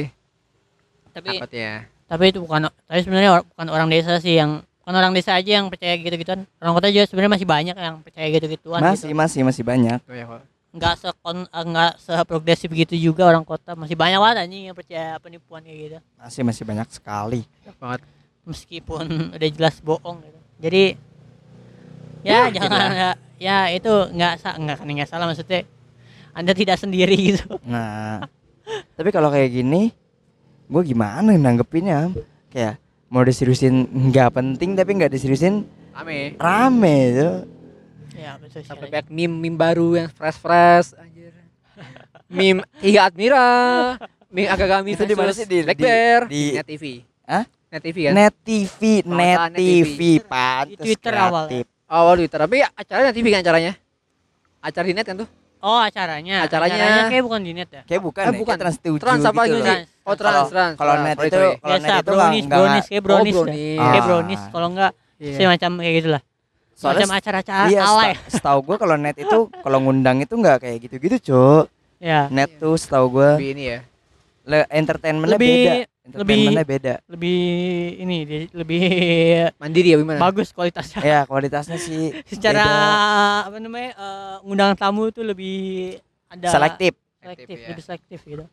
Tapi 1.09 1.35
Takutnya. 1.35 1.89
tapi 2.05 2.23
itu 2.29 2.39
bukan 2.39 2.69
tapi 2.83 2.99
sebenarnya 3.01 3.29
or- 3.33 3.47
bukan 3.47 3.67
orang 3.67 3.87
desa 3.87 4.17
sih 4.17 4.37
yang 4.37 4.61
bukan 4.81 4.93
orang 4.93 5.11
desa 5.11 5.33
aja 5.33 5.57
yang 5.57 5.73
percaya 5.73 5.93
gitu-gituan. 5.95 6.45
Orang 6.57 6.73
kota 6.73 6.87
juga 6.87 7.05
sebenarnya 7.05 7.33
masih 7.33 7.47
banyak 7.47 7.75
yang 7.75 7.95
percaya 7.99 8.27
gitu-gituan 8.29 8.79
Masih 8.79 9.09
gitu. 9.09 9.17
masih 9.17 9.39
masih 9.41 9.63
banyak. 9.63 9.99
Oh, 10.03 10.13
ya, 10.13 10.25
kok. 10.27 10.41
Enggak 10.73 10.97
sekon 10.97 11.45
enggak 11.47 12.01
seprogresif 12.01 12.69
gitu 12.73 12.97
juga 12.97 13.29
orang 13.29 13.45
kota. 13.45 13.77
Masih 13.77 13.93
banyak 13.93 14.17
banget 14.17 14.37
anjing 14.41 14.63
yang 14.67 14.75
percaya 14.75 15.21
penipuan 15.21 15.61
kayak 15.61 15.77
gitu. 15.79 15.97
Masih 16.17 16.41
masih 16.41 16.63
banyak 16.65 16.87
sekali. 16.89 17.41
Banyak 17.61 17.77
banget. 17.77 18.01
meskipun 18.43 19.05
udah 19.37 19.49
jelas 19.53 19.77
bohong 19.79 20.19
gitu. 20.19 20.39
Jadi 20.59 20.83
ya, 22.25 22.49
Ya, 22.49 22.57
jangan 22.57 22.89
ya, 22.91 23.09
ya 23.37 23.57
itu 23.69 23.87
nggak 24.09 24.33
sa 24.35 24.55
nggak 24.55 24.77
kan 24.79 24.87
nggak 24.87 25.07
salah 25.07 25.25
maksudnya 25.27 25.63
anda 26.33 26.51
tidak 26.51 26.81
sendiri 26.81 27.13
gitu. 27.29 27.61
Nah, 27.63 28.25
tapi 28.97 29.13
kalau 29.13 29.29
kayak 29.29 29.53
gini, 29.53 29.93
gue 30.65 30.81
gimana 30.83 31.37
nanggepinnya? 31.37 32.09
Kayak 32.49 32.81
mau 33.07 33.21
diseriusin 33.21 33.85
nggak 34.09 34.33
penting 34.33 34.73
tapi 34.73 34.91
nggak 34.97 35.13
diseriusin 35.13 35.69
Rame. 35.93 36.33
rame 36.35 36.97
tuh. 37.13 37.35
Ya 38.23 38.39
betul 38.39 38.63
Sampai 38.63 38.87
sekali. 38.87 38.93
banyak 38.95 39.07
meme 39.09 39.35
meme 39.37 39.57
baru 39.57 39.87
yang 39.95 40.09
fresh 40.09 40.39
fresh 40.39 40.95
anjir. 40.95 41.35
meme 42.27 42.63
Tiga 42.79 42.99
Admira. 43.05 43.49
Meme 44.29 44.47
agak 44.47 44.67
kami 44.71 44.95
Itu 44.95 45.03
di 45.03 45.13
mana 45.13 45.29
sih? 45.29 45.43
Di- 45.43 45.61
Black 45.61 45.75
di- 45.75 45.83
Bear. 45.83 46.21
di- 46.25 46.53
Net 46.55 46.65
TV. 46.65 46.83
Hah? 47.23 47.43
Net 47.69 47.81
TV 47.81 47.97
kan? 48.01 48.13
Net 48.13 48.35
TV, 48.39 48.81
Net 49.03 49.39
TV, 49.51 49.99
pantes 50.21 50.79
Twitter 50.79 51.11
kreatif. 51.11 51.27
awalnya. 51.27 51.61
Awal 51.85 52.13
Twitter, 52.17 52.39
tapi 52.39 52.55
acaranya 52.63 53.05
Net 53.05 53.15
TV 53.15 53.27
kan 53.27 53.39
acaranya? 53.41 53.73
Acara 54.59 54.85
di 54.85 54.93
net 54.93 55.03
kan 55.03 55.15
tuh? 55.17 55.29
Oh 55.59 55.75
acaranya. 55.77 56.43
Acaranya- 56.43 57.07
kayak 57.07 57.23
bukan 57.23 57.39
di 57.39 57.51
net 57.51 57.69
ya. 57.69 57.81
Kayak 57.83 58.01
bukan, 58.01 58.21
Eh, 58.21 58.27
ya, 58.27 58.31
bukan. 58.33 58.47
kayak 58.49 58.61
Trans 58.63 58.77
7 58.79 58.99
Trans 58.99 59.23
apa 59.23 59.41
gitu. 59.43 59.59
Trans. 59.59 59.87
Oh 60.03 60.15
trans 60.15 60.33
Kalau- 60.33 60.49
trans. 60.49 60.75
Kalau 60.75 60.93
net 60.97 61.17
itu, 61.17 61.27
kalau 61.55 61.77
net 61.77 61.91
itu 61.93 62.03
brownies, 62.03 62.45
brownies, 62.45 62.85
kayak 62.87 63.03
brownies. 63.03 63.35
oh, 63.35 63.43
dah. 63.43 63.53
brownies. 63.53 63.77
Kayak 63.79 64.03
brownies 64.03 64.41
kalau 64.49 64.67
enggak 64.69 64.91
Iya. 65.17 65.35
semacam 65.37 65.71
kayak 65.77 65.95
gitulah. 65.97 66.21
Soalnya 66.73 67.05
Semacam 67.05 67.17
acara-acara 67.17 67.67
Iya, 67.67 67.81
alay. 67.81 68.11
seta- 68.13 68.29
setahu 68.33 68.59
gue 68.63 68.75
kalau 68.75 68.95
net 68.95 69.15
itu 69.15 69.37
kalau 69.55 69.77
ngundang 69.79 70.17
itu 70.19 70.33
nggak 70.33 70.57
kayak 70.59 70.77
gitu-gitu, 70.81 71.17
Cuk. 71.23 71.65
Ya. 71.97 72.27
Net 72.27 72.57
tuh 72.57 72.75
setahu 72.75 73.05
gue 73.13 73.29
Lebih 73.37 73.49
ini 73.53 73.63
ya. 73.67 73.79
le- 74.43 74.69
entertainmentnya 74.69 75.37
Lebih- 75.37 75.55
beda. 75.63 75.73
Entertainmentnya 76.03 76.65
beda. 76.65 76.93
Lebih 77.07 77.39
ini 77.97 78.15
dia- 78.23 78.51
lebih 78.51 78.81
Mandiri 79.63 79.87
ya 79.87 79.97
gimana? 79.97 80.19
bagus 80.19 80.51
kualitasnya. 80.51 80.99
Ya 80.99 81.23
kualitasnya 81.23 81.77
sih 81.77 82.11
Secara 82.27 82.59
beda. 82.59 83.47
apa 83.47 83.57
namanya? 83.57 83.89
eh, 83.93 84.35
ngundang 84.43 84.75
tamu 84.75 85.07
tuh 85.09 85.23
lebih 85.23 85.95
ada 86.27 86.49
selektif. 86.49 86.91
selektif, 87.17 87.55
ya. 87.55 87.67
lebih 87.69 87.83
selektif 87.83 88.19
gitu. 88.21 88.43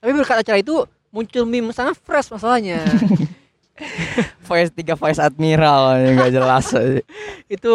Tapi 0.00 0.10
berkat 0.10 0.40
acara 0.40 0.58
itu 0.58 0.74
muncul 1.06 1.44
meme 1.44 1.70
sangat 1.70 1.94
fresh 1.96 2.26
masalahnya. 2.28 2.82
Voice 4.48 4.70
tiga 4.72 4.94
voice 4.94 5.18
admiral 5.18 5.96
yang 5.98 6.14
nggak 6.18 6.32
jelas 6.32 6.66
aja. 6.74 7.00
itu 7.54 7.74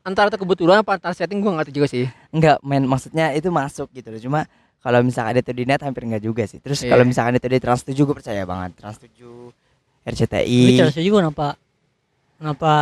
antara 0.00 0.30
itu 0.30 0.38
kebetulan 0.38 0.80
apa 0.80 0.96
antara 0.96 1.12
setting 1.12 1.38
gua 1.40 1.60
nggak 1.60 1.70
tahu 1.70 1.76
juga 1.82 1.88
sih. 1.90 2.06
Enggak, 2.30 2.56
main 2.62 2.84
maksudnya 2.84 3.32
itu 3.32 3.48
masuk 3.50 3.90
gitu 3.92 4.08
loh. 4.08 4.20
Cuma 4.20 4.40
kalau 4.80 5.02
misalkan 5.02 5.42
itu 5.42 5.50
di 5.50 5.64
net 5.66 5.82
hampir 5.82 6.06
enggak 6.06 6.22
juga 6.22 6.46
sih. 6.46 6.62
Terus 6.62 6.82
Iya. 6.82 6.94
kalau 6.94 7.04
misalkan 7.04 7.34
itu 7.36 7.46
di 7.50 7.58
Trans 7.58 7.82
7 7.82 8.06
gue 8.06 8.16
percaya 8.16 8.42
banget. 8.46 8.70
Trans 8.78 8.98
7 9.02 9.50
Tapi 10.06 10.14
RCTI. 10.14 10.78
Chelsea 10.78 11.02
juga 11.02 11.26
kenapa 11.26 11.46
kenapa 12.38 12.72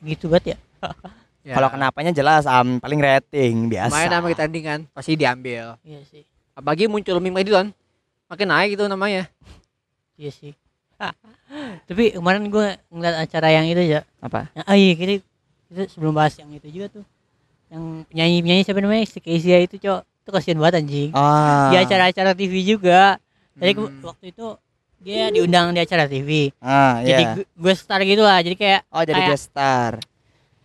gitu 0.00 0.32
banget 0.32 0.56
ya? 0.56 0.58
Ya. 1.44 1.54
Kalau 1.58 1.68
kenapanya 1.68 2.14
jelas 2.14 2.46
am 2.48 2.78
paling 2.78 3.02
rating 3.02 3.68
biasa. 3.68 3.92
main 3.92 4.08
sama 4.08 4.30
kita 4.30 4.46
kan 4.48 4.80
pasti 4.94 5.12
diambil. 5.18 5.76
Iya 5.84 6.00
sih. 6.08 6.22
Apalagi 6.56 6.88
muncul 6.88 7.20
meme 7.20 7.36
kayak 7.36 7.46
gitu 7.46 7.56
kan. 7.60 7.68
Makin 8.32 8.48
naik 8.48 8.70
itu 8.80 8.84
namanya. 8.88 9.28
Iya 10.16 10.30
sih. 10.32 10.52
Tapi 11.84 12.12
kemarin 12.12 12.46
gue 12.46 12.66
ngeliat 12.88 13.16
acara 13.20 13.48
yang 13.50 13.66
itu 13.66 13.82
ya. 13.82 14.00
Apa? 14.18 14.48
Yang, 14.52 14.64
oh 14.64 14.76
iya 14.76 14.92
kita 14.94 15.12
itu 15.68 15.82
sebelum 15.88 16.12
bahas 16.12 16.34
yang 16.34 16.50
itu 16.50 16.68
juga 16.68 16.86
tuh. 16.92 17.04
Yang 17.68 17.82
penyanyi 18.06 18.36
penyanyi 18.40 18.62
siapa 18.62 18.78
namanya 18.78 19.04
si 19.04 19.18
Kezia 19.18 19.58
itu 19.58 19.76
cok 19.76 20.00
itu 20.04 20.28
kasihan 20.30 20.58
banget 20.58 20.74
anjing. 20.78 21.10
Ah. 21.12 21.68
Di 21.68 21.76
acara-acara 21.78 22.32
TV 22.32 22.52
juga. 22.62 23.16
Jadi 23.52 23.72
ke- 23.72 23.84
Hmm. 23.84 24.00
waktu 24.02 24.24
itu 24.30 24.46
dia 24.98 25.28
diundang 25.28 25.70
di 25.70 25.82
acara 25.82 26.06
TV 26.06 26.54
Ah, 26.56 27.02
jadi 27.02 27.34
gu- 27.34 27.48
gue 27.52 27.74
star 27.74 27.98
gitu 28.00 28.22
lah 28.22 28.38
jadi 28.38 28.54
kayak 28.54 28.80
Oh, 28.86 29.02
jadi 29.02 29.18
kayak- 29.20 29.34
star. 29.36 29.92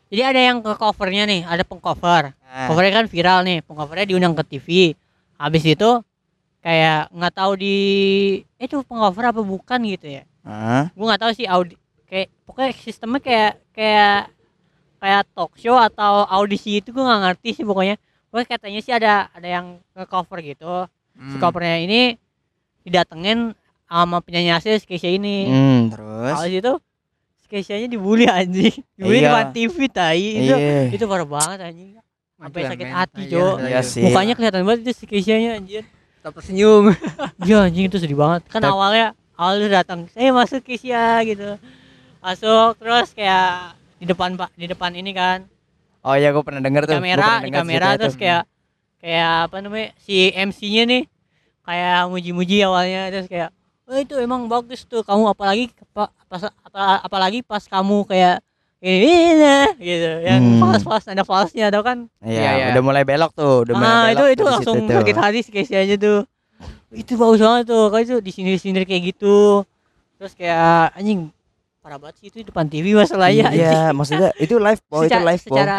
jadi 0.07 0.21
ada 0.23 0.39
yang 0.43 0.57
ke 0.61 0.71
covernya 0.71 1.25
nih 1.25 1.41
ada 1.41 1.65
pengcover 1.65 2.37
Ah. 2.39 2.69
covernya 2.69 2.93
kan 2.95 3.05
viral 3.07 3.41
nih 3.41 3.65
pengcovernya 3.65 4.05
diundang 4.05 4.31
ke 4.33 4.45
TV 4.45 4.93
habis 5.35 5.65
itu 5.65 5.89
kayak 6.59 7.09
nggak 7.09 7.33
tahu 7.33 7.51
di 7.55 7.75
eh, 8.55 8.65
itu 8.65 8.77
pengcover 8.83 9.23
apa 9.27 9.41
bukan 9.41 9.79
gitu 9.89 10.05
ya 10.05 10.23
Ah. 10.47 10.87
gue 10.87 11.03
nggak 11.03 11.19
tahu 11.19 11.31
sih 11.33 11.43
audi 11.43 11.75
kayak 12.05 12.31
pokoknya 12.41 12.71
sistemnya 12.73 13.19
kayak 13.19 13.53
kayak 13.69 14.31
kayak 14.97 15.21
talk 15.29 15.51
show 15.55 15.75
atau 15.75 16.23
audisi 16.25 16.79
itu 16.79 16.89
gue 16.89 16.99
nggak 16.99 17.21
ngerti 17.21 17.49
sih 17.53 17.63
pokoknya 17.63 17.99
pokoknya 18.27 18.47
katanya 18.47 18.79
sih 18.79 18.93
ada 18.93 19.13
ada 19.29 19.47
yang 19.49 19.65
nge 19.91 20.05
cover 20.05 20.39
gitu 20.41 20.87
si 21.19 21.35
Hmm. 21.35 21.41
covernya 21.41 21.77
ini 21.79 22.01
didatengin 22.81 23.51
sama 23.83 24.19
penyanyi 24.19 24.51
asli 24.51 24.75
si 24.75 24.85
Keisha 24.85 25.09
ini 25.09 25.43
Hmm, 25.45 25.79
terus. 25.89 26.33
Habis 26.33 26.55
itu 26.55 26.73
si 27.37 27.47
Keisha-nya 27.47 27.87
dibully 27.87 28.25
anjing 28.25 28.71
dibully 28.93 29.19
Iya. 29.19 29.27
depan 29.27 29.45
TV 29.51 29.75
tai 29.87 30.19
itu 30.39 30.53
Iya. 30.53 30.79
itu 30.89 31.05
parah 31.05 31.25
banget 31.25 31.59
anjing 31.65 31.89
sampai 32.37 32.59
Mantul, 32.59 32.69
sakit 32.69 32.87
hati, 32.87 33.21
Iya, 33.23 33.31
Cok. 33.33 33.55
Iya 33.63 33.79
sih. 33.81 34.03
mukanya 34.03 34.33
kelihatan 34.33 34.61
banget 34.63 34.79
itu 34.81 34.91
si 34.93 35.03
Keisha-nya 35.05 35.49
anjir 35.55 35.83
tetap 36.15 36.31
tersenyum 36.33 36.83
Iya 37.41 37.57
anjing 37.63 37.85
itu 37.85 37.97
sedih 37.97 38.15
banget 38.15 38.41
kan 38.47 38.59
Tapi- 38.59 38.71
awalnya 38.71 39.07
awalnya 39.37 39.79
datang 39.79 40.09
saya 40.09 40.29
masuk 40.31 40.61
Keisha 40.61 41.21
gitu 41.23 41.55
masuk 42.19 42.75
terus 42.75 43.13
kayak 43.13 43.73
di 43.95 44.05
depan 44.05 44.33
pak 44.33 44.49
di 44.53 44.65
depan 44.65 44.91
ini 44.91 45.11
kan 45.11 45.45
Oh 46.01 46.15
iya, 46.15 46.31
gue 46.31 46.39
pernah 46.39 46.59
denger 46.59 46.83
di 46.83 46.87
tuh. 46.87 46.97
Kamera 46.97 47.29
di 47.41 47.51
kamera 47.51 47.87
terus 47.95 48.15
tuh. 48.15 48.21
kayak 48.21 48.43
kayak 48.97 49.31
apa 49.45 49.57
namanya 49.59 49.87
si 49.97 50.31
MC-nya 50.31 50.83
nih 50.85 51.03
kayak 51.61 52.07
muji-muji 52.07 52.57
awalnya 52.61 53.09
terus 53.09 53.27
kayak 53.27 53.49
oh 53.83 53.97
itu 53.97 54.15
emang 54.15 54.47
bagus 54.47 54.83
tuh 54.83 55.01
kamu 55.01 55.27
apalagi 55.27 55.67
apa, 55.85 56.07
pas, 56.25 56.43
apa, 56.63 56.83
apalagi 57.01 57.39
pas 57.41 57.59
kamu 57.61 58.03
kayak 58.03 58.39
ini, 58.77 59.03
ini 59.33 59.55
gitu 59.81 60.11
yang 60.21 60.39
Hmm. 60.39 60.61
fals-fals 60.61 61.05
ada 61.07 61.23
falsnya 61.23 61.67
tau 61.67 61.81
kan 61.81 62.07
Iya, 62.19 62.39
Iya, 62.39 62.51
iya. 62.53 62.65
udah 62.71 62.83
mulai 62.83 63.03
belok 63.03 63.31
tuh, 63.33 63.65
udah 63.65 63.73
mulai 63.73 63.89
ah 63.89 63.99
belok. 64.05 64.11
itu 64.13 64.23
itu 64.31 64.43
langsung 64.45 64.75
sakit 64.87 65.15
hati 65.17 65.39
si 65.41 65.49
Casey 65.49 65.75
aja 65.75 65.95
tuh 65.97 66.19
itu 66.89 67.13
bagus 67.13 67.37
banget 67.37 67.63
tuh 67.65 67.83
kalau 67.87 68.01
itu 68.01 68.15
di 68.17 68.31
sini 68.31 68.55
sini 68.55 68.81
kayak 68.81 69.03
gitu 69.09 69.61
terus 70.15 70.33
kayak 70.33 70.93
anjing 70.93 71.29
parah 71.79 71.97
banget 71.97 72.15
sih 72.17 72.25
itu 72.27 72.37
di 72.37 72.45
depan 72.45 72.65
TV 72.65 72.91
masalahnya 72.93 73.47
anjing. 73.47 73.63
Iya, 73.63 73.83
maksudnya 73.91 74.29
itu 74.35 74.55
live, 74.57 74.81
oh 74.87 75.01
itu 75.01 75.07
Secara- 75.07 75.25
live, 75.25 75.39
Bo. 75.39 75.47
secara 75.47 75.75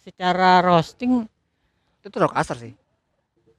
secara 0.00 0.50
roasting 0.60 1.12
itu 1.96 2.06
tuh 2.06 2.20
rock 2.20 2.32
kasar 2.32 2.56
sih 2.58 2.72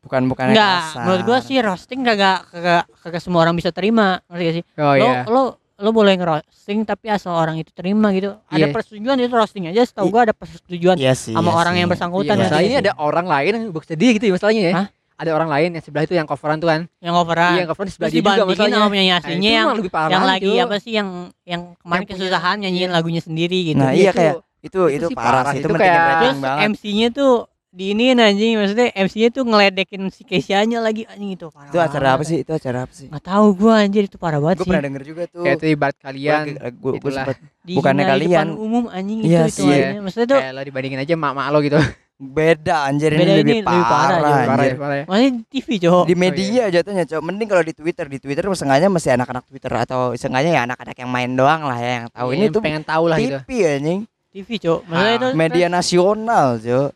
Bukan 0.02 0.26
bukan 0.26 0.50
enggak 0.50 0.98
menurut 0.98 1.22
gua 1.24 1.38
sih 1.40 1.58
roasting 1.58 2.02
kagak 2.02 2.50
kagak 2.50 2.84
kagak 3.00 3.22
semua 3.22 3.42
orang 3.42 3.54
bisa 3.54 3.70
terima 3.70 4.18
ngerti 4.26 4.44
gak 4.44 4.56
sih 4.56 4.64
oh 4.76 4.92
lo 4.92 4.98
iya 4.98 5.22
lo 5.26 5.42
lo 5.78 5.90
boleh 5.92 6.14
ngerosting 6.16 6.82
tapi 6.84 7.06
asal 7.08 7.34
orang 7.34 7.54
itu 7.56 7.70
terima 7.70 8.10
gitu 8.10 8.34
ada 8.44 8.58
Iya. 8.60 8.70
persetujuan 8.72 9.18
itu 9.20 9.30
roasting 9.32 9.66
aja 9.68 9.82
setahu 9.82 10.10
gua 10.10 10.26
ada 10.26 10.34
persetujuan 10.34 10.98
Iya 10.98 11.14
sih. 11.14 11.34
sama 11.34 11.46
iya 11.48 11.54
orang 11.56 11.74
sih. 11.74 11.80
yang 11.80 11.90
bersangkutan 11.90 12.34
masalahnya 12.34 12.50
ngerti 12.60 12.70
ini 12.72 12.82
ada 12.82 12.94
orang 12.98 13.26
lain 13.26 13.52
yang 13.52 13.66
sedih 13.78 14.10
gitu 14.16 14.26
ya 14.26 14.34
masalahnya 14.34 14.62
ya 14.64 14.74
Hah? 14.74 14.88
Ada 15.22 15.32
orang 15.32 15.50
lain 15.50 15.70
yang 15.72 15.84
sebelah 15.84 16.04
itu 16.04 16.14
yang 16.14 16.26
coveran 16.26 16.58
tuh 16.58 16.66
kan 16.68 16.82
yang 16.98 17.14
overan 17.14 17.52
iya 17.52 17.60
yang 17.60 17.70
coveran 17.70 17.86
di 17.86 17.94
sebelah 17.94 18.10
dia 18.10 18.18
juga 18.20 18.44
masalahnya 18.44 18.76
sama 18.76 18.90
penyanyi 18.90 19.08
Nah, 19.08 19.20
aslinya 19.20 19.38
itu 19.46 19.54
yang 19.56 19.70
lebih 19.78 19.92
parah 19.92 20.10
yang 20.12 20.26
lagi 20.26 20.52
apa 20.58 20.76
sih 20.78 20.92
yang 20.92 21.10
yang 21.44 21.62
kemarin 21.78 21.94
Yang 21.94 22.08
punya- 22.08 22.18
kesusahan 22.20 22.56
nyanyiin 22.58 22.82
iya. 22.84 22.90
lagunya 22.92 23.22
sendiri 23.22 23.60
gitu. 23.64 23.78
Nah, 23.78 23.92
Iya, 23.92 23.96
iya 23.96 24.04
itu- 24.04 24.18
kayak 24.18 24.36
itu 24.36 24.42
itu 24.64 24.82
itu 24.92 25.06
sih 25.08 25.16
parah 25.16 25.44
sih, 25.48 25.58
itu 25.58 25.68
Itu 25.68 25.76
kayak- 25.76 26.20
Terus 26.20 26.38
banget. 26.40 26.66
MC-nya 26.72 27.08
tuh 27.12 27.34
di 27.72 27.86
ini 27.90 28.12
anjing 28.12 28.52
maksudnya 28.54 28.92
MC-nya 28.92 29.30
tuh 29.32 29.44
ngeledekin 29.44 30.02
si 30.10 30.22
Keisha-nya 30.22 30.78
lagi 30.78 31.08
anjing 31.08 31.32
itu 31.32 31.48
parah. 31.48 31.70
Itu 31.70 31.80
acara 31.80 32.08
apa 32.12 32.24
sih? 32.24 32.44
Itu 32.44 32.52
acara 32.52 32.84
apa 32.84 32.92
sih? 32.92 33.08
Nggak 33.08 33.24
tahu 33.24 33.46
gua 33.56 33.74
anjir 33.80 34.04
itu 34.04 34.18
parah 34.18 34.38
banget 34.38 34.58
Gue 34.58 34.66
sih. 34.66 34.70
pernah 34.70 34.84
denger 34.84 35.04
juga 35.06 35.24
tuh. 35.26 35.42
kayak 35.42 35.56
itu 35.56 35.66
ibarat 35.72 35.98
kalian 35.98 36.44
gue 36.74 36.92
gue 36.94 37.12
sempet 37.12 37.38
bukannya 37.64 37.80
hina 37.96 38.10
di 38.10 38.12
kalian. 38.18 38.32
depan 38.36 38.50
umum 38.60 38.84
anjing 38.88 39.18
Iya 39.22 39.42
itu 39.46 39.64
itu. 39.64 39.98
Maksudnya 40.00 40.28
tuh 40.28 40.40
kayak 40.42 40.52
lo 40.52 40.62
dibandingin 40.64 41.00
aja 41.00 41.14
mak-mak 41.16 41.48
lo 41.48 41.58
gitu 41.62 41.78
beda 42.22 42.86
anjir 42.86 43.10
Beda 43.10 43.18
ini 43.18 43.26
ini 43.26 43.36
lebih 43.36 43.56
lebih 43.58 43.82
parah, 43.82 43.90
parah, 43.90 44.22
parah 44.22 44.38
anjir. 44.46 44.70
ya 44.70 44.78
parah 44.78 44.96
ya 44.96 45.06
masih 45.06 45.28
di 45.28 45.42
TV, 45.50 45.68
Cok. 45.80 46.04
Di 46.06 46.16
media 46.16 46.64
jatuhnya, 46.70 47.04
Cok. 47.04 47.22
Mending 47.22 47.48
kalau 47.48 47.64
di 47.64 47.74
Twitter, 47.74 48.06
di 48.06 48.18
Twitter 48.18 48.44
sengaja 48.54 48.86
masih 48.88 49.10
anak-anak 49.12 49.44
Twitter 49.44 49.72
atau 49.76 50.14
sengaja 50.14 50.48
ya 50.48 50.62
anak-anak 50.64 50.96
yang 50.96 51.10
main 51.10 51.32
doang 51.34 51.62
lah 51.64 51.76
ya 51.76 51.92
yang 51.98 52.08
tahu 52.08 52.28
Iya, 52.28 52.36
ini 52.38 52.44
yang 52.44 52.54
tuh 52.54 52.62
pengen 52.62 52.84
tahu 52.84 53.04
lah 53.06 53.18
gitu 53.18 53.38
TV 53.42 53.50
anjing. 53.68 54.00
TV, 54.30 54.50
Cok. 54.56 54.80
Maksudnya 54.86 55.10
Ah. 55.10 55.18
itu 55.18 55.28
Media 55.34 55.68
nasional, 55.68 56.48
Cok. 56.56 56.90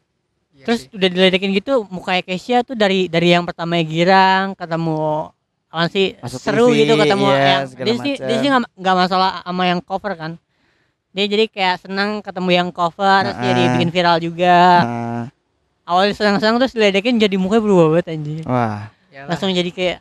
Iya 0.53 0.63
terus 0.63 0.80
sih. 0.82 0.93
udah 0.93 1.09
diledekin 1.09 1.51
gitu 1.51 1.73
mukanya 1.89 2.21
Keisha 2.21 2.57
tuh 2.61 2.73
dari 2.73 3.05
dari 3.05 3.28
yang 3.28 3.43
pertama 3.43 3.76
girang 3.82 4.53
ketemu 4.53 5.34
apa 5.67 5.91
sih 5.91 6.15
Masuk 6.15 6.39
seru 6.39 6.65
TV, 6.69 6.78
gitu 6.80 6.93
ketemu 6.95 7.26
iya, 7.28 7.36
yang 7.36 7.61
dia 7.76 7.95
sih 7.99 8.13
dia 8.15 8.36
sih 8.39 8.47
nggak 8.47 8.63
nggak 8.71 8.95
masalah 8.95 9.43
sama 9.43 9.63
yang 9.65 9.84
cover 9.84 10.15
kan 10.15 10.32
dia 11.16 11.26
jadi 11.26 11.45
kayak 11.47 11.76
senang 11.80 12.20
ketemu 12.20 12.49
yang 12.53 12.70
cover 12.70 13.24
terus 13.24 13.39
jadi 13.39 13.61
bikin 13.74 13.89
viral 13.89 14.18
juga 14.20 14.57
Nah, 14.84 15.24
awalnya 15.88 16.13
senang-senang 16.13 16.57
terus 16.59 16.74
diledekin 16.74 17.16
jadi 17.16 17.36
mukanya 17.36 17.61
berubah 17.61 17.86
banget 17.89 18.07
anjing 18.11 18.41
wah. 18.43 18.91
Yalah. 19.07 19.28
langsung 19.30 19.47
jadi 19.49 19.70
kayak 19.70 19.97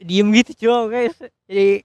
diem 0.00 0.28
gitu 0.32 0.50
coba 0.62 0.80
guys 0.90 1.14
jadi 1.44 1.84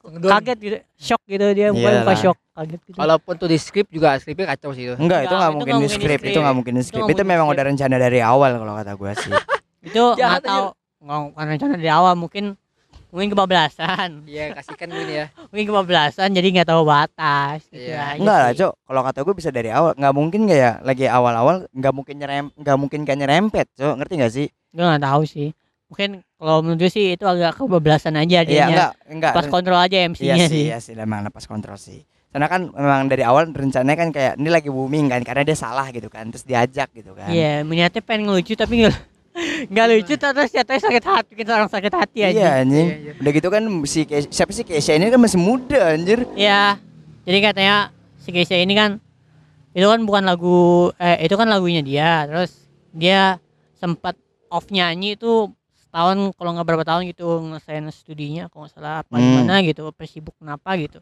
Ngedon. 0.00 0.30
kaget 0.30 0.58
gitu 0.58 0.76
shock 0.96 1.22
gitu 1.24 1.44
dia 1.50 1.66
mukanya 1.70 1.98
muka 1.98 2.04
Iyalah. 2.06 2.16
shock 2.18 2.38
kaget 2.50 2.80
gitu 2.82 2.96
walaupun 2.96 3.34
tuh 3.36 3.46
di 3.46 3.56
skrip 3.56 3.86
juga 3.86 4.16
skripnya 4.16 4.46
kacau 4.50 4.72
sih 4.72 4.82
itu 4.82 4.94
Enggak, 4.96 5.20
itu 5.22 5.28
Enggak, 5.28 5.36
nggak 5.36 5.48
itu 5.48 5.56
mungkin 5.56 5.68
nggak 5.70 5.80
di 5.80 5.80
mungkin 5.80 5.80
di 5.80 5.88
script, 5.94 6.08
itu 6.16 6.26
script. 6.26 6.40
nggak 6.40 6.56
mungkin 6.56 6.72
di 6.72 6.76
Itu 6.76 6.86
script. 6.86 6.98
nggak 6.98 7.10
Itu 7.10 7.20
mungkin 7.20 7.32
memang 7.32 7.46
udah 7.48 7.64
rencana 7.64 7.96
dari 7.96 8.20
awal 8.20 8.50
kalau 8.54 8.72
kata 8.74 8.92
gua 8.94 9.12
sih. 9.14 9.32
itu 9.86 10.02
nggak 10.02 10.18
Jahat 10.18 10.42
tahu 10.42 10.64
nggak 11.00 11.18
bukan 11.26 11.46
rencana 11.48 11.72
dari 11.76 11.90
awal 11.90 12.12
mungkin 12.14 12.44
mungkin 13.10 13.30
kebablasan 13.30 14.24
iya 14.24 14.54
kasihkan 14.54 14.88
ini 14.88 15.14
ya 15.14 15.26
mungkin 15.50 15.66
kebablasan 15.66 16.28
jadi 16.30 16.48
nggak 16.50 16.68
tahu 16.68 16.82
batas 16.82 17.66
gitu 17.68 17.90
Iya. 17.90 18.14
aja 18.14 18.18
Enggak 18.18 18.38
lah. 18.38 18.50
Cok. 18.52 18.72
Kalau 18.82 19.00
kata 19.02 19.18
gue 19.20 19.34
bisa 19.34 19.50
dari 19.50 19.70
awal. 19.70 19.92
Nggak 19.94 20.14
mungkin 20.14 20.40
nggak 20.46 20.58
ya? 20.58 20.72
Lagi 20.80 21.04
awal-awal 21.04 21.56
nggak 21.70 21.92
mungkin 21.92 22.14
nyerem, 22.16 22.46
nggak 22.54 22.76
mungkin 22.76 23.00
kan 23.02 23.16
nyerempet, 23.16 23.66
Cok. 23.74 23.94
Ngerti 23.98 24.14
nggak 24.16 24.32
sih? 24.32 24.48
gue 24.70 24.84
nggak 24.84 25.02
tahu 25.02 25.22
sih 25.24 25.50
mungkin 25.90 26.10
kalau 26.38 26.62
menurut 26.62 26.78
gue 26.78 26.86
sih 26.88 27.18
itu 27.18 27.26
agak 27.26 27.58
kebablasan 27.58 28.14
aja 28.14 28.40
Iya, 28.40 28.46
dia 28.46 28.62
enggak, 28.64 28.90
enggak. 29.10 29.32
pas 29.34 29.46
kontrol 29.46 29.74
aja 29.76 29.96
Iya 29.96 30.06
MC-nya 30.06 30.36
sih, 30.38 30.46
sih 30.46 30.62
iya 30.64 30.78
sih, 30.78 30.94
memang 30.94 31.26
lepas 31.26 31.42
kontrol 31.44 31.74
sih. 31.74 32.06
Karena 32.30 32.46
kan 32.46 32.70
memang 32.70 33.10
dari 33.10 33.26
awal 33.26 33.50
rencananya 33.50 33.98
kan 33.98 34.08
kayak 34.10 34.38
ini 34.38 34.46
lagi 34.46 34.70
booming 34.70 35.10
kan, 35.10 35.26
karena 35.26 35.42
dia 35.42 35.58
salah 35.58 35.90
gitu 35.90 36.06
kan, 36.06 36.30
terus 36.30 36.46
diajak 36.46 36.94
gitu 36.94 37.10
kan. 37.12 37.26
iya 37.28 37.66
niatnya 37.66 37.98
pengen 38.00 38.30
ngelucu 38.30 38.54
tapi 38.54 38.86
nggak 38.86 38.94
nggak 39.66 39.86
lucu 39.88 40.14
terus 40.14 40.50
jatuhnya 40.50 40.80
sakit 40.80 41.04
hati 41.04 41.30
bikin 41.32 41.50
orang 41.50 41.68
sakit 41.68 41.92
hati 41.92 42.18
aja 42.22 42.34
Iya 42.34 42.50
anjing. 42.60 42.86
Iya, 42.86 42.96
iya. 43.00 43.12
Udah 43.16 43.32
gitu 43.32 43.48
kan 43.48 43.62
si 43.84 44.00
siapa 44.28 44.50
sih 44.50 44.62
Keisha 44.62 44.92
ini 44.92 45.08
kan 45.08 45.20
masih 45.20 45.38
muda 45.38 45.92
anjir. 45.92 46.24
Iya. 46.34 46.76
Jadi 47.24 47.38
katanya 47.40 47.76
si 48.16 48.30
Keisha 48.30 48.54
ini 48.54 48.72
kan 48.72 49.00
itu 49.70 49.86
kan 49.86 50.00
bukan 50.02 50.22
lagu 50.24 50.90
eh 50.96 51.22
itu 51.22 51.34
kan 51.34 51.46
lagunya 51.46 51.80
dia. 51.80 52.26
Terus 52.26 52.52
dia 52.90 53.38
sempat 53.76 54.18
off 54.48 54.66
nyanyi 54.68 55.14
itu 55.14 55.48
setahun 55.78 56.34
kalau 56.34 56.50
nggak 56.52 56.66
berapa 56.66 56.84
tahun 56.84 57.08
gitu 57.08 57.26
ngelesain 57.40 57.86
studinya 57.90 58.46
kalau 58.46 58.66
nggak 58.66 58.74
salah 58.74 59.02
apa 59.02 59.14
Hmm. 59.14 59.22
gimana 59.42 59.54
gitu 59.62 59.88
apa 59.88 60.02
sibuk 60.04 60.34
kenapa 60.36 60.74
gitu. 60.76 60.98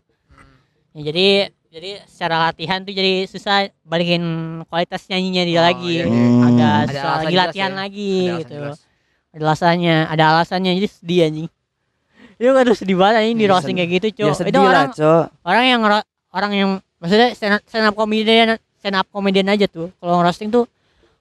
Ya, 0.97 1.13
jadi 1.13 1.53
jadi 1.69 1.91
secara 2.05 2.37
latihan 2.43 2.81
tuh 2.81 2.91
jadi 2.91 3.25
susah 3.25 3.69
balikin 3.83 4.23
kualitas 4.67 5.05
nyanyinya 5.07 5.43
dia 5.45 5.59
Oh, 5.59 5.65
lagi. 5.65 5.95
iya, 5.95 6.05
iya. 6.05 6.25
Agak 6.41 6.73
Ada 6.73 6.89
susah 6.89 7.05
alasan 7.05 7.25
lagi 7.25 7.37
latihan 7.37 7.71
ya. 7.71 7.77
lagi 7.77 8.13
Ada 8.25 8.39
gitu. 8.39 8.53
jelas. 8.55 8.79
Ada 9.29 9.43
alasannya, 9.45 9.97
ada 10.09 10.25
alasannya 10.31 10.71
jadi 10.75 10.89
sedih 10.89 11.21
anjing. 11.23 11.49
Itu 12.39 12.51
kan 12.55 12.65
sedih 12.73 12.97
banget 12.97 13.15
anjing 13.21 13.37
di 13.37 13.45
Iya, 13.45 13.53
roasting 13.53 13.77
kayak 13.77 13.91
gitu, 13.93 14.07
Ya 14.09 14.17
Cok. 14.25 14.35
sedih 14.35 14.51
itu 14.51 14.61
orang 14.61 14.73
lah, 14.89 14.97
Cok. 14.97 15.25
orang 15.45 15.65
yang 15.67 15.81
orang 16.29 16.53
yang 16.53 16.69
maksudnya 16.97 17.29
stand 17.33 17.55
up, 17.55 17.63
stand 17.65 17.85
up 17.85 17.95
comedian 17.95 18.49
stand 18.79 18.97
up 18.97 19.07
comedian 19.09 19.49
aja 19.49 19.67
tuh 19.67 19.93
kalau 19.97 20.21
roasting 20.21 20.49
tuh 20.49 20.65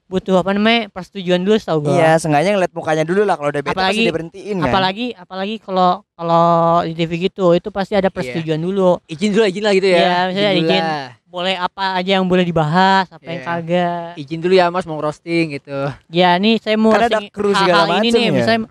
butuh 0.07 0.39
apa 0.39 0.51
namanya 0.51 0.87
persetujuan 0.87 1.39
dulu 1.39 1.55
tau 1.57 1.79
gua 1.79 1.91
Iya, 1.93 2.11
sengaja 2.15 2.47
ngeliat 2.49 2.71
mukanya 2.71 3.03
dulu 3.03 3.21
lah 3.21 3.35
kalau 3.35 3.49
udah 3.49 3.59
bete 3.59 3.71
Apalagi- 3.71 3.91
pasti 3.93 4.07
diberhentiin 4.07 4.55
kan. 4.55 4.65
apalagi 4.65 5.05
apalagi 5.13 5.55
kalau 5.57 5.89
kalau 6.13 6.47
di 6.81 6.93
TV 6.93 7.11
gitu 7.21 7.51
itu 7.51 7.67
pasti 7.67 7.93
ada 7.93 8.07
persetujuan 8.07 8.55
dulu 8.57 9.03
izin 9.05 9.29
dulu 9.29 9.43
izin 9.43 9.61
lah 9.61 9.73
gitu 9.73 9.87
ya 9.87 9.99
Iya, 9.99 10.15
misalnya 10.25 10.53
izin. 10.55 10.79
lah. 10.81 11.07
boleh 11.27 11.55
apa 11.55 11.83
aja 11.93 12.11
yang 12.13 12.23
boleh 12.23 12.41
dibahas 12.41 13.05
apa 13.09 13.23
yang 13.25 13.41
Iya. 13.41 13.47
kagak 13.51 14.07
izin 14.15 14.39
dulu 14.39 14.53
ya 14.53 14.65
mas 14.67 14.83
mau 14.83 14.95
roasting 14.97 15.51
gitu 15.53 15.75
ya 16.09 16.35
nih 16.37 16.55
saya 16.57 16.75
mau 16.75 16.89
Kan 16.89 17.03
ada 17.03 17.07
roasting 17.13 17.27
kru 17.29 17.49
hal-hal 17.49 17.61
segala 17.61 17.91
ini 17.93 18.07
macem 18.07 18.15
nih 18.15 18.23
ya. 18.23 18.31
misalnya 18.33 18.61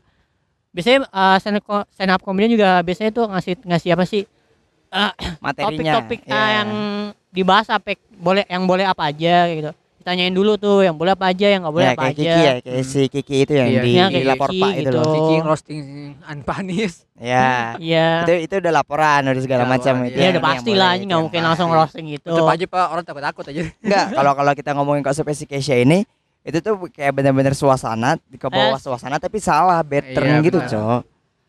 biasanya 0.73 0.99
uh, 1.07 1.37
stand, 1.37 1.57
up, 1.57 1.65
co- 1.65 1.89
stand 1.91 2.11
up 2.11 2.21
comedian 2.21 2.49
juga 2.51 2.81
biasanya 2.81 3.09
tuh 3.11 3.25
ngasih 3.27 3.53
ngasih 3.63 3.91
apa 3.93 4.05
sih 4.05 4.25
materinya. 5.39 6.01
topik-topik 6.01 6.21
Iya. 6.23 6.33
ah, 6.35 6.49
yang 6.55 6.69
dibahas 7.29 7.69
apa 7.69 7.93
boleh 8.11 8.45
yang 8.47 8.65
boleh 8.65 8.85
apa 8.85 9.03
aja 9.07 9.49
gitu 9.51 9.71
ditanyain 10.07 10.31
dulu 10.31 10.55
tuh 10.55 10.87
yang 10.87 10.95
boleh 10.95 11.19
apa 11.19 11.35
aja 11.35 11.51
yang 11.51 11.67
nggak 11.67 11.75
boleh 11.75 11.83
Ya, 11.83 11.93
apa 11.93 12.01
kayak 12.01 12.15
aja 12.15 12.23
Kiki 12.23 12.39
ya, 12.39 12.53
kayak 12.63 12.85
si 12.87 13.01
Kiki 13.11 13.37
itu 13.43 13.53
yang 13.53 13.69
Iya. 13.69 13.83
di, 13.83 13.91
Iya, 13.91 14.07
di 14.07 14.23
lapor 14.23 14.51
Kiki 14.55 14.63
Pak 14.63 14.71
itu 14.71 14.79
gitu. 14.79 14.95
loh. 14.95 15.11
Kiki 15.11 15.35
roasting 15.43 15.83
unpanis 16.23 16.95
Ya. 17.17 17.75
Iya. 17.77 18.07
Itu 18.23 18.33
itu 18.39 18.55
udah 18.63 18.73
laporan 18.73 19.21
udah 19.27 19.43
segala 19.43 19.65
macam 19.67 19.95
itu. 20.07 20.15
Ya 20.15 20.31
udah 20.31 20.45
pasti 20.47 20.73
lah 20.73 20.95
anjing 20.95 21.09
nggak 21.11 21.23
mungkin 21.27 21.43
langsung 21.43 21.69
roasting 21.69 22.07
gitu. 22.09 22.31
tetep 22.31 22.47
aja 22.47 22.65
pak 22.69 22.85
orang 22.87 23.03
takut 23.03 23.23
takut 23.25 23.45
aja 23.47 23.61
Enggak, 23.83 24.07
kalau 24.15 24.33
kalau 24.37 24.53
kita 24.55 24.71
ngomongin 24.73 25.03
konsep 25.03 25.27
si 25.33 25.45
Keisha 25.45 25.75
ini 25.75 26.07
itu 26.47 26.59
tuh 26.63 26.79
kayak 26.87 27.11
benar-benar 27.13 27.51
suasana 27.53 28.15
di 28.23 28.39
ke 28.39 28.47
bawah 28.47 28.79
Eh, 28.79 28.81
suasana 28.81 29.19
tapi 29.19 29.43
salah 29.43 29.83
pattern 29.83 30.39
Iya, 30.39 30.47
gitu. 30.47 30.59
Cok. 30.63 31.01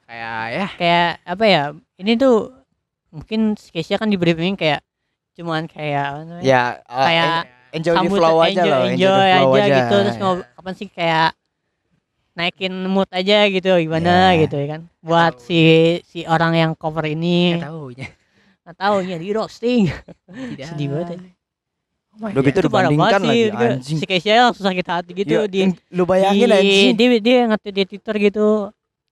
kayak 0.07 0.41
ya 0.49 0.67
kayak 0.73 1.09
apa 1.21 1.43
ya 1.45 1.63
ini 1.95 2.15
tuh 2.15 2.57
mungkin 3.13 3.53
si 3.53 3.69
Keisha 3.69 4.01
kan 4.01 4.09
di 4.09 4.17
briefing 4.17 4.57
kayak 4.57 4.81
cuman 5.35 5.69
kayak 5.69 6.01
apa 6.07 6.21
namanya, 6.23 6.41
ya 6.41 6.61
uh, 6.81 7.05
kayak 7.05 7.29
en- 7.69 7.77
enjoy 7.77 7.93
the 7.93 7.99
sambut- 7.99 8.19
flow 8.19 8.37
aja 8.39 8.49
enjoy, 8.51 8.69
loh 8.69 8.83
enjoy, 8.87 9.27
the 9.27 9.37
flow 9.37 9.53
aja, 9.53 9.67
gitu 9.77 9.95
terus 9.97 10.15
ngob 10.17 10.37
apa 10.53 10.69
sih 10.73 10.87
kayak 10.87 11.29
naikin 12.33 12.73
mood 12.85 13.09
aja 13.09 13.37
gitu 13.47 13.71
gimana 13.77 14.31
Ya. 14.31 14.45
gitu 14.45 14.55
ya 14.55 14.67
kan? 14.69 14.81
Buat 15.01 15.33
si 15.39 15.59
si 16.03 16.21
orang 16.23 16.53
yang 16.53 16.71
cover 16.73 17.01
ini. 17.03 17.57
Nggak 17.57 17.65
tahu 17.65 17.83
ya 17.93 18.07
nggak 18.61 18.77
tahu 18.77 18.95
ya 19.01 19.15
di 19.15 19.29
roasting. 19.31 19.81
Sedih 20.59 20.87
banget 20.91 21.07
ya. 21.09 21.17
Oh 22.13 22.17
my 22.19 22.29
Udah 22.29 22.41
God. 22.41 22.47
gitu 22.47 22.59
dibandingkan 22.63 23.19
sih 23.19 23.27
lagi, 23.27 23.41
Dia- 23.47 23.71
anjing. 23.73 23.97
si 23.97 24.05
Keisha 24.05 24.33
langsung 24.43 24.65
sakit 24.65 24.85
hati 24.85 25.11
gitu 25.13 25.33
Ya, 25.33 25.41
di 25.45 25.59
lu 25.89 26.03
bayangin 26.03 26.45
di, 26.45 26.53
anjing. 26.53 26.91
dia 26.93 27.07
dia 27.17 27.37
nge-tweet 27.47 27.73
di 27.73 27.83
Twitter 27.87 28.15
gitu. 28.21 28.47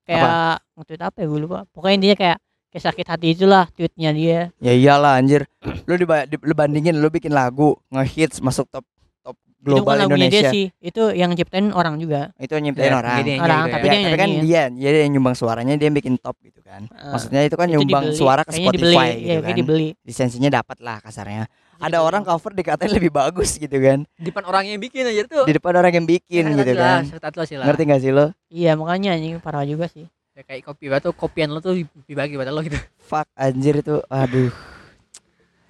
Kayak 0.04 0.62
nge-tweet 0.76 1.02
apa 1.02 1.18
ya 1.18 1.26
gue 1.26 1.40
lupa. 1.40 1.60
Pokoknya 1.70 1.98
dia 2.02 2.14
kayak 2.14 2.38
kayak 2.76 2.84
sakit 2.86 3.08
hati 3.08 3.28
itulah 3.32 3.72
tweetnya 3.72 4.12
dia. 4.12 4.40
Ya 4.60 4.76
iyalah 4.76 5.16
anjir. 5.16 5.48
Lu 5.88 5.96
diba- 5.96 6.28
di, 6.28 6.36
lu 6.36 6.52
bandingin 6.52 7.00
lu 7.00 7.08
bikin 7.08 7.32
lagu 7.32 7.80
ngehits 7.88 8.44
masuk 8.44 8.68
top 8.68 8.84
top 9.24 9.40
itu 9.56 9.64
global 9.64 9.96
dia 9.96 10.04
Indonesia. 10.06 10.50
sih. 10.52 10.66
Itu 10.78 11.16
yang 11.16 11.32
nyiptain 11.32 11.72
orang 11.72 11.96
juga. 11.98 12.36
Itu 12.36 12.52
nyiptain 12.54 12.92
Ya, 12.92 13.00
orang. 13.00 13.16
dia 13.18 13.32
yang 13.32 13.42
orang 13.42 13.60
tapi 13.64 13.72
gitu 13.72 13.80
dia 13.80 13.88
Ya, 13.88 13.96
yang 13.96 14.04
tapi 14.06 14.20
kan 14.20 14.30
dia 14.44 14.62
dia 14.70 14.90
yang 15.00 15.12
nyumbang 15.16 15.36
suaranya 15.40 15.74
dia 15.74 15.88
yang 15.88 15.96
bikin 15.96 16.20
top 16.20 16.36
gitu 16.44 16.60
kan. 16.60 16.84
Eh, 16.86 17.12
maksudnya 17.16 17.42
itu 17.42 17.56
kan 17.56 17.68
itu 17.72 17.80
nyumbang 17.80 18.04
dibeli. 18.12 18.20
suara 18.20 18.42
ke 18.44 18.52
Kayaknya 18.52 18.68
dibeli, 18.70 18.92
Spotify 18.92 19.08
ya, 19.08 19.16
gitu 19.16 19.24
kayak 19.24 19.44
kan. 19.48 19.56
dibeli. 19.56 19.88
Lisensinya 20.04 20.50
dapat 20.52 20.78
lah 20.84 20.98
kasarnya. 21.00 21.44
Ada 21.76 21.98
orang 22.00 22.24
cover 22.24 22.52
dikatain 22.52 22.92
lebih 22.92 23.12
bagus 23.14 23.56
gitu 23.56 23.78
kan. 23.80 24.04
Di 24.16 24.32
depan 24.32 24.44
orang 24.44 24.68
yang 24.68 24.80
bikin 24.80 25.08
aja 25.08 25.24
tuh. 25.24 25.44
Di 25.44 25.56
depan 25.56 25.76
orang 25.76 25.92
yang 25.94 26.04
bikin 26.04 26.44
gitu 26.52 26.74
kan. 26.74 27.08
ngerti 27.08 27.56
ngerti 27.56 27.82
gak 27.88 28.02
sih 28.04 28.12
lo? 28.12 28.36
Iya 28.52 28.76
makanya 28.76 29.16
anjing 29.16 29.40
parah 29.40 29.64
juga 29.64 29.88
sih 29.88 30.08
ya, 30.36 30.42
kayak 30.44 30.62
kopi 30.66 30.86
batu 30.88 31.10
kopian 31.12 31.50
lo 31.50 31.60
tuh 31.60 31.74
dibagi 32.04 32.36
pada 32.36 32.52
lo 32.52 32.60
gitu. 32.62 32.76
Fuck 33.10 33.28
anjir 33.34 33.80
itu 33.80 34.04
aduh. 34.06 34.52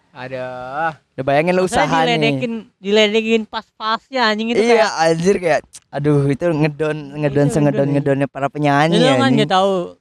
Ada. 0.10 0.46
Udah 1.12 1.24
bayangin 1.24 1.54
lu 1.54 1.68
Maksudnya 1.68 1.84
usaha 1.84 1.98
nih. 2.00 2.16
diledekin 2.16 2.54
diledekin 2.80 3.42
pas-pasnya 3.44 4.22
anjing 4.26 4.48
itu 4.50 4.62
iya 4.62 4.88
kayak. 4.88 4.92
anjir 5.06 5.36
kayak 5.38 5.62
aduh 5.90 6.24
itu 6.26 6.46
ngedon 6.48 6.98
ngedon 7.18 7.46
Itu 7.46 7.54
sengedon 7.54 7.68
ngedon 7.84 7.88
ya. 7.90 7.94
ngedonnya 7.94 8.28
para 8.28 8.48
penyanyi 8.48 8.96
lu 8.96 9.12
kan 9.14 9.28
nggak 9.30 9.52
tahu 9.52 10.00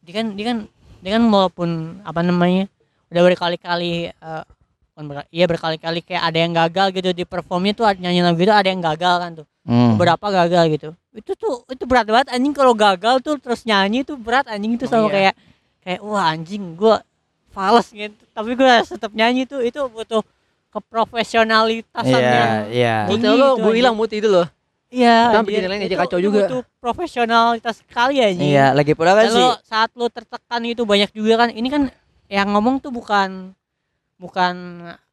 dia 0.00 0.12
kan 0.14 0.26
dia 0.32 0.44
kan 0.46 0.58
dia 1.00 1.10
kan 1.12 1.22
walaupun 1.24 1.70
apa 2.00 2.20
namanya 2.22 2.70
udah 3.10 3.22
berkali-kali 3.24 3.92
eh, 4.08 4.42
bukan 4.92 5.04
berkali- 5.04 5.30
iya 5.30 5.44
berkali-kali 5.44 6.00
kayak 6.00 6.22
ada 6.24 6.38
yang 6.38 6.52
gagal 6.52 6.86
gitu 6.92 7.10
di 7.10 7.24
performnya 7.24 7.72
tuh 7.72 7.90
nyanyi 7.92 8.22
lagu 8.22 8.38
itu 8.38 8.54
ada 8.54 8.68
yang 8.70 8.78
gagal 8.80 9.14
kan 9.18 9.30
tuh 9.34 9.46
Hmm. 9.70 9.94
beberapa 9.94 10.26
gagal 10.26 10.64
gitu 10.68 10.88
itu 11.12 11.32
tuh 11.32 11.62
itu 11.68 11.86
berat 11.86 12.02
banget 12.04 12.28
anjing 12.28 12.50
kalau 12.50 12.74
gagal 12.74 13.22
tuh 13.22 13.38
terus 13.38 13.62
nyanyi 13.62 14.02
tuh 14.02 14.18
berat 14.18 14.42
anjing 14.44 14.74
itu 14.74 14.82
Oh, 14.84 14.90
sama 14.90 15.06
iya. 15.06 15.14
kayak 15.30 15.34
kayak 15.80 16.00
wah 16.02 16.26
anjing 16.26 16.74
gua 16.74 17.06
fals 17.48 17.86
gitu 17.88 18.18
tapi 18.30 18.52
gua 18.52 18.82
tetap 18.82 19.10
nyanyi 19.10 19.46
tuh 19.46 19.62
itu 19.62 19.78
butuh 19.78 20.26
keprofesionalitasan 20.70 22.10
iya 22.12 22.30
yang 22.30 22.54
iya 22.68 22.94
Tinggi 23.06 23.26
muti 23.26 23.26
lo 23.32 23.48
itu 23.48 23.62
gue 23.62 23.72
hilang 23.74 23.94
muti 23.94 24.16
itu 24.18 24.28
loh 24.28 24.46
iya 24.88 25.16
anjir. 25.32 25.46
bikin 25.48 25.66
lain 25.66 25.80
aja 25.80 25.86
Itu- 25.88 26.00
kacau 26.00 26.18
itu 26.18 26.26
juga. 26.26 26.38
butuh 26.42 26.60
profesionalitas 26.78 27.74
sekali 27.78 28.16
anjing 28.18 28.50
iya 28.50 28.66
lagi 28.70 28.92
pula 28.92 29.14
kan 29.14 29.26
sih 29.28 29.38
lo 29.38 29.54
saat 29.62 29.90
lo 29.94 30.06
tertekan 30.06 30.62
itu 30.64 30.82
banyak 30.82 31.10
juga 31.10 31.34
kan 31.40 31.48
ini 31.50 31.68
kan 31.68 31.82
yang 32.26 32.50
ngomong 32.50 32.78
tuh 32.78 32.90
bukan 32.90 33.54
bukan 34.16 34.54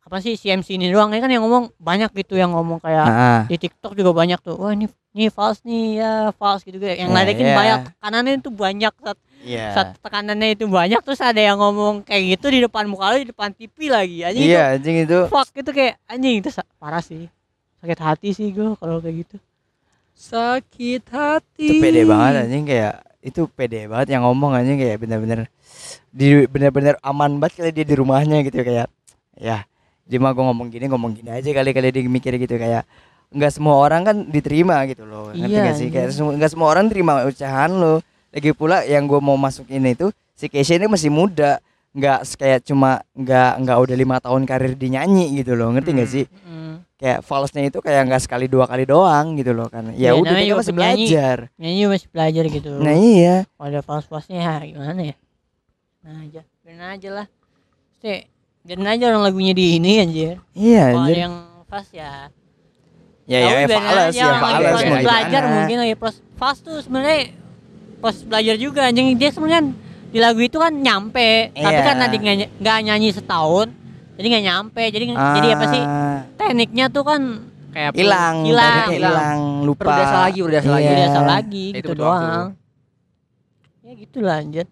apa 0.08 0.24
sih 0.24 0.40
CMC 0.40 0.80
ini 0.80 0.88
doang. 0.88 1.12
Ini 1.12 1.20
kan 1.20 1.28
yang 1.28 1.44
ngomong 1.44 1.76
banyak 1.76 2.16
gitu 2.16 2.40
yang 2.40 2.56
ngomong 2.56 2.80
kayak 2.80 3.04
Ah, 3.04 3.44
di 3.44 3.60
TikTok 3.60 3.92
juga 3.92 4.16
banyak 4.16 4.40
tuh. 4.40 4.56
Wah 4.56 4.72
ini 4.72 4.88
ini 5.12 5.28
false 5.28 5.60
nih 5.68 6.00
ya 6.00 6.12
false 6.32 6.64
gitu. 6.64 6.80
Gitu 6.80 6.88
yang 6.88 7.12
ledekin 7.12 7.52
iya. 7.52 7.56
banyak 7.60 7.80
tekanannya 7.92 8.34
itu 8.40 8.50
banyak 8.56 8.94
saat, 9.04 9.20
iya. 9.44 9.66
Saat 9.76 10.00
tekanannya 10.00 10.56
itu 10.56 10.64
banyak 10.72 11.04
terus 11.04 11.20
ada 11.20 11.44
yang 11.44 11.60
ngomong 11.60 12.08
kayak 12.08 12.40
gitu 12.40 12.48
di 12.56 12.64
depan 12.64 12.88
muka 12.88 13.12
lo 13.12 13.18
di 13.20 13.28
depan 13.36 13.52
TV 13.52 13.76
lagi. 13.92 14.18
Anjing 14.24 14.48
iya 14.48 14.80
anjing 14.80 14.96
itu. 15.04 15.28
itu 15.28 15.28
fuck 15.28 15.52
itu 15.52 15.72
kayak 15.76 16.00
anjing 16.08 16.40
itu 16.40 16.50
parah 16.80 17.04
sih. 17.04 17.28
Sakit 17.84 18.00
hati 18.00 18.30
sih 18.32 18.48
gue 18.56 18.80
kalau 18.80 19.04
kayak 19.04 19.28
gitu. 19.28 19.36
Sakit 20.16 21.04
hati. 21.12 21.68
Itu 21.68 21.84
pede 21.84 22.08
banget 22.08 22.48
anjing 22.48 22.64
kayak 22.64 22.94
itu 23.20 23.42
pede 23.52 23.92
banget 23.92 24.16
yang 24.16 24.24
ngomong 24.24 24.56
anjing 24.56 24.80
kayak 24.80 25.04
bener-bener 25.04 25.52
di 26.16 26.48
bener-bener 26.48 26.96
aman 27.04 27.44
banget 27.44 27.60
kali 27.60 27.72
dia 27.76 27.84
di 27.84 27.96
rumahnya 28.00 28.40
gitu 28.48 28.64
kayak 28.64 28.88
ya 29.36 29.68
dia 30.08 30.18
mah 30.18 30.32
gua 30.32 30.48
ngomong 30.48 30.68
gini 30.68 30.88
ngomong 30.88 31.12
gini 31.14 31.30
aja 31.30 31.46
kali 31.46 31.70
kali 31.70 31.88
dia 31.90 32.02
mikir 32.02 32.34
gitu 32.36 32.56
kayak 32.56 32.88
nggak 33.28 33.52
semua 33.52 33.76
orang 33.78 34.02
kan 34.02 34.16
diterima 34.26 34.82
gitu 34.86 35.04
loh 35.04 35.30
ngerti 35.30 35.52
Iya, 35.52 35.64
gak 35.66 35.76
sih? 35.76 35.88
kayak 35.88 36.06
anjing. 36.06 36.18
semua- 36.18 36.34
nggak 36.34 36.50
semua 36.50 36.68
orang 36.70 36.86
terima 36.88 37.14
ucapan 37.22 37.72
lo. 37.74 37.96
Lagi 38.28 38.52
pula 38.52 38.84
yang 38.84 39.04
gua 39.04 39.20
mau 39.20 39.36
masukin 39.36 39.84
itu 39.86 40.08
si 40.32 40.48
Keisha 40.48 40.74
ini 40.74 40.86
masih 40.86 41.10
muda 41.10 41.60
nggak 41.92 42.20
kayak 42.36 42.60
cuma 42.64 43.02
nggak 43.12 43.52
nggak 43.60 43.78
udah 43.80 43.96
lima 43.96 44.16
tahun 44.18 44.44
karir 44.44 44.74
di 44.74 44.88
nyanyi 44.90 45.34
gitu 45.36 45.54
loh 45.54 45.72
ngerti 45.72 45.92
gak 45.92 46.02
Hmm. 46.02 46.16
sih? 46.16 46.26
Mm. 46.42 46.74
kayak 46.96 47.20
false-nya 47.22 47.62
itu 47.64 47.78
kayak 47.78 48.02
nggak 48.06 48.22
sekali 48.22 48.46
dua 48.46 48.66
kali 48.66 48.82
doang 48.84 49.36
gitu 49.36 49.52
loh 49.52 49.68
kan. 49.68 49.92
Iya, 49.92 50.12
ya 50.12 50.12
udah 50.16 50.34
dia 50.36 50.56
masih 50.56 50.74
penyanyi. 50.74 51.06
belajar. 51.06 51.38
Nyanyi 51.56 51.82
masih 51.86 52.08
belajar 52.08 52.44
gitu. 52.50 52.72
Nah 52.76 52.96
iya. 52.96 53.36
Kalau 53.48 53.68
ada 53.68 53.82
false-false-nya 53.82 54.40
ya 54.40 54.54
gimana 54.66 55.02
ya? 55.04 55.16
Nah 56.02 56.16
aja. 56.22 56.42
Biarin 56.60 56.82
aja 56.82 57.10
lah. 57.12 57.28
Pasti 57.92 58.14
biarin 58.68 58.84
aja 58.86 59.04
orang 59.08 59.24
lagunya 59.24 59.54
di 59.54 59.80
ini 59.80 59.92
anjir 59.98 60.36
iya 60.52 60.92
kalau 60.92 61.08
ada 61.08 61.20
yang 61.22 61.36
false 61.66 61.92
ya 61.94 62.28
ya 63.26 63.38
ya, 63.38 63.52
ya 63.58 63.68
fals 63.70 64.14
ya 64.14 64.28
lagi 64.28 64.36
fals 64.38 64.60
proses 64.62 64.86
mau 64.86 65.00
belajar 65.02 65.42
gimana. 65.42 65.56
mungkin 65.58 65.78
lagi 65.78 65.96
proses 65.96 66.20
false 66.34 66.60
tuh 66.62 66.78
sebenarnya 66.78 67.20
proses 67.98 68.22
belajar 68.22 68.56
juga 68.56 68.82
anjing 68.86 69.16
dia 69.16 69.30
sebenarnya 69.30 69.64
di 70.08 70.20
lagu 70.20 70.40
itu 70.40 70.56
kan 70.56 70.72
nyampe 70.72 71.30
tapi 71.50 71.64
Iya. 71.74 71.84
karena 71.84 72.06
dia 72.06 72.20
nggak 72.22 72.38
ny- 72.38 72.52
nggak 72.58 72.78
nyanyi 72.84 73.10
setahun 73.10 73.68
jadi 74.14 74.28
nggak 74.30 74.46
nyampe 74.46 74.84
jadi 74.86 75.04
jadi 75.08 75.48
apa 75.50 75.66
sih 75.70 75.84
Ah, 75.84 76.20
tekniknya 76.36 76.86
tuh 76.88 77.04
kan 77.04 77.22
kayak 77.70 77.92
hilang 77.94 78.36
Hilang. 78.42 78.88
tekniknya 78.88 78.98
hilang 79.06 79.40
lupa 79.62 79.82
Perlu 79.82 79.92
dasar 79.94 80.20
lagi, 80.24 80.40
dasar 80.48 80.72
lagi. 80.74 80.84
Iya. 80.84 80.96
biasa 80.98 81.20
lagi 81.22 81.66
Itu 81.66 81.76
gitu 81.78 81.90
butuh 81.90 82.04
waktu. 82.06 82.26
doang 82.26 82.48
ya 83.82 83.94
gitulah 83.98 84.36
anjir 84.38 84.66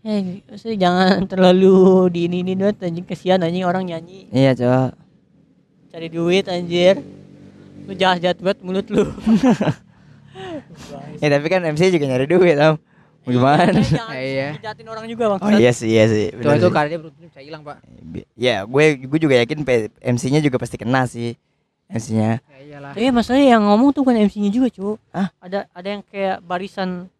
ya 0.00 0.16
maksudnya 0.48 0.76
jangan 0.80 1.28
terlalu 1.28 2.08
di 2.08 2.20
ini 2.26 2.40
ini 2.44 2.52
doang 2.56 2.76
anjing. 2.76 3.04
Kesian 3.04 3.44
anjing 3.44 3.64
orang 3.68 3.84
nyanyi. 3.84 4.28
Iya 4.32 4.56
coba 4.56 4.96
cari 5.90 6.08
duit 6.08 6.46
anjir. 6.46 7.02
Lu 7.84 7.92
jahat 7.98 8.22
jahat 8.22 8.38
banget 8.38 8.58
mulut 8.62 8.86
lu. 8.88 9.04
Ya 11.20 11.28
tapi 11.28 11.52
kan 11.52 11.60
MC 11.60 11.92
juga 11.92 12.06
nyari 12.08 12.24
duit 12.24 12.56
am 12.56 12.80
Mau 13.26 13.30
gimana? 13.36 13.76
Iya. 14.16 14.56
jahatin 14.60 14.88
orang 14.88 15.04
juga 15.04 15.36
bang. 15.36 15.40
Oh 15.44 15.50
iya 15.52 15.72
sih 15.76 15.92
iya 15.92 16.08
sih. 16.08 16.32
Itu 16.32 16.48
itu 16.48 16.68
karirnya 16.72 16.98
belum 17.00 17.12
tentu 17.12 17.28
bisa 17.28 17.40
hilang 17.44 17.60
pak. 17.60 17.84
Ya 18.36 18.64
gue 18.64 18.84
gue 19.04 19.18
juga 19.20 19.36
yakin 19.36 19.60
MC-nya 20.00 20.40
juga 20.40 20.56
pasti 20.56 20.80
kena 20.80 21.04
sih. 21.04 21.36
MC-nya 21.92 22.40
ya 22.40 22.56
iyalah. 22.64 22.92
Tapi 22.96 23.12
masalahnya 23.12 23.58
yang 23.58 23.62
ngomong 23.66 23.92
tuh 23.92 24.06
bukan 24.06 24.24
MC-nya 24.24 24.50
juga, 24.54 24.68
cu. 24.72 24.96
Hah? 25.12 25.28
Ada 25.42 25.66
ada 25.74 25.88
yang 25.88 26.02
kayak 26.06 26.38
barisan 26.46 27.10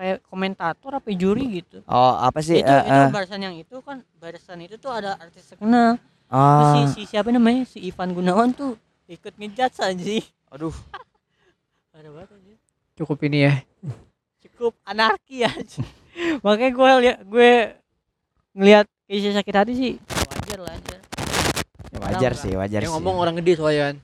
kayak 0.00 0.24
komentator 0.24 0.96
apa 0.96 1.12
juri 1.12 1.60
gitu. 1.60 1.84
oh 1.84 2.14
apa 2.16 2.40
sih 2.40 2.56
itu, 2.56 2.64
eh, 2.66 2.82
itu 2.82 2.96
eh. 2.98 3.10
barisan 3.10 3.36
yang 3.38 3.52
itu 3.54 3.76
kan 3.78 4.00
barisan 4.16 4.56
itu 4.58 4.74
tuh 4.74 4.88
ada 4.88 5.12
artis 5.14 5.44
terkenal. 5.46 6.00
Terus 6.24 6.68
si, 6.72 6.80
si 6.96 7.10
siapa 7.10 7.28
namanya? 7.28 7.68
Si 7.68 7.76
Ivan 7.82 8.10
Gunawan 8.10 8.48
tuh 8.50 8.80
ikut 9.06 9.34
ngejudge 9.34 9.76
anjing. 9.78 10.24
aduh 10.48 10.72
Parah 11.92 12.08
banget 12.08 12.32
anjing. 12.32 12.58
cukup 12.96 13.18
ini 13.22 13.38
ya 13.42 13.54
Cukup 14.40 14.72
anarki 14.82 15.44
anjing. 15.44 15.84
Makanya 16.44 16.70
gue 16.70 16.90
liat 17.02 17.18
gue 17.22 17.50
ngelihat 18.52 18.86
Keisha 19.04 19.30
sakit 19.34 19.54
hati 19.54 19.72
sih 19.74 19.92
wajar 20.00 20.58
lah 20.60 20.72
anjir. 20.72 20.98
ya 21.86 21.98
wajar 22.00 22.32
sih 22.32 22.52
wajar 22.54 22.80
yang 22.80 22.88
sih 22.88 22.96
ngomong 22.96 23.16
orang 23.18 23.34
gede 23.36 23.52
soalnya 23.54 23.84
kan 23.86 23.96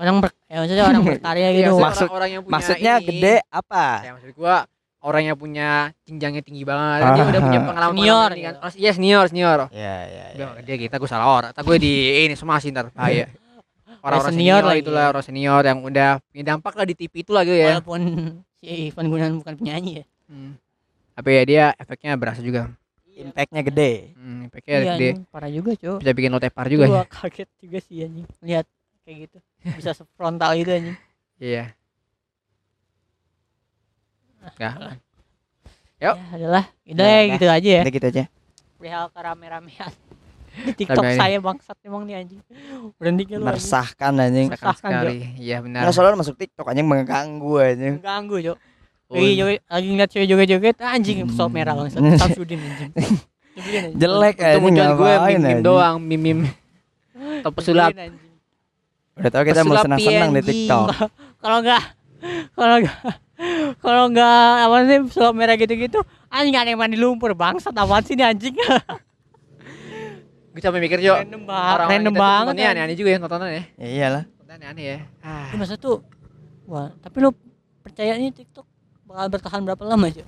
Orang 0.00 0.16
ber, 0.16 0.32
ya 0.46 0.56
maksudnya 0.56 0.84
orang 0.86 1.02
berkarya 1.10 1.48
gitu. 1.50 1.60
maksudnya 1.68 1.84
Maksud- 1.84 2.06
orang, 2.06 2.16
orang 2.16 2.30
yang 2.30 2.42
punya 2.42 2.52
maksudnya 2.56 2.92
ini. 2.94 3.04
gede 3.04 3.34
apa 3.44 3.84
ya 4.00 4.10
maksud 4.14 4.32
gua 4.32 4.56
orang 5.00 5.22
yang 5.24 5.34
punya 5.34 5.68
jenjangnya 6.02 6.40
tinggi 6.40 6.62
banget 6.62 7.00
dia 7.10 7.24
udah 7.26 7.40
punya 7.40 7.58
Ah. 7.58 7.66
pengalaman 7.66 7.96
Senior, 7.96 8.28
kan 8.28 8.36
gitu. 8.36 8.58
Oh, 8.58 8.70
iya 8.76 8.90
senior 8.92 9.24
senior 9.26 9.58
ya 9.70 9.94
ya 10.06 10.24
udah 10.36 10.48
dia 10.60 10.76
kita 10.76 10.94
gua 10.96 11.08
salah 11.08 11.28
orang 11.30 11.50
tak 11.50 11.62
gue 11.62 11.76
di 11.76 11.92
ini 12.22 12.34
semua 12.34 12.56
sih 12.58 12.68
ntar 12.68 12.88
bahaya 12.90 13.26
orang-orang 14.04 14.32
senior 14.32 14.60
senior, 14.60 14.62
lagi. 14.66 14.80
itulah 14.80 15.04
orang 15.08 15.24
senior 15.24 15.62
yang 15.62 15.78
udah 15.80 16.10
punya 16.22 16.44
dampak 16.46 16.72
lah 16.74 16.84
di 16.84 16.94
TV 16.94 17.12
itu 17.18 17.30
lah 17.30 17.42
gitu 17.42 17.54
ya 17.54 17.68
Walaupun 17.74 18.00
si 18.54 18.64
Ivan 18.86 19.06
Gunawan 19.06 19.34
bukan 19.36 19.54
penyanyi 19.56 19.92
ya. 19.92 20.04
hmm. 20.28 20.52
tapi 21.16 21.28
ya 21.30 21.42
dia 21.44 21.64
efeknya 21.74 22.12
berasa 22.14 22.40
juga 22.40 22.68
impactnya 23.10 23.60
gede 23.62 23.92
hmm, 24.14 24.40
efeknya 24.48 24.72
Iya, 24.72 24.80
gede 24.86 25.08
anjing, 25.12 25.16
parah 25.28 25.50
juga, 25.50 25.70
Cuk. 25.74 25.96
bisa 25.98 26.12
bikin 26.12 26.30
lo 26.30 26.38
tepar 26.38 26.66
juga 26.66 26.84
Gua 26.86 27.04
kaget 27.04 27.48
juga 27.58 27.78
sih 27.78 27.96
anjing. 28.00 28.24
Lihat 28.40 28.64
kayak 29.02 29.16
gitu. 29.22 29.38
Bisa 29.76 29.90
sefrontal 29.92 30.56
itu 30.56 30.70
anjing. 30.70 30.96
iya 31.36 31.72
Nggak. 34.40 34.74
Ya 35.96 36.02
Yuk. 36.02 36.16
adalah, 36.32 36.64
udah 36.86 37.04
Ya, 37.04 37.12
ya, 37.12 37.20
dah. 37.20 37.34
gitu 37.34 37.46
aja 37.46 37.68
ya. 37.70 37.82
udah 37.82 37.92
gitu 37.92 38.06
aja 38.08 38.22
Perihal 38.74 39.06
kerame-ramean. 39.10 39.92
Di 40.50 40.72
TikTok 40.80 41.04
Rame. 41.04 41.14
saya 41.14 41.36
bangsat 41.38 41.76
emang 41.82 42.02
nih 42.02 42.16
anjing. 42.18 42.40
Berhenti 42.96 43.22
lu 43.26 43.32
anjing. 43.34 43.44
meresahkan 43.44 44.12
anjing 44.14 44.48
Meresahkan 44.48 44.80
sekali 44.80 45.16
iya 45.36 45.56
benar 45.58 45.84
Nah, 45.84 45.92
soalnya 45.92 46.16
masuk 46.16 46.34
TikTok 46.34 46.66
anjing 46.66 46.84
mengganggu 46.84 47.52
anjing 47.62 47.94
Mengganggu, 47.98 48.36
Cuk. 48.42 48.58
lagi 49.10 49.30
joget 49.34 49.60
lagi 49.64 49.86
ngeliat 49.88 50.08
cewek 50.08 50.26
joget-joget 50.26 50.76
anjing 50.80 51.18
Hmm. 51.20 51.30
sop 51.30 51.50
merah 51.50 51.74
bang 51.74 51.88
Samsudin 52.16 52.58
anjing 52.58 52.90
anjing. 52.90 53.14
Jelek 53.92 54.36
Itu 54.36 54.46
aja 54.46 54.58
muncul 54.58 54.86
gue 54.96 55.10
ngapain 55.10 55.34
mim, 55.34 55.44
anjing. 55.44 55.60
doang, 55.60 55.96
mim 55.98 56.16
mim. 56.18 56.38
Atau 57.36 57.50
pesulap. 57.52 57.90
Anjing. 57.90 58.14
Udah 59.12 59.28
tau 59.28 59.42
kita 59.42 59.60
mau 59.62 59.76
senang-senang 59.76 60.30
di. 60.30 60.40
TikTok. 60.40 60.86
kalau 61.42 61.58
enggak 61.60 61.82
kalau 62.54 62.76
enggak 62.78 62.96
kalau 63.78 64.10
enggak 64.10 64.54
apa 64.66 64.76
sih 64.90 64.98
sop 65.14 65.32
merah 65.38 65.54
gitu-gitu 65.54 66.02
anjing 66.26 66.56
ada 66.58 66.68
yang 66.74 66.80
mandi 66.80 66.98
lumpur 66.98 67.32
bangsat 67.38 67.74
apaan 67.76 68.02
sih 68.02 68.18
ini 68.18 68.24
anjing 68.26 68.54
Gue 70.50 70.58
sampai 70.58 70.82
mikir 70.82 70.98
Jo. 70.98 71.14
random 71.14 71.46
banget 71.46 71.74
Orang 71.78 71.88
random 71.94 72.14
banget 72.18 72.52
Ini 72.58 72.64
aneh-aneh 72.74 72.96
juga 72.98 73.10
ya 73.14 73.18
nontonan 73.22 73.48
ya. 73.54 73.62
Ya 73.78 73.86
iyalah. 73.86 74.24
Nontonnya 74.42 74.66
aneh 74.74 74.84
ya. 74.84 74.98
Ah. 75.22 75.46
Ini 75.54 75.56
masa 75.62 75.78
tuh 75.78 76.02
wah 76.66 76.90
tapi 76.98 77.22
lu 77.22 77.30
percaya 77.86 78.18
nih 78.18 78.34
TikTok 78.34 78.66
bakal 79.06 79.26
bertahan 79.30 79.62
berapa 79.62 79.82
lama 79.86 80.10
aja 80.10 80.26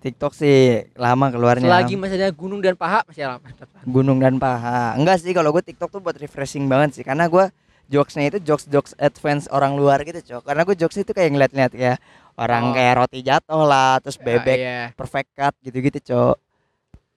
TikTok 0.00 0.32
sih 0.32 0.86
lama 0.94 1.28
keluarnya. 1.28 1.66
Selagi 1.66 1.94
masih 1.98 2.16
ada 2.16 2.30
gunung 2.30 2.62
dan 2.62 2.78
paha 2.78 3.02
masih 3.04 3.26
lama. 3.26 3.42
gunung 3.84 4.18
dan 4.22 4.38
paha. 4.38 4.94
Enggak 4.94 5.18
sih 5.18 5.34
kalau 5.34 5.50
gue 5.50 5.66
TikTok 5.66 5.92
tuh 5.92 6.00
buat 6.00 6.14
refreshing 6.14 6.70
banget 6.70 6.96
sih 6.96 7.04
karena 7.04 7.26
gue 7.26 7.50
jokesnya 7.90 8.30
itu 8.30 8.38
jokes 8.40 8.70
jokes 8.70 8.94
advance 9.02 9.50
orang 9.50 9.74
luar 9.74 9.98
gitu 10.06 10.22
cok 10.22 10.46
karena 10.46 10.62
gue 10.62 10.76
jokes 10.78 11.02
itu 11.02 11.10
kayak 11.10 11.34
ngeliat-ngeliat 11.34 11.72
ya 11.74 11.94
orang 12.40 12.64
Oh. 12.64 12.72
kayak 12.72 12.94
roti 12.96 13.20
jatuh 13.20 13.62
lah 13.62 14.00
terus 14.00 14.16
bebek 14.16 14.56
Iya. 14.56 14.80
perfect 14.94 15.28
cut 15.32 15.54
gitu-gitu 15.60 16.00
cok 16.02 16.36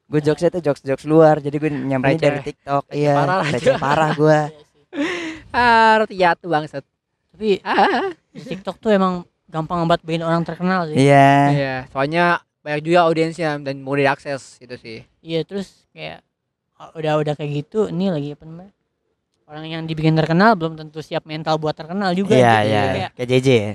gue 0.05 0.19
jokesnya 0.21 0.49
itu 0.51 0.59
jokes 0.61 0.81
jokes 0.81 1.05
luar 1.05 1.39
jadi 1.39 1.55
gue 1.55 1.71
nyamperin 1.71 2.13
Receh. 2.13 2.27
dari 2.27 2.39
TikTok 2.43 2.83
iya 2.91 3.15
parah 3.15 3.41
parah 3.79 4.11
gue 4.13 4.39
Ah, 5.51 5.97
roti 5.97 6.15
jatuh 6.15 6.49
bangsat. 6.49 6.83
tapi 7.29 7.61
Ah. 7.61 8.09
di 8.29 8.41
TikTok 8.43 8.77
tuh 8.77 8.91
emang 8.91 9.21
gampang 9.47 9.85
banget 9.85 10.01
bikin 10.03 10.21
orang 10.21 10.41
terkenal 10.41 10.85
sih 10.85 10.97
iya 10.99 11.29
Iya, 11.49 11.75
soalnya 11.87 12.25
banyak 12.59 12.81
juga 12.83 12.99
audiensnya 13.03 13.57
dan 13.57 13.79
mudah 13.79 14.07
diakses 14.07 14.57
itu 14.57 14.75
sih. 14.75 14.99
iya 15.19 15.41
terus 15.41 15.85
kayak 15.89 16.21
oh, 16.75 16.89
udah 16.93 17.13
udah 17.17 17.33
kayak 17.33 17.63
gitu 17.63 17.87
ini 17.87 18.07
lagi 18.07 18.29
apa 18.31 18.43
namanya 18.43 18.73
orang 19.43 19.65
yang 19.67 19.81
dibikin 19.83 20.13
terkenal 20.13 20.53
belum 20.53 20.73
tentu 20.75 20.99
siap 20.99 21.23
mental 21.23 21.57
buat 21.57 21.73
terkenal 21.73 22.11
juga 22.11 22.33
iya 22.33 22.53
gitu. 22.55 22.67
iya 22.67 22.81
kayak 22.87 23.09
kayak 23.13 23.29
JJ 23.29 23.47
ya 23.49 23.73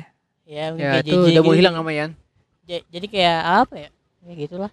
ya, 0.49 0.73
mungkin 0.73 0.81
Ya, 0.81 0.91
kayak 0.95 1.05
itu 1.05 1.17
udah 1.21 1.39
mau 1.39 1.47
gitu. 1.47 1.59
hilang 1.59 1.75
namanya. 1.77 2.05
Ja- 2.65 2.85
jadi 2.87 3.07
kayak 3.07 3.39
apa 3.61 3.75
ya 3.79 3.89
ya 4.21 4.33
gitulah 4.35 4.73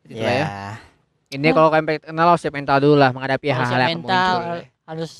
Gitu 0.00 0.14
lah 0.16 0.32
ya. 0.32 0.46
Iya. 0.46 0.70
Ini 1.32 1.46
kalau 1.50 1.68
kalian 1.68 1.84
pengen 1.84 2.02
kenal 2.04 2.26
harus 2.28 2.40
siap 2.40 2.50
mental 2.52 2.76
dulu 2.78 2.94
lah 2.96 3.10
menghadapi 3.10 3.46
hal-hal 3.48 3.66
siap 3.68 3.80
yang 3.80 3.90
mental 3.96 4.34
muncul. 4.36 4.58
harus 4.84 5.12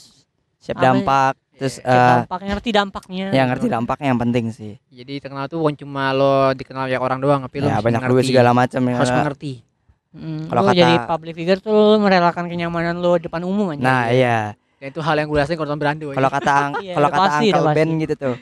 siap 0.57 0.77
Apa- 0.77 0.85
dampak 0.85 1.33
terus 1.53 1.75
siap 1.77 1.87
eh 1.87 2.11
dampak 2.17 2.39
ngerti 2.43 2.71
dampaknya 2.73 3.27
ya 3.29 3.43
ngerti 3.45 3.67
dampaknya 3.69 4.07
yang 4.09 4.21
penting 4.21 4.45
sih 4.49 4.73
Jadi 4.89 5.13
terkenal 5.19 5.47
tuh 5.47 5.59
bukan 5.59 5.75
cuma 5.77 6.11
lo 6.11 6.35
dikenal 6.53 6.87
banyak 6.87 6.99
orang 7.01 7.19
doang, 7.19 7.41
tapi 7.43 7.57
lo 7.59 7.67
ya 7.67 7.73
mesti 7.73 7.85
banyak 7.85 8.03
duit 8.09 8.25
segala 8.25 8.51
macam 8.53 8.81
ya 8.81 8.95
Harus 8.97 9.13
mengerti. 9.13 9.53
Mm, 10.11 10.43
Kalau 10.45 10.63
kata- 10.65 10.75
jadi 10.77 10.95
public 11.07 11.35
figure 11.37 11.61
tuh 11.61 11.71
lu 11.71 11.97
merelakan 12.01 12.45
kenyamanan 12.45 12.95
lu 12.97 13.15
depan 13.17 13.43
umum 13.43 13.71
aja 13.71 13.79
nah 13.81 14.03
iya 14.09 14.59
Dan 14.77 14.91
itu 14.91 14.99
hal 14.99 15.15
yang 15.15 15.27
gue 15.27 15.37
rasain 15.37 15.55
kalau 15.55 15.69
nonton 15.69 15.79
Brando. 15.81 16.07
kalau 16.11 16.27
kata 16.29 16.55
Iya, 16.83 16.95
kalau 16.97 17.09
kata 17.09 17.31
Uncle 17.41 17.67
Ben 17.73 17.89
gitu 18.01 18.15
tuh 18.17 18.35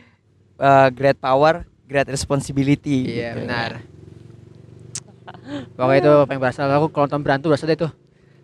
eh, 0.58 0.88
great 0.90 1.16
power 1.16 1.62
great 1.84 2.06
responsibility 2.06 3.08
Iya 3.08 3.32
gitu. 3.32 3.38
benar. 3.42 3.70
Pokoknya 5.76 5.98
itu 5.98 6.12
paling 6.24 6.40
berasa 6.40 6.60
aku 6.66 6.86
kalau 6.88 7.06
nonton 7.06 7.20
Brando 7.22 7.46
berasa 7.46 7.64
deh 7.64 7.78
tuh. 7.78 7.92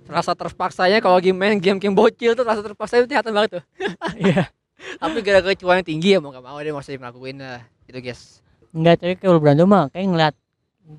Rasa 0.05 0.33
terpaksanya 0.33 1.01
kalau 1.01 1.17
game 1.17 1.33
main 1.35 1.57
game-game 1.57 1.93
bocil 1.93 2.33
tuh 2.33 2.43
rasa 2.43 2.61
terpaksa 2.61 3.01
itu 3.01 3.07
kelihatan 3.07 3.33
banget 3.33 3.61
tuh. 3.61 3.65
Iya. 4.21 4.49
Tapi 4.75 5.21
gara-gara 5.21 5.55
cuan 5.55 5.81
yang 5.81 5.87
tinggi 5.87 6.09
ya 6.13 6.19
mau 6.19 6.29
gak 6.29 6.41
mau 6.41 6.57
dia 6.57 6.71
masih 6.71 6.97
melakuin 6.97 7.41
lah. 7.41 7.65
Itu 7.85 7.99
guys. 7.99 8.41
enggak 8.71 8.99
tapi 8.99 9.15
kalau 9.17 9.39
Brando 9.39 9.65
mah 9.65 9.87
kayak 9.87 10.07
ngeliat 10.07 10.35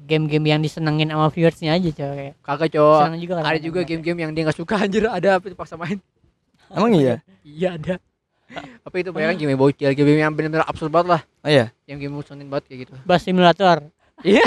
game-game 0.06 0.46
yang 0.48 0.60
disenengin 0.60 1.06
sama 1.08 1.28
viewersnya 1.28 1.72
aja 1.72 1.90
coy 1.92 2.08
kayak 2.10 2.36
Kagak 2.40 2.70
cowok. 2.72 3.00
seneng 3.04 3.20
juga 3.20 3.34
kan 3.36 3.44
Ada 3.46 3.60
juga 3.60 3.80
game-game 3.84 4.20
yang 4.20 4.32
dia 4.32 4.42
nggak 4.42 4.58
suka 4.58 4.76
anjir 4.80 5.04
ada 5.06 5.38
tapi 5.38 5.52
dipaksa 5.52 5.76
main. 5.76 6.00
emang 6.68 6.92
iya 6.94 7.20
Iya 7.44 7.70
ada. 7.76 7.96
Tapi 8.82 8.96
itu 9.02 9.10
banyak 9.10 9.28
kan 9.28 9.38
game 9.38 9.56
bocil, 9.56 9.90
game 9.92 10.16
yang 10.16 10.32
benar-benar 10.32 10.64
absurd 10.64 10.90
banget 10.90 11.08
lah. 11.10 11.22
oh 11.42 11.50
iya 11.50 11.66
Yang 11.86 11.98
game 12.02 12.14
bosenin 12.16 12.48
banget 12.48 12.64
kayak 12.68 12.80
gitu. 12.86 12.94
Bus 13.02 13.22
Simulator 13.22 13.78
Iya. 14.22 14.46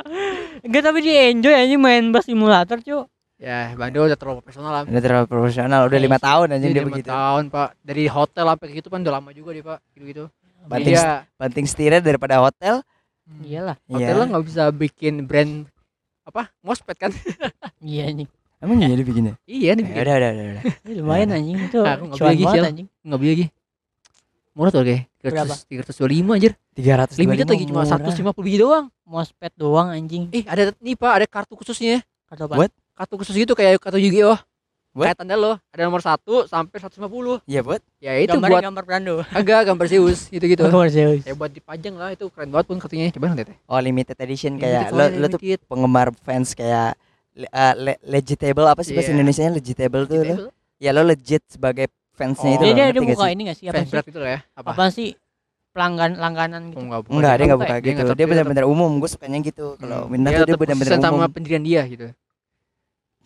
enggak 0.64 0.82
tapi 0.82 0.98
dia 1.00 1.30
enjoy 1.30 1.50
aja 1.50 1.76
main 1.76 2.08
Bus 2.08 2.24
Simulator 2.24 2.78
cuy 2.78 3.04
Ya, 3.40 3.72
Bando 3.72 4.04
udah 4.04 4.14
terlalu 4.14 4.38
profesional 4.38 4.68
lah. 4.70 4.82
udah 4.84 5.00
terlalu 5.00 5.26
profesional 5.26 5.80
udah 5.82 5.96
Iya 5.96 6.04
lima 6.04 6.18
tahun 6.18 6.46
anjing 6.52 6.70
Dia 6.70 6.84
begitu 6.84 7.08
tahun 7.08 7.48
pak 7.48 7.68
dari 7.80 8.04
hotel 8.04 8.44
sampai 8.46 8.66
kayak 8.66 8.78
gitu 8.78 8.88
kan 8.88 9.00
udah 9.00 9.14
lama 9.16 9.30
juga 9.30 9.50
dia 9.50 9.64
pak 9.66 9.78
gitu 9.90 10.04
gitu. 10.06 10.24
Banting 10.62 10.92
Dia 10.94 11.24
banting 11.34 11.64
setirnya 11.64 12.00
daripada 12.00 12.36
hotel 12.38 12.84
iyalah 13.40 13.80
hotel 13.86 14.04
Iya. 14.06 14.18
lah 14.18 14.26
nggak 14.28 14.44
bisa 14.44 14.62
bikin 14.70 15.24
brand 15.24 15.64
apa 16.22 16.52
mospet 16.60 16.94
kan? 16.98 17.10
iya 17.82 18.12
nih 18.12 18.28
emang 18.60 18.76
iya 18.78 18.92
dia 18.92 19.06
bikinnya 19.06 19.34
iya 19.44 19.70
nih 19.72 19.84
ya 19.84 20.00
udah 20.04 20.14
udah 20.16 20.30
udah, 20.30 20.44
udah. 20.46 20.62
Ini 20.84 20.92
lumayan 21.00 21.28
anjing 21.32 21.58
itu 21.64 21.78
aku 21.80 22.02
nggak 22.06 22.18
cuan 22.20 22.28
beli 22.28 22.30
lagi, 22.30 22.44
banget 22.44 22.56
Sil. 22.60 22.70
anjing 22.70 22.86
nggak 23.02 23.18
beli 23.18 23.30
lagi. 23.32 23.46
Murah 24.50 24.70
tuh 24.70 24.82
kayak 24.82 25.02
Berapa? 25.20 25.54
tiga 25.64 25.80
ratus 25.84 25.96
dua 25.96 26.08
lima 26.10 26.32
anjir. 26.34 26.52
tiga 26.74 26.92
ratus 26.98 27.14
Limited 27.16 27.46
lagi 27.46 27.64
cuma 27.64 27.82
seratus 27.84 28.14
lima 28.18 28.30
puluh 28.32 28.44
biji 28.48 28.58
doang. 28.58 28.86
mousepad 29.04 29.52
doang 29.54 29.88
anjing 29.90 30.26
Eh 30.30 30.42
ada 30.44 30.74
nih 30.78 30.94
pak 30.94 31.12
ada 31.12 31.26
kartu 31.28 31.54
khususnya. 31.54 32.02
What? 32.30 32.46
apa 32.46 32.66
Kartu 32.94 33.14
khusus 33.16 33.34
gitu 33.34 33.52
kayak 33.52 33.80
kartu 33.80 33.98
Yu-Gi-Oh. 33.98 34.38
What? 34.90 35.06
Kayak 35.14 35.18
tanda 35.22 35.34
lo 35.34 35.52
ada 35.70 35.82
nomor 35.82 36.02
satu 36.02 36.46
sampai 36.46 36.82
150 36.82 37.46
iya 37.46 37.62
buat 37.62 37.78
Ya 38.02 38.18
itu 38.18 38.34
gambar 38.34 38.50
buat 38.50 38.62
gambar 38.66 38.82
Brando 38.82 39.14
agak 39.30 39.70
gambar 39.70 39.86
Zeus 39.86 40.26
gitu 40.26 40.42
gitu. 40.42 40.66
gambar 40.66 40.90
Zeus 40.90 41.22
Ya 41.22 41.34
buat 41.34 41.50
dipajang 41.50 41.94
lah 41.94 42.10
itu 42.10 42.26
keren 42.26 42.50
banget 42.50 42.66
pun 42.66 42.76
kartunya. 42.82 43.06
Coba 43.14 43.30
deh. 43.34 43.54
oh 43.66 43.78
limited 43.78 44.18
edition 44.18 44.58
Limited 44.58 44.90
kayak 44.90 44.90
lo 44.90 45.04
lo 45.14 45.26
tuh 45.30 45.38
penggemar 45.70 46.10
fans 46.26 46.58
kayak 46.58 46.98
eh, 47.42 47.74
le- 47.76 48.00
legitable 48.02 48.66
apa 48.66 48.80
sih 48.80 48.92
bahasa 48.92 49.08
Iya. 49.08 49.16
Indonesia 49.16 49.40
nya 49.40 49.52
legitable 49.52 50.04
tuh 50.04 50.16
lo 50.20 50.34
ya 50.76 50.90
lo 50.90 51.02
legit 51.02 51.42
sebagai 51.46 51.86
fansnya 52.12 52.50
Oh. 52.50 52.56
itu 52.56 52.64
dia 52.66 52.74
dia, 52.74 52.86
dia 52.90 53.00
buka 53.02 53.14
sih? 53.22 53.32
ini 53.32 53.42
gak 53.46 53.56
sih 53.56 53.66
apa 53.66 53.74
Fans 53.74 53.82
sih 53.82 53.92
berat 53.92 54.04
gitu 54.06 54.18
lah 54.18 54.30
ya. 54.30 54.40
Apa? 54.52 54.68
apa 54.70 54.84
sih 54.90 55.08
pelanggan 55.70 56.10
langganan 56.14 56.62
Oh, 56.62 56.68
gitu 56.68 56.78
enggak, 56.82 57.00
bukan. 57.00 57.14
Enggak, 57.14 57.32
dia 57.32 57.44
enggak 57.46 57.60
buka 57.60 57.68
ya? 57.68 57.78
Dia 57.78 57.86
gitu. 57.86 58.02
Dia 58.02 58.10
tetap- 58.10 58.28
benar-benar 58.28 58.64
umum. 58.66 58.90
Gue 58.96 59.08
sukanya 59.08 59.38
gitu. 59.40 59.66
Kalau 59.76 60.00
Hmm. 60.02 60.18
Tuh 60.18 60.26
dia 60.26 60.42
tetap 60.44 60.58
benar-benar 60.58 60.92
umum. 60.92 61.04
sama 61.06 61.26
pendirian 61.28 61.62
dia 61.62 61.82
gitu. 61.86 62.06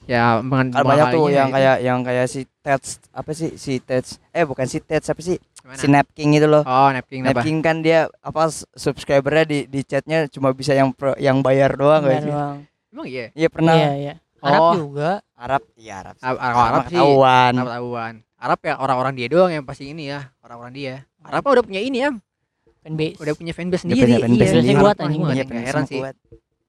Ya, 0.05 0.37
mengen- 0.39 0.69
Kalau 0.69 0.85
banyak 0.85 1.07
tuh 1.09 1.25
yang 1.31 1.49
itu. 1.49 1.57
kayak 1.57 1.77
yang 1.81 1.99
kayak 2.01 2.27
si 2.29 2.41
Tats 2.61 3.01
apa 3.11 3.31
sih 3.33 3.57
si 3.57 3.81
Tats 3.81 4.21
eh 4.31 4.45
bukan 4.45 4.67
si 4.67 4.77
Tats 4.79 5.09
apa 5.09 5.17
sih 5.19 5.41
Gimana? 5.41 5.81
si 5.81 5.87
Napking 5.89 6.31
itu 6.35 6.45
loh. 6.45 6.61
Oh, 6.63 6.93
napkin 6.93 7.25
apa? 7.25 7.41
Napking 7.41 7.59
kan 7.59 7.81
dia 7.81 8.05
apa 8.21 8.53
subscribernya 8.77 9.45
di 9.47 9.59
di 9.65 9.81
chatnya 9.81 10.29
cuma 10.29 10.53
bisa 10.53 10.71
yang 10.71 10.93
pro, 10.93 11.17
yang 11.17 11.41
bayar 11.41 11.73
doang 11.73 12.05
Bayar 12.05 12.21
doang. 12.23 12.57
Emang 12.95 13.07
iya. 13.07 13.27
Iya 13.35 13.49
pernah 13.51 13.75
iya 13.75 13.91
iya 13.93 14.15
Arab 14.39 14.61
Oh. 14.63 14.75
juga 14.79 15.11
Arab 15.35 15.63
iya 15.75 15.95
Arab. 16.01 16.15
Arab, 16.17 16.37
Sama 16.37 16.47
Arab, 16.47 16.63
Arab 16.65 16.81
sih. 16.81 16.89
ketahuan. 16.95 17.53
Arab 17.53 17.69
tahuan. 17.75 18.15
Arab 18.37 18.59
ya 18.61 18.75
orang-orang 18.77 19.13
dia 19.15 19.27
doang 19.27 19.51
yang 19.51 19.65
pasti 19.65 19.85
ini 19.89 20.05
ya, 20.07 20.21
orang-orang 20.39 20.73
dia. 20.73 20.95
Arab 21.21 21.41
mah 21.41 21.53
udah 21.55 21.65
punya 21.65 21.81
ini 21.81 21.99
ya, 21.99 22.11
fanbase 22.79 23.17
udah 23.17 23.35
punya 23.35 23.53
fanbase 23.53 23.83
Udah 23.83 23.97
sendiri. 23.97 24.05
punya 24.07 24.21
fanbase 24.21 24.45
iya, 24.45 24.53
sendiri. 24.55 24.71
Arab 24.71 24.85
Kuat 24.85 24.97
anjing. 25.01 25.19
gua 25.19 25.27
Iya 25.27 25.35
nggak 25.35 25.49
benar 25.49 25.65
heran 25.65 25.85
sih. 25.85 25.99
kuat. 25.99 26.15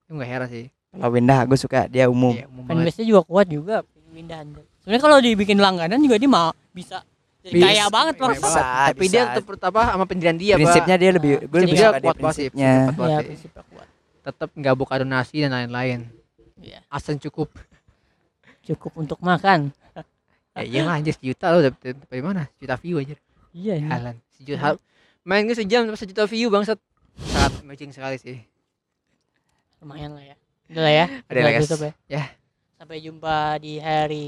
Itu 0.02 0.12
nggak 0.12 0.30
heran 0.30 0.48
sih. 0.50 0.66
Kalau 0.90 1.10
Winda 1.12 1.38
gue 1.44 1.60
suka 1.60 1.80
dia 1.86 2.06
umum. 2.08 2.32
Iya, 2.32 2.46
umum 2.48 2.64
banget. 2.64 2.80
fanbase 2.82 2.98
nya 2.98 3.06
juga 3.06 3.22
kuat 3.24 3.48
juga 3.48 3.76
pindah 4.16 4.40
sebenarnya 4.80 5.02
kalau 5.04 5.18
dibikin 5.20 5.60
langganan 5.60 6.00
juga 6.00 6.16
dia 6.16 6.32
mau 6.32 6.56
bisa 6.72 7.04
jadi 7.44 7.52
Bisa. 7.52 7.66
kaya 7.68 7.86
banget 7.92 8.14
bang 8.16 8.32
Bisa. 8.32 8.62
Tapi 8.88 9.06
dia 9.06 9.22
bisa. 9.22 9.36
tetap 9.36 9.60
apa 9.68 9.82
sama 9.92 10.06
pendirian 10.08 10.38
dia, 10.40 10.54
Pak. 10.54 10.60
Prinsipnya 10.64 10.96
dia 10.96 11.12
lebih 11.12 11.32
gue 11.44 11.60
lebih 11.60 11.76
dia 11.76 11.86
suka 11.86 12.00
dia 12.00 12.06
kuat 12.08 12.16
prinsipnya. 12.16 12.72
ya 12.88 13.20
sih. 13.20 13.28
prinsipnya 13.28 13.64
kuat 13.68 13.88
Tetap 14.26 14.50
nggak 14.52 14.76
buka 14.76 14.98
donasi 14.98 15.40
dan 15.40 15.54
lain-lain. 15.54 16.10
Iya. 16.58 16.82
Asal 16.90 17.16
cukup. 17.18 17.54
cukup 18.66 18.98
untuk 18.98 19.22
makan 19.22 19.70
ya 20.56 20.62
iya 20.66 20.82
lah 20.82 20.98
anjir 20.98 21.14
sejuta 21.14 21.54
lo 21.54 21.62
dapet 21.62 21.94
dari 22.02 22.24
mana? 22.24 22.50
Sejuta 22.58 22.80
view 22.80 22.98
aja. 22.98 23.14
iya 23.54 23.78
ini 23.78 23.86
Halan. 23.86 24.18
Sejuta. 24.34 24.82
Main 25.22 25.46
gue 25.46 25.54
sejam 25.54 25.86
dapat 25.86 26.00
sejuta 26.00 26.26
view 26.26 26.50
bangsat. 26.50 26.82
Sangat 27.22 27.62
amazing 27.62 27.94
sekali 27.94 28.18
sih. 28.18 28.42
lumayan 29.78 30.18
lah 30.18 30.26
ya 30.26 30.36
udah 30.66 30.82
lah 30.82 30.94
ya 30.96 31.06
Ada 31.06 31.30
Udah 31.30 31.42
lah, 31.44 31.52
guys. 31.52 31.64
tutup 31.68 31.82
ya 31.84 31.92
Ya. 32.10 32.24
sampai 32.76 32.98
jumpa 33.00 33.36
di 33.62 33.74
hari 33.78 34.28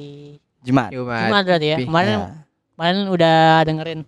Jumat. 0.62 0.94
Cuma 0.94 1.18
Jumat 1.18 1.44
berarti 1.44 1.68
ya 1.68 1.78
kemarin 1.82 2.14
Ya. 2.14 2.30
kemarin 2.76 2.98
udah 3.10 3.38
dengerin 3.66 4.00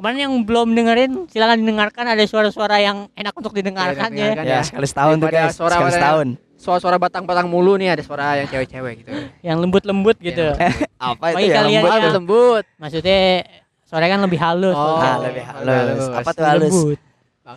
kemarin 0.00 0.18
yang 0.18 0.34
belum 0.40 0.72
dengerin 0.72 1.28
silakan 1.28 1.60
dengarkan 1.60 2.08
ada 2.08 2.24
suara-suara 2.24 2.80
yang 2.80 3.12
enak 3.12 3.30
untuk 3.30 3.52
didengarkan 3.52 4.08
ya. 4.10 4.32
Ya, 4.32 4.40
ya. 4.40 4.60
sekali 4.64 4.88
setahun 4.88 5.14
tuh 5.14 5.28
guys. 5.28 5.52
suara 5.52 5.76
Sekali 5.76 5.92
setahun. 5.92 6.26
suara-suara 6.56 6.96
batang-batang 6.96 7.44
mulu 7.44 7.76
nih 7.76 7.88
ada 7.90 8.00
suara 8.00 8.34
yang 8.34 8.48
cewek-cewek 8.48 8.94
gitu. 8.98 9.12
yang 9.40 9.56
lembut-lembut 9.56 10.16
gitu 10.18 10.56
Apa 10.98 11.32
Bagi 11.32 11.46
itu 11.46 11.52
ya? 11.52 11.60
lembut? 11.62 11.92
yang- 11.92 12.16
lembut. 12.16 12.64
maksudnya 12.76 13.44
suaranya 13.82 14.16
kan 14.16 14.24
lebih 14.24 14.38
halus 14.38 14.72
Oh, 14.72 14.96
Ah, 14.96 15.04
kalau 15.14 15.28
lebih 15.28 15.44
halus. 15.44 15.68
halus. 15.68 16.04
Apa 16.14 16.30
tuh 16.32 16.44
halus? 16.44 16.72
lembut. 16.72 16.98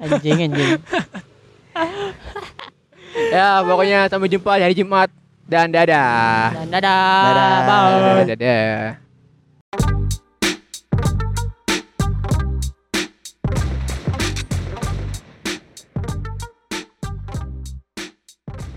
Anjing 0.00 0.38
anjing 0.42 0.70
ya, 3.30 3.60
pokoknya 3.62 4.06
sampai 4.06 4.28
jumpa 4.28 4.52
di 4.54 4.62
hari 4.62 4.74
Jumat 4.74 5.08
dan 5.44 5.68
dadah. 5.68 6.52
dan 6.54 6.68
dadah, 6.68 7.04
Dadah. 7.24 7.58
bye 7.60 8.24
Dadah. 8.24 8.24
dadah. 8.32 9.07